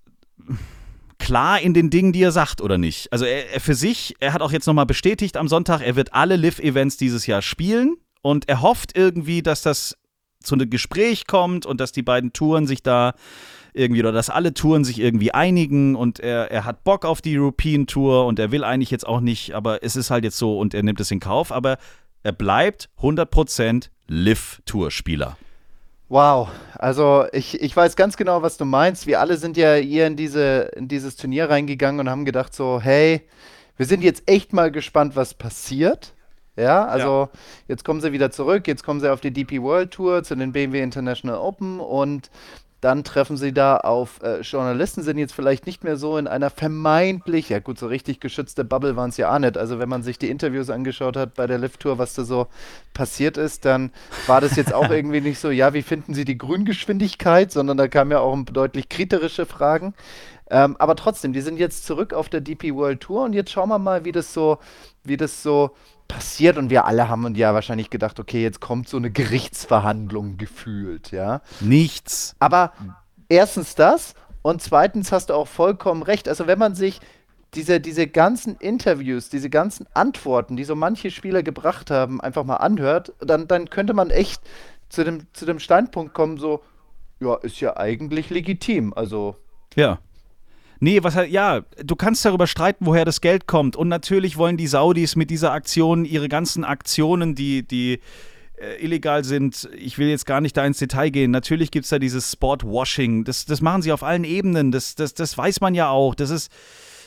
klar 1.19 1.61
in 1.61 1.75
den 1.75 1.91
Dingen, 1.91 2.13
die 2.13 2.23
er 2.23 2.33
sagt, 2.33 2.61
oder 2.61 2.77
nicht? 2.77 3.11
Also 3.13 3.25
er, 3.25 3.53
er 3.55 3.61
für 3.61 3.75
sich, 3.75 4.17
er 4.21 4.33
hat 4.33 4.43
auch 4.43 4.53
jetzt 4.53 4.67
nochmal 4.67 4.87
bestätigt 4.87 5.37
am 5.37 5.49
Sonntag, 5.49 5.81
er 5.81 5.97
wird 5.97 6.13
alle 6.13 6.37
Live-Events 6.37 6.97
dieses 6.97 7.27
Jahr 7.27 7.41
spielen 7.41 7.97
und 8.27 8.49
er 8.49 8.61
hofft 8.61 8.97
irgendwie, 8.97 9.41
dass 9.41 9.63
das 9.63 9.97
zu 10.43 10.57
einem 10.57 10.69
Gespräch 10.69 11.29
kommt 11.29 11.65
und 11.65 11.81
dass 11.81 11.93
die 11.93 12.03
beiden 12.03 12.33
Touren 12.33 12.67
sich 12.67 12.83
da 12.83 13.15
irgendwie 13.73 14.01
oder 14.01 14.11
dass 14.11 14.31
alle 14.31 14.53
Touren 14.53 14.83
sich 14.83 14.99
irgendwie 14.99 15.33
einigen 15.33 15.95
und 15.95 16.19
er, 16.19 16.51
er 16.51 16.65
hat 16.65 16.83
Bock 16.83 17.05
auf 17.05 17.21
die 17.23 17.39
European 17.39 17.87
Tour 17.87 18.27
und 18.27 18.41
er 18.41 18.51
will 18.51 18.65
eigentlich 18.65 18.91
jetzt 18.91 19.07
auch 19.07 19.21
nicht, 19.21 19.55
aber 19.55 19.85
es 19.85 19.95
ist 19.95 20.11
halt 20.11 20.25
jetzt 20.25 20.39
so 20.39 20.59
und 20.59 20.75
er 20.75 20.83
nimmt 20.83 20.99
es 20.99 21.11
in 21.13 21.21
Kauf, 21.21 21.53
aber 21.53 21.79
er 22.25 22.33
bleibt 22.33 22.89
100% 23.01 23.91
Live-Tour-Spieler. 24.09 25.37
Wow, 26.09 26.49
also 26.75 27.27
ich, 27.33 27.61
ich 27.61 27.77
weiß 27.77 27.95
ganz 27.95 28.17
genau, 28.17 28.43
was 28.43 28.57
du 28.57 28.65
meinst. 28.65 29.07
Wir 29.07 29.21
alle 29.21 29.37
sind 29.37 29.57
ja 29.57 29.75
hier 29.75 30.09
in, 30.09 30.17
diese, 30.17 30.73
in 30.75 30.89
dieses 30.89 31.15
Turnier 31.15 31.49
reingegangen 31.49 32.01
und 32.01 32.11
haben 32.11 32.25
gedacht 32.25 32.55
so, 32.55 32.81
hey, 32.81 33.23
wir 33.77 33.87
sind 33.87 34.03
jetzt 34.03 34.25
echt 34.27 34.53
mal 34.53 34.73
gespannt, 34.73 35.15
was 35.15 35.35
passiert. 35.35 36.16
Ja, 36.57 36.87
also 36.87 37.29
ja. 37.33 37.41
jetzt 37.69 37.85
kommen 37.85 38.01
sie 38.01 38.13
wieder 38.13 38.31
zurück, 38.31 38.67
jetzt 38.67 38.83
kommen 38.83 39.01
sie 39.01 39.13
auf 39.13 39.21
die 39.21 39.31
DP 39.31 39.61
World 39.61 39.91
Tour 39.91 40.23
zu 40.23 40.35
den 40.35 40.53
BMW 40.53 40.83
International 40.83 41.39
Open 41.39 41.81
und 41.81 42.31
dann 42.81 43.05
treffen 43.05 43.37
sie 43.37 43.53
da 43.53 43.79
auf 43.79 44.23
äh, 44.23 44.43
Journalisten, 44.43 45.03
sind 45.03 45.19
jetzt 45.19 45.35
vielleicht 45.35 45.67
nicht 45.67 45.83
mehr 45.83 45.97
so 45.97 46.19
in 46.19 46.27
einer 46.27 46.51
vermeintlich, 46.51 47.49
ja 47.49 47.59
gut, 47.59 47.79
so 47.79 47.87
richtig 47.87 48.21
geschützte 48.21 48.65
Bubble 48.65 48.97
waren 48.97 49.11
es 49.11 49.17
ja 49.17 49.35
auch 49.35 49.39
nicht. 49.39 49.57
Also 49.57 49.79
wenn 49.79 49.89
man 49.89 50.03
sich 50.03 50.19
die 50.19 50.29
Interviews 50.29 50.69
angeschaut 50.69 51.17
hat 51.17 51.35
bei 51.35 51.47
der 51.47 51.59
Lift-Tour, 51.59 51.99
was 51.99 52.15
da 52.15 52.25
so 52.25 52.47
passiert 52.93 53.39
ist, 53.39 53.65
dann 53.65 53.91
war 54.27 54.41
das 54.41 54.57
jetzt 54.57 54.75
auch 54.75 54.91
irgendwie 54.91 55.23
nicht 55.23 55.39
so, 55.39 55.51
ja, 55.51 55.73
wie 55.73 55.83
finden 55.83 56.13
Sie 56.15 56.25
die 56.25 56.39
Grüngeschwindigkeit, 56.39 57.51
sondern 57.51 57.79
da 57.79 57.89
kamen 57.89 58.11
ja 58.11 58.21
auch 58.21 58.37
deutlich 58.45 58.89
kritische 58.89 59.47
Fragen. 59.47 59.95
Ähm, 60.49 60.77
aber 60.79 60.95
trotzdem, 60.95 61.33
die 61.33 61.41
sind 61.41 61.59
jetzt 61.59 61.87
zurück 61.87 62.13
auf 62.13 62.29
der 62.29 62.41
DP 62.41 62.75
World 62.75 63.01
Tour 63.01 63.25
und 63.25 63.33
jetzt 63.33 63.51
schauen 63.51 63.69
wir 63.69 63.79
mal, 63.79 64.05
wie 64.05 64.13
das 64.13 64.33
so, 64.33 64.59
wie 65.03 65.17
das 65.17 65.43
so 65.43 65.73
passiert 66.09 66.59
und 66.59 66.71
wir 66.71 66.85
alle 66.85 67.09
haben 67.09 67.35
ja 67.35 67.55
wahrscheinlich 67.55 67.91
gedacht, 67.91 68.21
okay, 68.21 68.43
jetzt 68.43 68.61
kommt 68.61 68.89
so 68.89 68.97
eine 68.97 69.11
Gerichtsverhandlung 69.11 70.37
gefühlt, 70.37 71.11
ja. 71.11 71.43
Nichts. 71.61 72.37
Aber 72.39 72.73
erstens 73.29 73.75
das 73.75 74.15
und 74.43 74.63
zweitens 74.63 75.13
hast 75.13 75.31
du 75.31 75.35
auch 75.35 75.49
vollkommen 75.49 76.03
recht. 76.03 76.29
Also 76.29 76.47
wenn 76.47 76.59
man 76.59 76.75
sich 76.75 77.01
diese, 77.55 77.81
diese 77.81 78.07
ganzen 78.07 78.57
Interviews, 78.57 79.29
diese 79.31 79.51
ganzen 79.51 79.87
Antworten, 79.95 80.57
die 80.57 80.65
so 80.65 80.77
manche 80.77 81.11
Spieler 81.11 81.43
gebracht 81.43 81.91
haben, 81.91 82.21
einfach 82.21 82.45
mal 82.45 82.57
anhört, 82.57 83.13
dann, 83.19 83.49
dann 83.49 83.71
könnte 83.71 83.95
man 83.95 84.11
echt 84.11 84.43
zu 84.89 85.05
dem, 85.05 85.27
zu 85.33 85.47
dem 85.47 85.59
Standpunkt 85.59 86.15
kommen, 86.15 86.39
so, 86.39 86.63
ja, 87.21 87.35
ist 87.37 87.61
ja 87.61 87.77
eigentlich 87.77 88.31
legitim. 88.31 88.93
Also. 88.95 89.37
Ja. 89.75 89.99
Nee, 90.81 91.03
was 91.03 91.15
halt, 91.15 91.31
ja, 91.31 91.63
du 91.83 91.97
kannst 91.97 92.25
darüber 92.25 92.47
streiten, 92.47 92.87
woher 92.87 93.05
das 93.05 93.21
Geld 93.21 93.47
kommt. 93.47 93.77
Und 93.77 93.89
natürlich 93.89 94.37
wollen 94.37 94.57
die 94.57 94.67
Saudis 94.67 95.17
mit 95.17 95.31
dieser 95.31 95.53
Aktion 95.53 96.05
ihre 96.05 96.29
ganzen 96.29 96.65
Aktionen, 96.65 97.35
die, 97.35 97.63
die 97.63 98.01
äh, 98.59 98.83
illegal 98.83 99.25
sind, 99.25 99.69
ich 99.77 99.99
will 99.99 100.09
jetzt 100.09 100.27
gar 100.27 100.41
nicht 100.41 100.57
da 100.57 100.65
ins 100.65 100.79
Detail 100.79 101.11
gehen. 101.11 101.31
Natürlich 101.31 101.71
gibt 101.71 101.85
es 101.85 101.91
da 101.91 101.99
dieses 101.99 102.33
Sportwashing. 102.33 103.25
Das, 103.25 103.47
das 103.47 103.61
machen 103.61 103.83
sie 103.83 103.93
auf 103.93 104.03
allen 104.03 104.25
Ebenen. 104.25 104.73
Das, 104.73 104.95
das, 104.95 105.15
das 105.15 105.37
weiß 105.37 105.61
man 105.61 105.75
ja 105.75 105.89
auch. 105.89 106.15
Das 106.15 106.31
ist. 106.31 106.51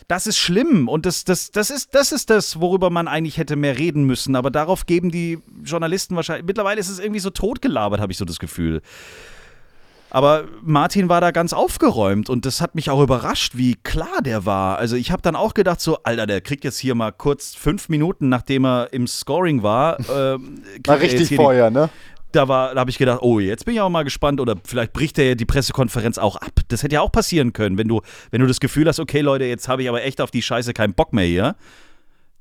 Das 0.08 0.26
ist 0.26 0.40
schlimm 0.40 0.88
und 0.88 1.06
das, 1.06 1.24
das, 1.24 1.52
das, 1.52 1.70
ist, 1.70 1.94
das 1.94 2.12
ist 2.12 2.32
das, 2.32 2.60
worüber 2.60 2.90
man 2.90 3.08
eigentlich 3.08 3.38
hätte 3.38 3.56
mehr 3.56 3.78
reden 3.78 4.06
müssen. 4.06 4.36
Aber 4.36 4.50
darauf 4.50 4.88
geben 4.88 5.12
die 5.12 5.38
Journalisten 5.64 6.16
wahrscheinlich. 6.16 6.48
Mittlerweile 6.48 6.80
ist 6.80 6.90
es 6.90 6.98
irgendwie 6.98 7.20
so 7.20 7.30
totgelabert, 7.30 8.02
habe 8.02 8.12
ich 8.12 8.18
so 8.18 8.26
das 8.26 8.40
Gefühl. 8.40 8.82
Aber 10.12 10.46
Martin 10.64 11.08
war 11.08 11.22
da 11.22 11.32
ganz 11.32 11.54
aufgeräumt 11.54 12.30
und 12.30 12.46
das 12.46 12.62
hat 12.62 12.74
mich 12.74 12.90
auch 12.90 13.02
überrascht, 13.02 13.54
wie 13.56 13.76
klar 13.76 14.22
der 14.24 14.46
war. 14.46 14.78
Also 14.78 14.96
ich 14.96 15.12
habe 15.12 15.22
dann 15.22 15.36
auch 15.36 15.54
gedacht, 15.54 15.82
so, 15.82 16.00
Alter, 16.04 16.26
der 16.26 16.42
kriegt 16.42 16.64
jetzt 16.64 16.80
hier 16.80 16.96
mal 16.96 17.12
kurz 17.12 17.54
fünf 17.54 17.90
Minuten, 17.90 18.30
nachdem 18.30 18.66
er 18.66 18.92
im 18.92 19.06
Scoring 19.08 19.62
war. 19.62 20.00
Ähm, 20.10 20.64
war 20.86 21.00
richtig 21.00 21.36
vorher, 21.36 21.70
ne? 21.70 21.90
Da, 22.32 22.48
war, 22.48 22.74
da 22.74 22.82
habe 22.82 22.92
ich 22.92 22.98
gedacht, 22.98 23.20
oh, 23.22 23.40
jetzt 23.40 23.66
bin 23.66 23.74
ich 23.76 23.82
auch 23.82 23.90
mal 23.90 24.04
gespannt 24.04 24.40
oder 24.40 24.56
vielleicht 24.64 24.94
bricht 24.94 25.18
er 25.18 25.30
ja 25.30 25.36
die 25.36 25.46
Pressekonferenz 25.46 26.18
auch 26.18 26.36
ab. 26.36 26.52
Das 26.68 26.84
hätte 26.84 26.96
ja 26.96 27.02
auch 27.02 27.12
passieren 27.12 27.54
können, 27.54 27.78
wenn 27.78 27.88
du, 27.88 28.02
wenn 28.32 28.42
du 28.42 28.48
das 28.48 28.60
Gefühl 28.60 28.88
hast, 28.88 29.00
okay, 29.00 29.22
Leute, 29.22 29.46
jetzt 29.46 29.68
habe 29.68 29.82
ich 29.84 29.90
aber 29.90 30.04
echt 30.04 30.22
auf 30.22 30.32
die 30.32 30.42
Scheiße 30.42 30.74
keinen 30.74 30.94
Bock 30.94 31.14
mehr 31.14 31.26
hier. 31.26 31.56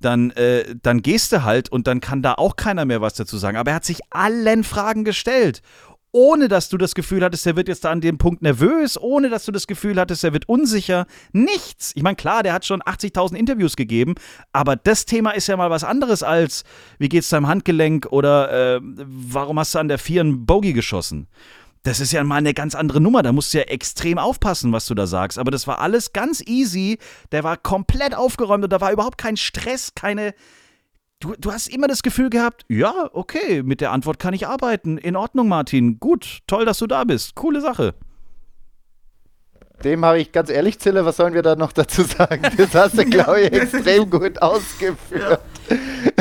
Dann, 0.01 0.31
äh, 0.33 0.64
dann 0.83 1.03
gehst 1.03 1.33
du 1.33 1.43
halt 1.43 1.71
und 1.71 1.87
dann 1.87 2.01
kann 2.01 2.23
da 2.23 2.35
auch 2.35 2.57
keiner 2.57 2.85
mehr 2.85 3.01
was 3.01 3.14
dazu 3.14 3.37
sagen. 3.37 3.57
Aber 3.57 3.73
er 3.73 3.77
hat 3.77 3.85
sich 3.85 4.01
allen 4.11 4.62
Fragen 4.62 5.05
gestellt 5.05 5.62
ohne 6.13 6.49
dass 6.49 6.69
du 6.69 6.79
das 6.79 6.95
Gefühl 6.95 7.23
hattest, 7.23 7.47
er 7.47 7.57
wird 7.57 7.69
jetzt 7.69 7.85
da 7.85 7.91
an 7.91 8.01
dem 8.01 8.19
Punkt 8.19 8.43
nervös, 8.43 9.01
ohne 9.01 9.29
dass 9.29 9.45
du 9.45 9.53
das 9.53 9.67
Gefühl 9.67 9.99
hattest, 9.99 10.25
er 10.25 10.33
wird 10.33 10.49
unsicher. 10.49 11.07
Nichts. 11.33 11.93
Ich 11.95 12.03
meine, 12.03 12.17
klar, 12.17 12.43
der 12.43 12.53
hat 12.53 12.65
schon 12.65 12.83
80.000 12.83 13.35
Interviews 13.35 13.77
gegeben, 13.77 14.15
aber 14.53 14.77
das 14.77 15.05
Thema 15.05 15.33
ist 15.33 15.49
ja 15.49 15.57
mal 15.57 15.71
was 15.71 15.85
anderes 15.85 16.23
als, 16.23 16.65
wie 16.99 17.09
geht's 17.09 17.29
deinem 17.29 17.49
Handgelenk 17.49 18.07
oder 18.11 18.77
äh, 18.77 18.81
warum 18.83 19.59
hast 19.59 19.75
du 19.75 19.79
an 19.79 19.89
der 19.89 19.99
Vier 19.99 20.23
einen 20.23 20.47
Bogey 20.47 20.73
geschossen? 20.73 21.29
Das 21.83 22.01
ist 22.01 22.13
ja 22.13 22.23
mal 22.25 22.37
eine 22.37 22.55
ganz 22.55 22.75
andere 22.75 23.01
Nummer. 23.01 23.23
Da 23.23 23.33
musst 23.33 23.55
du 23.55 23.59
ja 23.59 23.65
extrem 23.65 24.19
aufpassen, 24.19 24.73
was 24.73 24.87
du 24.87 24.95
da 24.95 25.07
sagst. 25.07 25.39
Aber 25.39 25.51
das 25.51 25.67
war 25.67 25.79
alles 25.79 26.13
ganz 26.13 26.43
easy. 26.45 26.99
Der 27.33 27.45
war 27.45 27.57
komplett 27.57 28.15
aufgeräumt 28.15 28.65
und 28.65 28.73
da 28.73 28.81
war 28.81 28.93
überhaupt 28.93 29.17
kein 29.17 29.37
Stress, 29.37 29.93
keine, 29.95 30.35
Du, 31.21 31.35
du 31.37 31.51
hast 31.51 31.66
immer 31.66 31.89
das 31.89 32.05
Gefühl 32.05 32.31
gehabt, 32.31 32.64
ja, 32.69 33.11
okay, 33.12 33.64
mit 33.64 33.81
der 33.81 33.91
Antwort 33.91 34.21
kann 34.21 34.35
ich 34.35 34.47
arbeiten. 34.47 34.99
In 34.99 35.16
Ordnung, 35.16 35.49
Martin. 35.49 35.99
Gut, 35.99 36.39
toll, 36.47 36.64
dass 36.64 36.79
du 36.79 36.87
da 36.87 37.03
bist. 37.03 37.35
Coole 37.35 37.61
Sache. 37.61 37.95
Dem 39.83 40.05
habe 40.05 40.21
ich 40.21 40.31
ganz 40.31 40.49
ehrlich, 40.49 40.79
Zille, 40.79 41.05
was 41.05 41.16
sollen 41.16 41.35
wir 41.35 41.43
da 41.43 41.57
noch 41.57 41.73
dazu 41.73 42.03
sagen? 42.03 42.43
Das 42.57 42.73
hast 42.73 42.99
du, 42.99 43.05
glaube 43.11 43.41
ich, 43.41 43.53
extrem 43.53 44.09
gut 44.09 44.41
ausgeführt. 44.41 45.41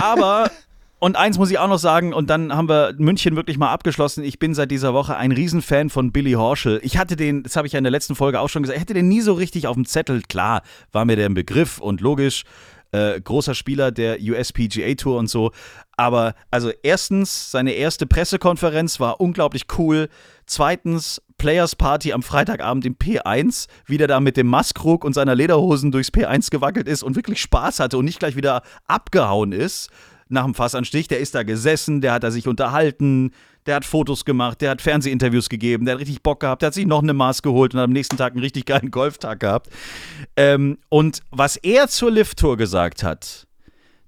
Aber, 0.02 0.50
und 0.98 1.16
eins 1.16 1.38
muss 1.38 1.52
ich 1.52 1.60
auch 1.60 1.68
noch 1.68 1.78
sagen, 1.78 2.12
und 2.12 2.32
dann 2.32 2.52
haben 2.56 2.68
wir 2.68 2.96
München 2.98 3.36
wirklich 3.36 3.60
mal 3.60 3.72
abgeschlossen. 3.72 4.24
Ich 4.24 4.40
bin 4.40 4.56
seit 4.56 4.72
dieser 4.72 4.96
Woche 4.96 5.16
ein 5.16 5.32
Riesenfan 5.32 5.92
von 5.92 6.12
Billy 6.12 6.34
Horschel. 6.34 6.80
Ich 6.82 6.98
hatte 6.98 7.16
den, 7.16 7.44
das 7.44 7.56
habe 7.56 7.68
ich 7.68 7.74
ja 7.74 7.78
in 7.78 7.84
der 7.84 7.92
letzten 7.92 8.16
Folge 8.16 8.40
auch 8.40 8.50
schon 8.50 8.64
gesagt, 8.64 8.78
ich 8.78 8.82
hatte 8.82 8.96
den 8.96 9.10
nie 9.10 9.22
so 9.22 9.34
richtig 9.34 9.68
auf 9.68 9.76
dem 9.76 9.86
Zettel. 9.86 10.24
Klar, 10.28 10.64
war 10.92 11.06
mir 11.06 11.16
der 11.16 11.28
ein 11.28 11.36
Begriff 11.36 11.78
und 11.78 12.02
logisch 12.02 12.46
äh, 12.98 13.22
großer 13.22 13.56
Spieler 13.56 13.92
der 13.92 14.18
USPGA 14.22 14.96
Tour 14.96 15.18
und 15.18 15.28
so. 15.28 15.52
Aber 15.96 16.36
also 16.52 16.72
erstens, 16.84 17.52
seine 17.52 17.72
erste 17.72 18.06
Pressekonferenz 18.06 19.00
war 19.00 19.20
unglaublich 19.20 19.66
cool. 19.78 20.10
Zweitens, 20.46 21.22
Players 21.38 21.76
Party 21.76 22.14
am 22.14 22.24
Freitagabend 22.24 22.86
im 22.86 22.96
P1, 22.96 23.68
wie 23.86 23.98
der 23.98 24.08
da 24.08 24.20
mit 24.20 24.38
dem 24.38 24.48
Maskrug 24.48 25.04
und 25.04 25.14
seiner 25.14 25.36
Lederhosen 25.36 25.92
durchs 25.92 26.10
P1 26.10 26.50
gewackelt 26.50 26.88
ist 26.88 27.04
und 27.04 27.16
wirklich 27.16 27.42
Spaß 27.42 27.80
hatte 27.80 27.98
und 27.98 28.06
nicht 28.06 28.20
gleich 28.20 28.36
wieder 28.36 28.64
abgehauen 28.88 29.52
ist 29.52 29.90
nach 30.30 30.44
dem 30.44 30.54
Fassanstich. 30.54 31.08
Der 31.08 31.20
ist 31.20 31.36
da 31.36 31.44
gesessen, 31.44 32.02
der 32.02 32.14
hat 32.14 32.24
da 32.24 32.32
sich 32.32 32.48
unterhalten, 32.48 33.32
der 33.66 33.76
hat 33.76 33.86
Fotos 33.86 34.26
gemacht, 34.26 34.62
der 34.62 34.72
hat 34.72 34.82
Fernsehinterviews 34.82 35.50
gegeben, 35.50 35.86
der 35.86 35.96
hat 35.96 36.02
richtig 36.02 36.24
Bock 36.24 36.40
gehabt, 36.40 36.62
der 36.62 36.68
hat 36.68 36.74
sich 36.74 36.86
noch 36.86 37.04
eine 37.04 37.14
Maß 37.14 37.42
geholt 37.42 37.74
und 37.74 37.80
am 37.80 37.92
nächsten 37.92 38.18
Tag 38.18 38.34
einen 38.34 38.42
richtig 38.42 38.66
geilen 38.66 38.92
Golftag 38.92 39.40
gehabt. 39.42 39.70
Ähm, 40.36 40.78
und 40.90 41.22
was 41.32 41.58
er 41.58 41.88
zur 41.88 42.12
Lift-Tour 42.12 42.58
gesagt 42.58 43.04
hat, 43.04 43.48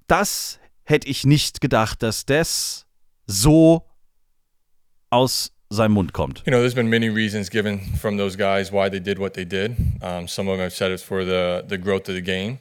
das 0.06 0.58
hätte 0.84 1.08
ich 1.08 1.24
nicht 1.24 1.60
gedacht, 1.60 2.02
dass 2.02 2.26
das 2.26 2.86
so 3.26 3.86
aus 5.10 5.52
seinem 5.68 5.92
Mund 5.92 6.12
kommt. 6.12 6.42
You 6.46 6.50
know, 6.50 6.58
there's 6.58 6.74
been 6.74 6.88
many 6.88 7.08
reasons 7.08 7.48
given 7.48 7.80
from 8.00 8.16
those 8.16 8.36
guys 8.36 8.72
why 8.72 8.90
they 8.90 9.00
did 9.00 9.18
what 9.18 9.34
they 9.34 9.44
did. 9.44 9.76
Um, 10.02 10.26
some 10.26 10.48
of 10.48 10.56
them 10.56 10.64
have 10.64 10.72
said 10.72 10.90
it's 10.90 11.02
for 11.02 11.24
the, 11.24 11.64
the 11.68 11.78
growth 11.78 12.08
of 12.08 12.16
the 12.16 12.22
game. 12.22 12.58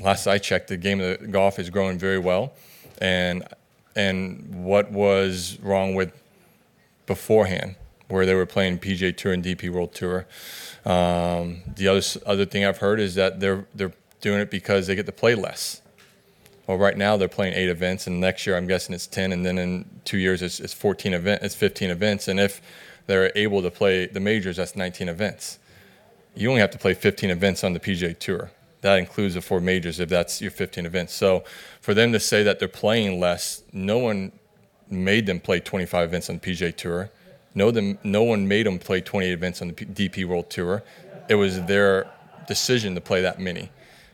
Last 0.00 0.28
I 0.28 0.38
checked, 0.38 0.68
the 0.68 0.76
game 0.76 1.00
of 1.00 1.18
the 1.20 1.26
golf 1.26 1.58
is 1.58 1.70
growing 1.70 1.98
very 1.98 2.18
well. 2.18 2.52
And 3.00 3.44
and 3.96 4.64
what 4.64 4.92
was 4.92 5.58
wrong 5.60 5.94
with 5.94 6.12
beforehand, 7.06 7.74
where 8.06 8.24
they 8.24 8.34
were 8.34 8.46
playing 8.46 8.78
PJ 8.78 9.16
Tour 9.16 9.32
and 9.32 9.44
DP 9.44 9.70
World 9.70 9.92
Tour. 9.92 10.26
Um, 10.84 11.62
the 11.66 11.88
other 11.88 12.02
other 12.24 12.46
thing 12.46 12.64
I've 12.64 12.78
heard 12.78 13.00
is 13.00 13.16
that 13.16 13.40
they're 13.40 13.66
they're 13.74 13.92
doing 14.20 14.40
it 14.40 14.50
because 14.50 14.86
they 14.86 14.94
get 14.94 15.06
to 15.06 15.12
play 15.12 15.34
less. 15.34 15.82
Well, 16.66 16.78
right 16.78 16.96
now 16.96 17.16
they're 17.16 17.28
playing 17.28 17.54
eight 17.54 17.68
events, 17.68 18.06
and 18.06 18.20
next 18.20 18.46
year 18.46 18.56
I'm 18.56 18.66
guessing 18.66 18.94
it's 18.94 19.06
ten, 19.06 19.32
and 19.32 19.44
then 19.44 19.58
in 19.58 19.84
two 20.04 20.18
years 20.18 20.42
it's, 20.42 20.60
it's 20.60 20.74
14 20.74 21.14
event, 21.14 21.42
it's 21.42 21.54
15 21.54 21.90
events, 21.90 22.28
and 22.28 22.38
if 22.38 22.60
they're 23.06 23.32
able 23.34 23.62
to 23.62 23.70
play 23.70 24.06
the 24.06 24.20
majors, 24.20 24.58
that's 24.58 24.76
19 24.76 25.08
events. 25.08 25.58
You 26.34 26.50
only 26.50 26.60
have 26.60 26.70
to 26.72 26.78
play 26.78 26.92
15 26.92 27.30
events 27.30 27.64
on 27.64 27.72
the 27.72 27.80
PJ 27.80 28.18
Tour 28.18 28.50
that 28.80 28.98
includes 28.98 29.34
the 29.34 29.40
four 29.40 29.60
majors 29.60 30.00
if 30.00 30.08
that's 30.08 30.40
your 30.40 30.50
15 30.50 30.86
events. 30.86 31.14
So 31.14 31.44
for 31.80 31.94
them 31.94 32.12
to 32.12 32.20
say 32.20 32.42
that 32.44 32.58
they're 32.58 32.68
playing 32.68 33.18
less, 33.18 33.62
no 33.72 33.98
one 33.98 34.32
made 34.88 35.26
them 35.26 35.40
play 35.40 35.60
25 35.60 36.08
events 36.08 36.30
on 36.30 36.38
the 36.38 36.40
PJ 36.40 36.76
Tour. 36.76 37.10
No, 37.54 37.70
them, 37.70 37.98
no 38.04 38.22
one 38.22 38.46
made 38.46 38.66
them 38.66 38.78
play 38.78 39.00
28 39.00 39.32
events 39.32 39.62
on 39.62 39.68
the 39.68 39.74
DP 39.74 40.24
World 40.24 40.48
Tour. 40.50 40.82
It 41.28 41.34
was 41.34 41.62
their 41.64 42.10
decision 42.46 42.94
to 42.94 43.00
play 43.00 43.22
that 43.22 43.40
many. 43.40 43.70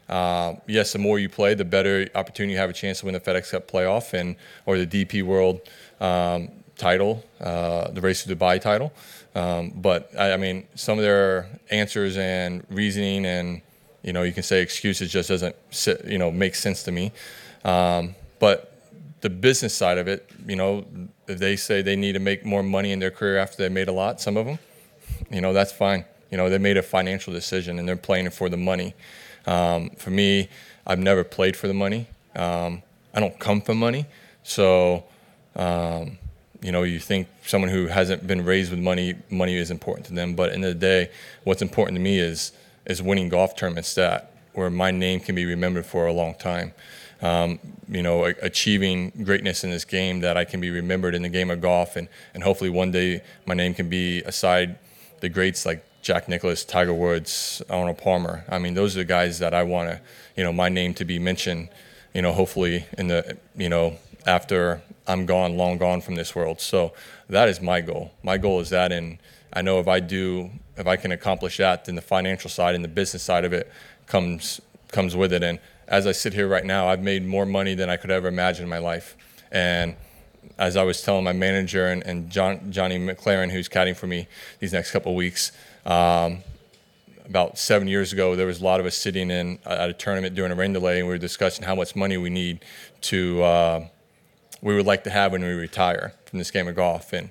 Uh, 0.08 0.54
yes, 0.66 0.92
the 0.92 0.98
more 0.98 1.18
you 1.18 1.28
play, 1.28 1.54
the 1.54 1.64
better 1.64 2.08
opportunity 2.14 2.52
you 2.52 2.58
have 2.58 2.70
a 2.70 2.74
chance 2.74 3.00
to 3.00 3.06
win 3.06 3.14
the 3.14 3.20
FedEx 3.20 3.50
Cup 3.50 3.70
playoff 3.70 4.12
and 4.12 4.36
or 4.66 4.78
the 4.78 4.86
DP 4.86 5.22
World 5.22 5.60
um, 6.00 6.50
title, 6.76 7.24
uh, 7.40 7.90
the 7.90 8.00
Race 8.00 8.24
to 8.24 8.34
Dubai 8.34 8.60
title. 8.60 8.92
Um, 9.34 9.72
but 9.76 10.10
I, 10.18 10.32
I 10.32 10.36
mean, 10.36 10.66
some 10.74 10.98
of 10.98 11.04
their 11.04 11.48
answers 11.70 12.16
and 12.16 12.64
reasoning 12.70 13.24
and 13.24 13.62
you 14.04 14.12
know, 14.12 14.22
you 14.22 14.32
can 14.32 14.42
say 14.42 14.60
excuses 14.60 15.10
just 15.10 15.30
doesn't 15.30 15.56
sit, 15.70 16.04
you 16.04 16.18
know 16.18 16.30
make 16.30 16.54
sense 16.54 16.82
to 16.84 16.92
me. 16.92 17.10
Um, 17.64 18.14
but 18.38 18.70
the 19.22 19.30
business 19.30 19.74
side 19.74 19.96
of 19.96 20.06
it, 20.06 20.28
you 20.46 20.54
know, 20.54 20.84
they 21.26 21.56
say 21.56 21.80
they 21.80 21.96
need 21.96 22.12
to 22.12 22.18
make 22.18 22.44
more 22.44 22.62
money 22.62 22.92
in 22.92 22.98
their 22.98 23.10
career 23.10 23.38
after 23.38 23.56
they 23.56 23.70
made 23.70 23.88
a 23.88 23.92
lot, 23.92 24.20
some 24.20 24.36
of 24.36 24.44
them, 24.44 24.58
you 25.30 25.40
know, 25.40 25.54
that's 25.54 25.72
fine. 25.72 26.04
You 26.30 26.36
know, 26.36 26.50
they 26.50 26.58
made 26.58 26.76
a 26.76 26.82
financial 26.82 27.32
decision 27.32 27.78
and 27.78 27.88
they're 27.88 27.96
playing 27.96 28.28
for 28.30 28.50
the 28.50 28.58
money. 28.58 28.94
Um, 29.46 29.90
for 29.96 30.10
me, 30.10 30.50
I've 30.86 30.98
never 30.98 31.24
played 31.24 31.56
for 31.56 31.68
the 31.68 31.74
money. 31.74 32.06
Um, 32.36 32.82
I 33.14 33.20
don't 33.20 33.38
come 33.38 33.62
for 33.62 33.74
money, 33.74 34.06
so 34.42 35.04
um, 35.56 36.18
you 36.60 36.72
know, 36.72 36.82
you 36.82 36.98
think 36.98 37.28
someone 37.46 37.70
who 37.70 37.86
hasn't 37.86 38.26
been 38.26 38.44
raised 38.44 38.70
with 38.70 38.80
money, 38.80 39.14
money 39.30 39.56
is 39.56 39.70
important 39.70 40.06
to 40.06 40.14
them. 40.14 40.34
But 40.34 40.52
in 40.52 40.62
the, 40.62 40.68
the 40.68 40.74
day, 40.74 41.10
what's 41.44 41.62
important 41.62 41.96
to 41.96 42.02
me 42.02 42.18
is 42.18 42.52
is 42.86 43.02
winning 43.02 43.28
golf 43.28 43.56
tournaments 43.56 43.94
that 43.94 44.30
where 44.52 44.70
my 44.70 44.90
name 44.90 45.20
can 45.20 45.34
be 45.34 45.44
remembered 45.44 45.86
for 45.86 46.06
a 46.06 46.12
long 46.12 46.34
time. 46.34 46.72
Um, 47.22 47.58
you 47.88 48.02
know, 48.02 48.24
achieving 48.24 49.10
greatness 49.24 49.64
in 49.64 49.70
this 49.70 49.84
game 49.84 50.20
that 50.20 50.36
I 50.36 50.44
can 50.44 50.60
be 50.60 50.70
remembered 50.70 51.14
in 51.14 51.22
the 51.22 51.28
game 51.28 51.50
of 51.50 51.60
golf, 51.60 51.96
and, 51.96 52.08
and 52.34 52.42
hopefully 52.42 52.70
one 52.70 52.90
day 52.90 53.22
my 53.46 53.54
name 53.54 53.74
can 53.74 53.88
be 53.88 54.20
aside 54.22 54.78
the 55.20 55.28
greats 55.28 55.64
like 55.64 55.84
Jack 56.02 56.28
Nicklaus, 56.28 56.64
Tiger 56.64 56.92
Woods, 56.92 57.62
Arnold 57.70 57.98
Palmer. 57.98 58.44
I 58.48 58.58
mean, 58.58 58.74
those 58.74 58.94
are 58.94 59.00
the 59.00 59.06
guys 59.06 59.38
that 59.38 59.54
I 59.54 59.62
want 59.62 59.88
to, 59.88 60.00
you 60.36 60.44
know, 60.44 60.52
my 60.52 60.68
name 60.68 60.92
to 60.94 61.04
be 61.04 61.18
mentioned. 61.18 61.70
You 62.12 62.22
know, 62.22 62.32
hopefully 62.32 62.86
in 62.98 63.08
the, 63.08 63.38
you 63.56 63.68
know, 63.68 63.96
after 64.26 64.82
I'm 65.06 65.26
gone, 65.26 65.56
long 65.56 65.78
gone 65.78 66.00
from 66.00 66.14
this 66.14 66.34
world. 66.34 66.60
So 66.60 66.92
that 67.28 67.48
is 67.48 67.60
my 67.60 67.80
goal. 67.80 68.12
My 68.22 68.36
goal 68.36 68.60
is 68.60 68.70
that, 68.70 68.92
and 68.92 69.18
I 69.54 69.62
know 69.62 69.78
if 69.78 69.88
I 69.88 70.00
do 70.00 70.50
if 70.76 70.86
I 70.86 70.96
can 70.96 71.12
accomplish 71.12 71.58
that, 71.58 71.84
then 71.84 71.94
the 71.94 72.02
financial 72.02 72.50
side 72.50 72.74
and 72.74 72.84
the 72.84 72.88
business 72.88 73.22
side 73.22 73.44
of 73.44 73.52
it 73.52 73.70
comes 74.06 74.60
comes 74.90 75.14
with 75.14 75.32
it. 75.32 75.42
And 75.42 75.58
as 75.86 76.06
I 76.06 76.12
sit 76.12 76.32
here 76.34 76.48
right 76.48 76.64
now, 76.64 76.88
I've 76.88 77.02
made 77.02 77.24
more 77.24 77.46
money 77.46 77.74
than 77.74 77.88
I 77.88 77.96
could 77.96 78.10
ever 78.10 78.28
imagine 78.28 78.64
in 78.64 78.70
my 78.70 78.78
life. 78.78 79.16
And 79.52 79.96
as 80.58 80.76
I 80.76 80.82
was 80.82 81.02
telling 81.02 81.24
my 81.24 81.32
manager 81.32 81.88
and, 81.88 82.02
and 82.04 82.30
John, 82.30 82.70
Johnny 82.70 82.98
McLaren, 82.98 83.50
who's 83.50 83.68
caddying 83.68 83.96
for 83.96 84.06
me 84.06 84.26
these 84.60 84.72
next 84.72 84.90
couple 84.90 85.12
of 85.12 85.16
weeks, 85.16 85.52
um, 85.84 86.42
about 87.26 87.58
seven 87.58 87.88
years 87.88 88.12
ago, 88.12 88.36
there 88.36 88.46
was 88.46 88.60
a 88.60 88.64
lot 88.64 88.80
of 88.80 88.86
us 88.86 88.96
sitting 88.96 89.30
in 89.30 89.58
at 89.64 89.88
a 89.88 89.92
tournament 89.92 90.34
during 90.34 90.52
a 90.52 90.54
rain 90.54 90.72
delay, 90.72 90.98
and 90.98 91.08
we 91.08 91.14
were 91.14 91.18
discussing 91.18 91.64
how 91.64 91.74
much 91.74 91.96
money 91.96 92.16
we 92.16 92.30
need 92.30 92.64
to, 93.00 93.42
uh, 93.42 93.86
we 94.60 94.74
would 94.74 94.86
like 94.86 95.04
to 95.04 95.10
have 95.10 95.32
when 95.32 95.42
we 95.42 95.52
retire 95.52 96.12
from 96.26 96.38
this 96.38 96.50
game 96.50 96.68
of 96.68 96.76
golf. 96.76 97.12
And 97.12 97.30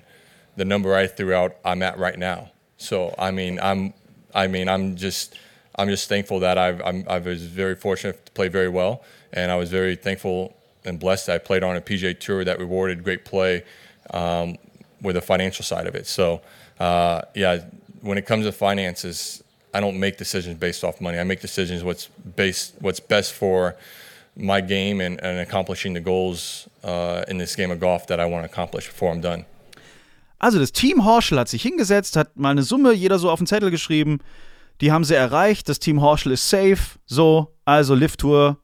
the 0.56 0.64
number 0.64 0.94
I 0.94 1.06
threw 1.06 1.34
out, 1.34 1.56
I'm 1.64 1.82
at 1.82 1.98
right 1.98 2.18
now. 2.18 2.50
So 2.76 3.14
I 3.18 3.30
mean, 3.30 3.58
I'm, 3.60 3.94
I 4.34 4.46
mean, 4.46 4.68
I'm 4.68 4.96
just, 4.96 5.36
I'm 5.76 5.88
just 5.88 6.08
thankful 6.08 6.40
that 6.40 6.58
I've, 6.58 6.80
I'm, 6.84 7.04
I 7.08 7.18
was 7.18 7.44
very 7.44 7.74
fortunate 7.74 8.24
to 8.26 8.32
play 8.32 8.48
very 8.48 8.68
well, 8.68 9.02
and 9.32 9.50
I 9.50 9.56
was 9.56 9.70
very 9.70 9.96
thankful 9.96 10.56
and 10.84 11.00
blessed 11.00 11.26
that 11.26 11.34
I 11.34 11.38
played 11.38 11.62
on 11.62 11.76
a 11.76 11.80
PGA 11.80 12.18
Tour 12.18 12.44
that 12.44 12.58
rewarded 12.58 13.02
great 13.04 13.24
play 13.24 13.64
um, 14.12 14.56
with 15.00 15.14
the 15.14 15.22
financial 15.22 15.64
side 15.64 15.86
of 15.86 15.94
it. 15.94 16.06
So 16.06 16.42
uh, 16.78 17.22
yeah, 17.34 17.64
when 18.00 18.18
it 18.18 18.26
comes 18.26 18.44
to 18.44 18.52
finances, 18.52 19.42
I 19.72 19.80
don't 19.80 19.98
make 19.98 20.18
decisions 20.18 20.58
based 20.58 20.84
off 20.84 21.00
money. 21.00 21.18
I 21.18 21.24
make 21.24 21.40
decisions 21.40 21.82
what's 21.82 22.06
based, 22.06 22.74
what's 22.80 23.00
best 23.00 23.32
for 23.32 23.76
my 24.36 24.60
game 24.60 25.00
and, 25.00 25.20
and 25.22 25.38
accomplishing 25.38 25.94
the 25.94 26.00
goals 26.00 26.68
uh, 26.82 27.24
in 27.28 27.38
this 27.38 27.56
game 27.56 27.70
of 27.70 27.80
golf 27.80 28.06
that 28.08 28.20
I 28.20 28.26
want 28.26 28.44
to 28.44 28.50
accomplish 28.50 28.86
before 28.86 29.10
I'm 29.10 29.20
done. 29.20 29.46
Also 30.38 30.58
das 30.58 30.72
Team 30.72 31.04
Horschel 31.04 31.38
hat 31.38 31.48
sich 31.48 31.62
hingesetzt, 31.62 32.16
hat 32.16 32.36
mal 32.36 32.50
eine 32.50 32.62
Summe, 32.62 32.92
jeder 32.92 33.18
so 33.18 33.30
auf 33.30 33.38
den 33.38 33.46
Zettel 33.46 33.70
geschrieben. 33.70 34.18
Die 34.80 34.92
haben 34.92 35.04
sie 35.04 35.14
erreicht. 35.14 35.68
Das 35.68 35.78
Team 35.78 36.00
Horschel 36.00 36.32
ist 36.32 36.48
safe. 36.48 36.98
So, 37.06 37.56
also 37.64 37.94
Lift 37.94 38.20
Tour 38.20 38.58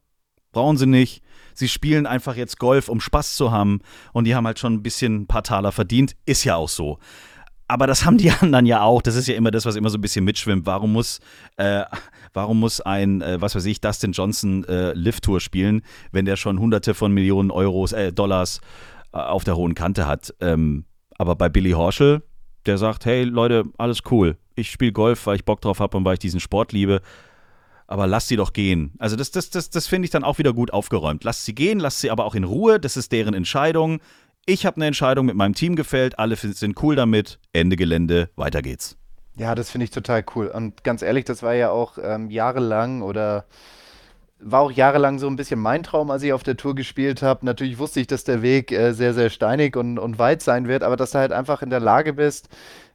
brauchen 0.52 0.76
sie 0.76 0.86
nicht. 0.86 1.22
Sie 1.54 1.68
spielen 1.68 2.06
einfach 2.06 2.36
jetzt 2.36 2.58
Golf, 2.58 2.88
um 2.88 3.00
Spaß 3.00 3.36
zu 3.36 3.52
haben. 3.52 3.80
Und 4.12 4.24
die 4.24 4.34
haben 4.34 4.46
halt 4.46 4.58
schon 4.58 4.74
ein 4.74 4.82
bisschen 4.82 5.22
ein 5.22 5.26
paar 5.26 5.42
Taler 5.42 5.72
verdient. 5.72 6.16
Ist 6.26 6.44
ja 6.44 6.56
auch 6.56 6.68
so. 6.68 6.98
Aber 7.68 7.86
das 7.86 8.04
haben 8.04 8.18
die 8.18 8.30
anderen 8.40 8.66
ja 8.66 8.82
auch. 8.82 9.02
Das 9.02 9.14
ist 9.14 9.28
ja 9.28 9.34
immer 9.34 9.50
das, 9.50 9.64
was 9.64 9.76
immer 9.76 9.90
so 9.90 9.98
ein 9.98 10.00
bisschen 10.00 10.24
mitschwimmt. 10.24 10.66
Warum 10.66 10.92
muss, 10.92 11.20
äh, 11.56 11.84
warum 12.32 12.60
muss 12.60 12.80
ein, 12.80 13.22
äh, 13.22 13.40
was 13.40 13.54
weiß 13.54 13.64
ich, 13.66 13.80
Dustin 13.80 14.12
Johnson 14.12 14.64
äh, 14.64 14.92
Lift-Tour 14.92 15.40
spielen, 15.40 15.82
wenn 16.12 16.24
der 16.24 16.36
schon 16.36 16.58
hunderte 16.58 16.94
von 16.94 17.12
Millionen 17.12 17.50
Euros, 17.50 17.92
äh, 17.92 18.12
Dollars 18.12 18.60
äh, 19.12 19.18
auf 19.18 19.44
der 19.44 19.56
hohen 19.56 19.74
Kante 19.74 20.06
hat? 20.06 20.34
Ähm, 20.40 20.84
aber 21.20 21.36
bei 21.36 21.50
Billy 21.50 21.72
Horschel, 21.72 22.22
der 22.64 22.78
sagt, 22.78 23.04
hey 23.04 23.24
Leute, 23.24 23.64
alles 23.76 24.00
cool. 24.10 24.38
Ich 24.54 24.70
spiele 24.70 24.92
Golf, 24.92 25.26
weil 25.26 25.36
ich 25.36 25.44
Bock 25.44 25.60
drauf 25.60 25.78
habe 25.78 25.96
und 25.96 26.04
weil 26.04 26.14
ich 26.14 26.18
diesen 26.18 26.40
Sport 26.40 26.72
liebe 26.72 27.02
aber 27.90 28.06
lass 28.06 28.28
sie 28.28 28.36
doch 28.36 28.52
gehen. 28.52 28.92
Also 29.00 29.16
das, 29.16 29.32
das, 29.32 29.50
das, 29.50 29.68
das 29.68 29.88
finde 29.88 30.06
ich 30.06 30.12
dann 30.12 30.22
auch 30.22 30.38
wieder 30.38 30.52
gut 30.52 30.72
aufgeräumt. 30.72 31.24
Lasst 31.24 31.44
sie 31.44 31.56
gehen, 31.56 31.80
lasst 31.80 31.98
sie 31.98 32.12
aber 32.12 32.24
auch 32.24 32.36
in 32.36 32.44
Ruhe, 32.44 32.78
das 32.78 32.96
ist 32.96 33.10
deren 33.10 33.34
Entscheidung. 33.34 33.98
Ich 34.46 34.64
habe 34.64 34.76
eine 34.76 34.86
Entscheidung 34.86 35.26
mit 35.26 35.34
meinem 35.34 35.54
Team 35.54 35.74
gefällt, 35.74 36.16
alle 36.16 36.36
sind 36.36 36.80
cool 36.84 36.94
damit, 36.94 37.40
Ende 37.52 37.74
Gelände, 37.74 38.30
weiter 38.36 38.62
geht's. 38.62 38.96
Ja, 39.36 39.56
das 39.56 39.70
finde 39.70 39.86
ich 39.86 39.90
total 39.90 40.24
cool. 40.36 40.46
Und 40.46 40.84
ganz 40.84 41.02
ehrlich, 41.02 41.24
das 41.24 41.42
war 41.42 41.54
ja 41.54 41.70
auch 41.70 41.98
ähm, 42.00 42.30
jahrelang 42.30 43.02
oder 43.02 43.44
war 44.42 44.60
auch 44.60 44.72
jahrelang 44.72 45.18
so 45.18 45.26
ein 45.26 45.36
bisschen 45.36 45.60
mein 45.60 45.82
Traum, 45.82 46.10
als 46.10 46.22
ich 46.22 46.32
auf 46.32 46.42
der 46.42 46.56
Tour 46.56 46.74
gespielt 46.74 47.22
habe. 47.22 47.44
Natürlich 47.44 47.78
wusste 47.78 48.00
ich, 48.00 48.06
dass 48.06 48.24
der 48.24 48.42
Weg 48.42 48.72
äh, 48.72 48.92
sehr, 48.92 49.14
sehr 49.14 49.30
steinig 49.30 49.76
und, 49.76 49.98
und 49.98 50.18
weit 50.18 50.42
sein 50.42 50.68
wird, 50.68 50.82
aber 50.82 50.96
dass 50.96 51.12
du 51.12 51.18
halt 51.18 51.32
einfach 51.32 51.62
in 51.62 51.70
der 51.70 51.80
Lage 51.80 52.12
bist, 52.12 52.48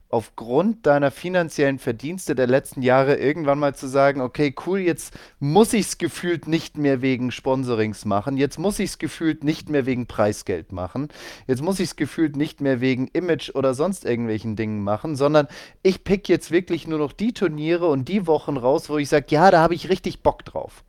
aufgrund 0.09 0.85
deiner 0.85 1.11
finanziellen 1.11 1.79
Verdienste 1.79 2.35
der 2.35 2.47
letzten 2.47 2.81
Jahre 2.81 3.15
irgendwann 3.15 3.59
mal 3.59 3.75
zu 3.75 3.87
sagen, 3.87 4.21
okay, 4.21 4.53
cool, 4.65 4.79
jetzt 4.79 5.13
muss 5.39 5.73
ich 5.73 5.87
es 5.87 5.97
gefühlt 5.97 6.47
nicht 6.47 6.77
mehr 6.77 7.01
wegen 7.01 7.31
Sponsorings 7.31 8.05
machen, 8.05 8.37
jetzt 8.37 8.59
muss 8.59 8.79
ich 8.79 8.91
es 8.91 8.97
gefühlt 8.97 9.43
nicht 9.43 9.69
mehr 9.69 9.85
wegen 9.85 10.07
Preisgeld 10.07 10.71
machen, 10.71 11.09
jetzt 11.47 11.61
muss 11.61 11.79
ich 11.79 11.89
es 11.89 11.95
gefühlt 11.95 12.37
nicht 12.37 12.61
mehr 12.61 12.81
wegen 12.81 13.07
Image 13.07 13.53
oder 13.55 13.73
sonst 13.73 14.05
irgendwelchen 14.05 14.55
Dingen 14.55 14.83
machen, 14.83 15.15
sondern 15.15 15.47
ich 15.81 16.03
pick 16.03 16.29
jetzt 16.29 16.51
wirklich 16.51 16.87
nur 16.87 16.99
noch 16.99 17.11
die 17.11 17.33
Turniere 17.33 17.87
und 17.87 18.07
die 18.07 18.27
Wochen 18.27 18.57
raus, 18.57 18.89
wo 18.89 18.97
ich 18.97 19.09
sage, 19.09 19.25
ja, 19.29 19.51
da 19.51 19.59
habe 19.59 19.73
ich 19.73 19.89
richtig 19.89 20.21
Bock 20.21 20.45
drauf. 20.45 20.83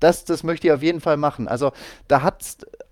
Das, 0.00 0.24
das 0.24 0.42
möchte 0.42 0.68
ich 0.68 0.72
auf 0.72 0.82
jeden 0.82 1.00
Fall 1.00 1.16
machen. 1.16 1.48
Also 1.48 1.72
da 2.06 2.22
hat 2.22 2.42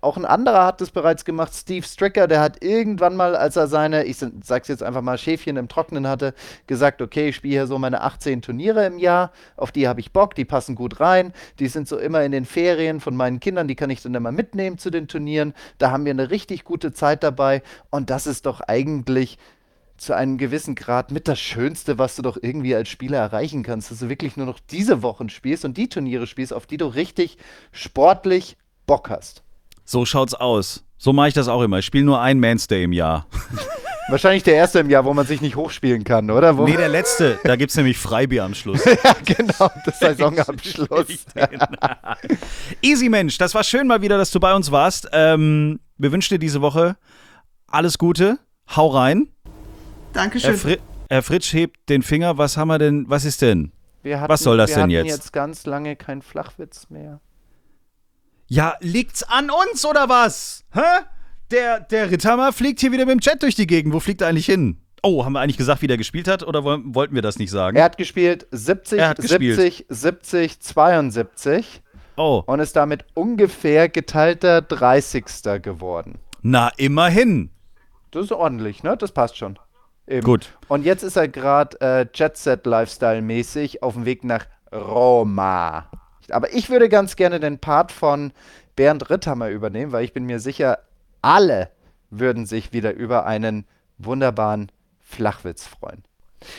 auch 0.01 0.17
ein 0.17 0.25
anderer 0.25 0.65
hat 0.65 0.81
das 0.81 0.91
bereits 0.91 1.25
gemacht, 1.25 1.53
Steve 1.53 1.85
Stricker, 1.85 2.27
der 2.27 2.39
hat 2.39 2.63
irgendwann 2.63 3.15
mal, 3.15 3.35
als 3.35 3.55
er 3.55 3.67
seine, 3.67 4.03
ich 4.05 4.17
sag's 4.43 4.67
jetzt 4.67 4.83
einfach 4.83 5.01
mal, 5.01 5.17
Schäfchen 5.17 5.57
im 5.57 5.67
Trocknen 5.67 6.07
hatte, 6.07 6.33
gesagt, 6.67 7.01
okay, 7.01 7.29
ich 7.29 7.37
spiele 7.37 7.53
hier 7.53 7.67
so 7.67 7.79
meine 7.79 8.01
18 8.01 8.41
Turniere 8.41 8.85
im 8.85 8.99
Jahr, 8.99 9.31
auf 9.55 9.71
die 9.71 9.87
habe 9.87 9.99
ich 9.99 10.13
Bock, 10.13 10.35
die 10.35 10.45
passen 10.45 10.75
gut 10.75 10.99
rein, 10.99 11.33
die 11.59 11.67
sind 11.67 11.87
so 11.87 11.97
immer 11.97 12.23
in 12.23 12.31
den 12.31 12.45
Ferien 12.45 12.99
von 12.99 13.15
meinen 13.15 13.39
Kindern, 13.39 13.67
die 13.67 13.75
kann 13.75 13.89
ich 13.89 14.01
dann 14.01 14.13
immer 14.13 14.31
mitnehmen 14.31 14.77
zu 14.77 14.91
den 14.91 15.07
Turnieren, 15.07 15.53
da 15.79 15.91
haben 15.91 16.05
wir 16.05 16.11
eine 16.11 16.29
richtig 16.29 16.63
gute 16.63 16.93
Zeit 16.93 17.23
dabei 17.23 17.63
und 17.89 18.09
das 18.09 18.27
ist 18.27 18.45
doch 18.45 18.61
eigentlich 18.61 19.37
zu 19.97 20.15
einem 20.15 20.37
gewissen 20.37 20.75
Grad 20.75 21.11
mit 21.11 21.27
das 21.27 21.39
Schönste, 21.39 21.97
was 21.97 22.15
du 22.15 22.21
doch 22.21 22.37
irgendwie 22.41 22.75
als 22.75 22.89
Spieler 22.89 23.17
erreichen 23.17 23.63
kannst, 23.63 23.91
dass 23.91 23.99
du 23.99 24.09
wirklich 24.09 24.37
nur 24.37 24.45
noch 24.45 24.59
diese 24.59 25.01
Wochen 25.01 25.29
spielst 25.29 25.65
und 25.65 25.77
die 25.77 25.89
Turniere 25.89 26.27
spielst, 26.27 26.53
auf 26.53 26.65
die 26.65 26.77
du 26.77 26.87
richtig 26.87 27.37
sportlich 27.71 28.57
Bock 28.85 29.09
hast. 29.09 29.43
So 29.85 30.05
schaut's 30.05 30.33
aus. 30.33 30.83
So 30.97 31.13
mache 31.13 31.29
ich 31.29 31.33
das 31.33 31.47
auch 31.47 31.61
immer. 31.61 31.79
Ich 31.79 31.85
spiele 31.85 32.05
nur 32.05 32.21
einen 32.21 32.39
Manstay 32.39 32.83
im 32.83 32.93
Jahr. 32.93 33.27
Wahrscheinlich 34.09 34.43
der 34.43 34.55
erste 34.55 34.79
im 34.79 34.89
Jahr, 34.89 35.03
wo 35.03 35.13
man 35.13 35.25
sich 35.25 35.41
nicht 35.41 35.57
hochspielen 35.57 36.05
kann, 36.05 36.31
oder? 36.31 36.57
Wo 36.57 36.63
nee, 36.63 36.77
der 36.77 36.87
letzte. 36.87 37.39
Da 37.43 37.57
gibt 37.57 37.71
es 37.71 37.77
nämlich 37.77 37.97
Freibier 37.97 38.45
am 38.45 38.53
Schluss. 38.53 38.83
ja, 38.85 39.15
genau. 39.25 39.69
Das 39.85 39.99
Saisonabschluss. 39.99 41.25
Easy 42.81 43.09
Mensch, 43.09 43.37
das 43.37 43.53
war 43.53 43.65
schön 43.65 43.85
mal 43.85 44.01
wieder, 44.01 44.17
dass 44.17 44.31
du 44.31 44.39
bei 44.39 44.53
uns 44.53 44.71
warst. 44.71 45.09
Ähm, 45.11 45.81
wir 45.97 46.11
wünschen 46.13 46.35
dir 46.35 46.39
diese 46.39 46.61
Woche 46.61 46.95
alles 47.67 47.97
Gute. 47.97 48.39
Hau 48.75 48.87
rein. 48.87 49.27
Dankeschön. 50.17 50.49
Herr, 50.49 50.57
Fri 50.57 50.77
Herr 51.09 51.21
Fritsch 51.21 51.53
hebt 51.53 51.89
den 51.89 52.01
Finger. 52.01 52.39
Was 52.39 52.57
haben 52.57 52.69
wir 52.69 52.79
denn? 52.79 53.05
Was 53.07 53.23
ist 53.23 53.43
denn? 53.43 53.71
Hatten, 54.03 54.29
was 54.29 54.41
soll 54.41 54.57
das 54.57 54.73
denn 54.73 54.89
jetzt? 54.89 55.05
Wir 55.05 55.11
hatten 55.11 55.21
jetzt 55.21 55.33
ganz 55.33 55.65
lange 55.65 55.95
kein 55.95 56.23
Flachwitz 56.23 56.89
mehr. 56.89 57.19
Ja, 58.47 58.75
liegt's 58.79 59.21
an 59.23 59.49
uns 59.51 59.85
oder 59.85 60.09
was? 60.09 60.65
Hä? 60.73 61.03
Der, 61.51 61.81
der 61.81 62.09
Ritthammer 62.09 62.51
fliegt 62.51 62.79
hier 62.79 62.91
wieder 62.91 63.05
mit 63.05 63.13
dem 63.13 63.19
Jet 63.19 63.43
durch 63.43 63.53
die 63.53 63.67
Gegend. 63.67 63.93
Wo 63.93 63.99
fliegt 63.99 64.21
er 64.21 64.29
eigentlich 64.29 64.47
hin? 64.47 64.81
Oh, 65.03 65.23
haben 65.23 65.33
wir 65.33 65.39
eigentlich 65.39 65.57
gesagt, 65.57 65.83
wie 65.83 65.87
der 65.87 65.97
gespielt 65.97 66.27
hat 66.27 66.41
oder 66.41 66.63
wollten 66.63 67.13
wir 67.13 67.21
das 67.21 67.37
nicht 67.37 67.51
sagen? 67.51 67.77
Er 67.77 67.83
hat 67.83 67.97
gespielt 67.97 68.47
70, 68.51 69.01
hat 69.01 69.21
70, 69.21 69.39
gespielt. 69.39 69.85
70, 69.89 70.59
72. 70.61 71.81
Oh. 72.15 72.41
Und 72.47 72.59
ist 72.59 72.75
damit 72.75 73.05
ungefähr 73.13 73.87
geteilter 73.87 74.61
30. 74.61 75.25
geworden. 75.61 76.17
Na, 76.41 76.69
immerhin. 76.77 77.51
Das 78.11 78.25
ist 78.25 78.31
ordentlich, 78.31 78.81
ne? 78.81 78.97
Das 78.97 79.11
passt 79.11 79.37
schon. 79.37 79.59
Eben. 80.07 80.25
Gut. 80.25 80.53
Und 80.67 80.85
jetzt 80.85 81.03
ist 81.03 81.17
er 81.17 81.27
gerade 81.27 81.79
äh, 81.81 82.05
Jet 82.13 82.37
Set 82.37 82.65
Lifestyle 82.65 83.21
mäßig 83.21 83.83
auf 83.83 83.93
dem 83.93 84.05
Weg 84.05 84.23
nach 84.23 84.45
Roma. 84.71 85.89
Aber 86.29 86.53
ich 86.53 86.69
würde 86.69 86.89
ganz 86.89 87.15
gerne 87.15 87.39
den 87.39 87.59
Part 87.59 87.91
von 87.91 88.31
Bernd 88.75 89.09
Ritthammer 89.09 89.49
übernehmen, 89.49 89.91
weil 89.91 90.03
ich 90.03 90.13
bin 90.13 90.25
mir 90.25 90.39
sicher, 90.39 90.79
alle 91.21 91.69
würden 92.09 92.45
sich 92.45 92.73
wieder 92.73 92.93
über 92.93 93.25
einen 93.25 93.65
wunderbaren 93.97 94.71
Flachwitz 95.01 95.65
freuen. 95.65 96.03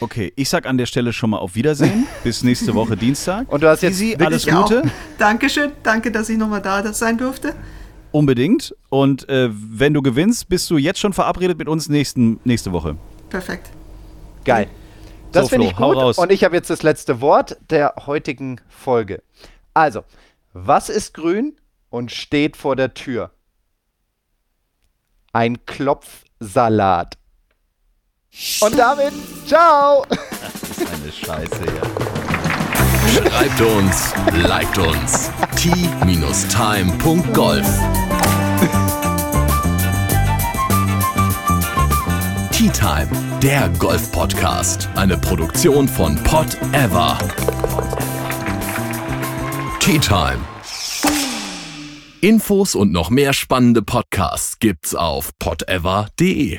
Okay, 0.00 0.32
ich 0.36 0.48
sag 0.48 0.66
an 0.66 0.76
der 0.76 0.86
Stelle 0.86 1.12
schon 1.12 1.30
mal 1.30 1.38
auf 1.38 1.54
Wiedersehen. 1.54 2.06
Bis 2.24 2.42
nächste 2.42 2.74
Woche 2.74 2.96
Dienstag. 2.96 3.50
Und 3.50 3.62
du 3.62 3.68
hast 3.68 3.82
jetzt 3.82 4.00
Easy, 4.00 4.16
alles 4.18 4.44
Gute. 4.46 4.82
Auch. 4.82 5.18
Dankeschön, 5.18 5.72
danke, 5.82 6.10
dass 6.10 6.28
ich 6.28 6.36
nochmal 6.36 6.60
da 6.60 6.92
sein 6.92 7.16
durfte. 7.16 7.54
Unbedingt. 8.10 8.74
Und 8.88 9.28
äh, 9.28 9.50
wenn 9.52 9.94
du 9.94 10.02
gewinnst, 10.02 10.48
bist 10.48 10.68
du 10.70 10.78
jetzt 10.78 10.98
schon 10.98 11.12
verabredet 11.12 11.58
mit 11.58 11.68
uns 11.68 11.88
nächsten, 11.88 12.40
nächste 12.44 12.72
Woche. 12.72 12.96
Perfekt. 13.28 13.70
Geil. 14.44 14.68
Das 15.32 15.44
so, 15.44 15.48
finde 15.50 15.66
ich 15.66 15.76
gut. 15.76 15.96
Und 16.18 16.32
ich 16.32 16.44
habe 16.44 16.56
jetzt 16.56 16.70
das 16.70 16.82
letzte 16.82 17.20
Wort 17.20 17.58
der 17.70 17.94
heutigen 18.06 18.60
Folge. 18.68 19.22
Also, 19.74 20.04
was 20.52 20.88
ist 20.88 21.14
grün 21.14 21.56
und 21.90 22.10
steht 22.10 22.56
vor 22.56 22.76
der 22.76 22.94
Tür? 22.94 23.30
Ein 25.32 25.64
Klopfsalat. 25.66 27.18
Und 28.60 28.78
damit, 28.78 29.12
ciao! 29.46 30.06
Das 30.08 30.54
ist 30.70 30.86
eine 30.92 31.12
Scheiße, 31.12 31.64
ja. 31.64 31.82
Schreibt 33.08 33.60
uns, 33.60 34.12
liked 34.32 34.78
uns. 34.78 35.30
t-time.golf 35.56 36.38
Tea 42.58 42.70
Time, 42.70 43.08
der 43.40 43.68
Golf-Podcast. 43.78 44.88
Eine 44.96 45.16
Produktion 45.16 45.86
von 45.86 46.16
Pot 46.24 46.58
Ever. 46.72 47.16
Tea 49.78 50.00
Time. 50.00 50.40
Infos 52.20 52.74
und 52.74 52.90
noch 52.90 53.10
mehr 53.10 53.32
spannende 53.32 53.80
Podcasts 53.80 54.58
gibt's 54.58 54.96
auf 54.96 55.30
potever.de. 55.38 56.58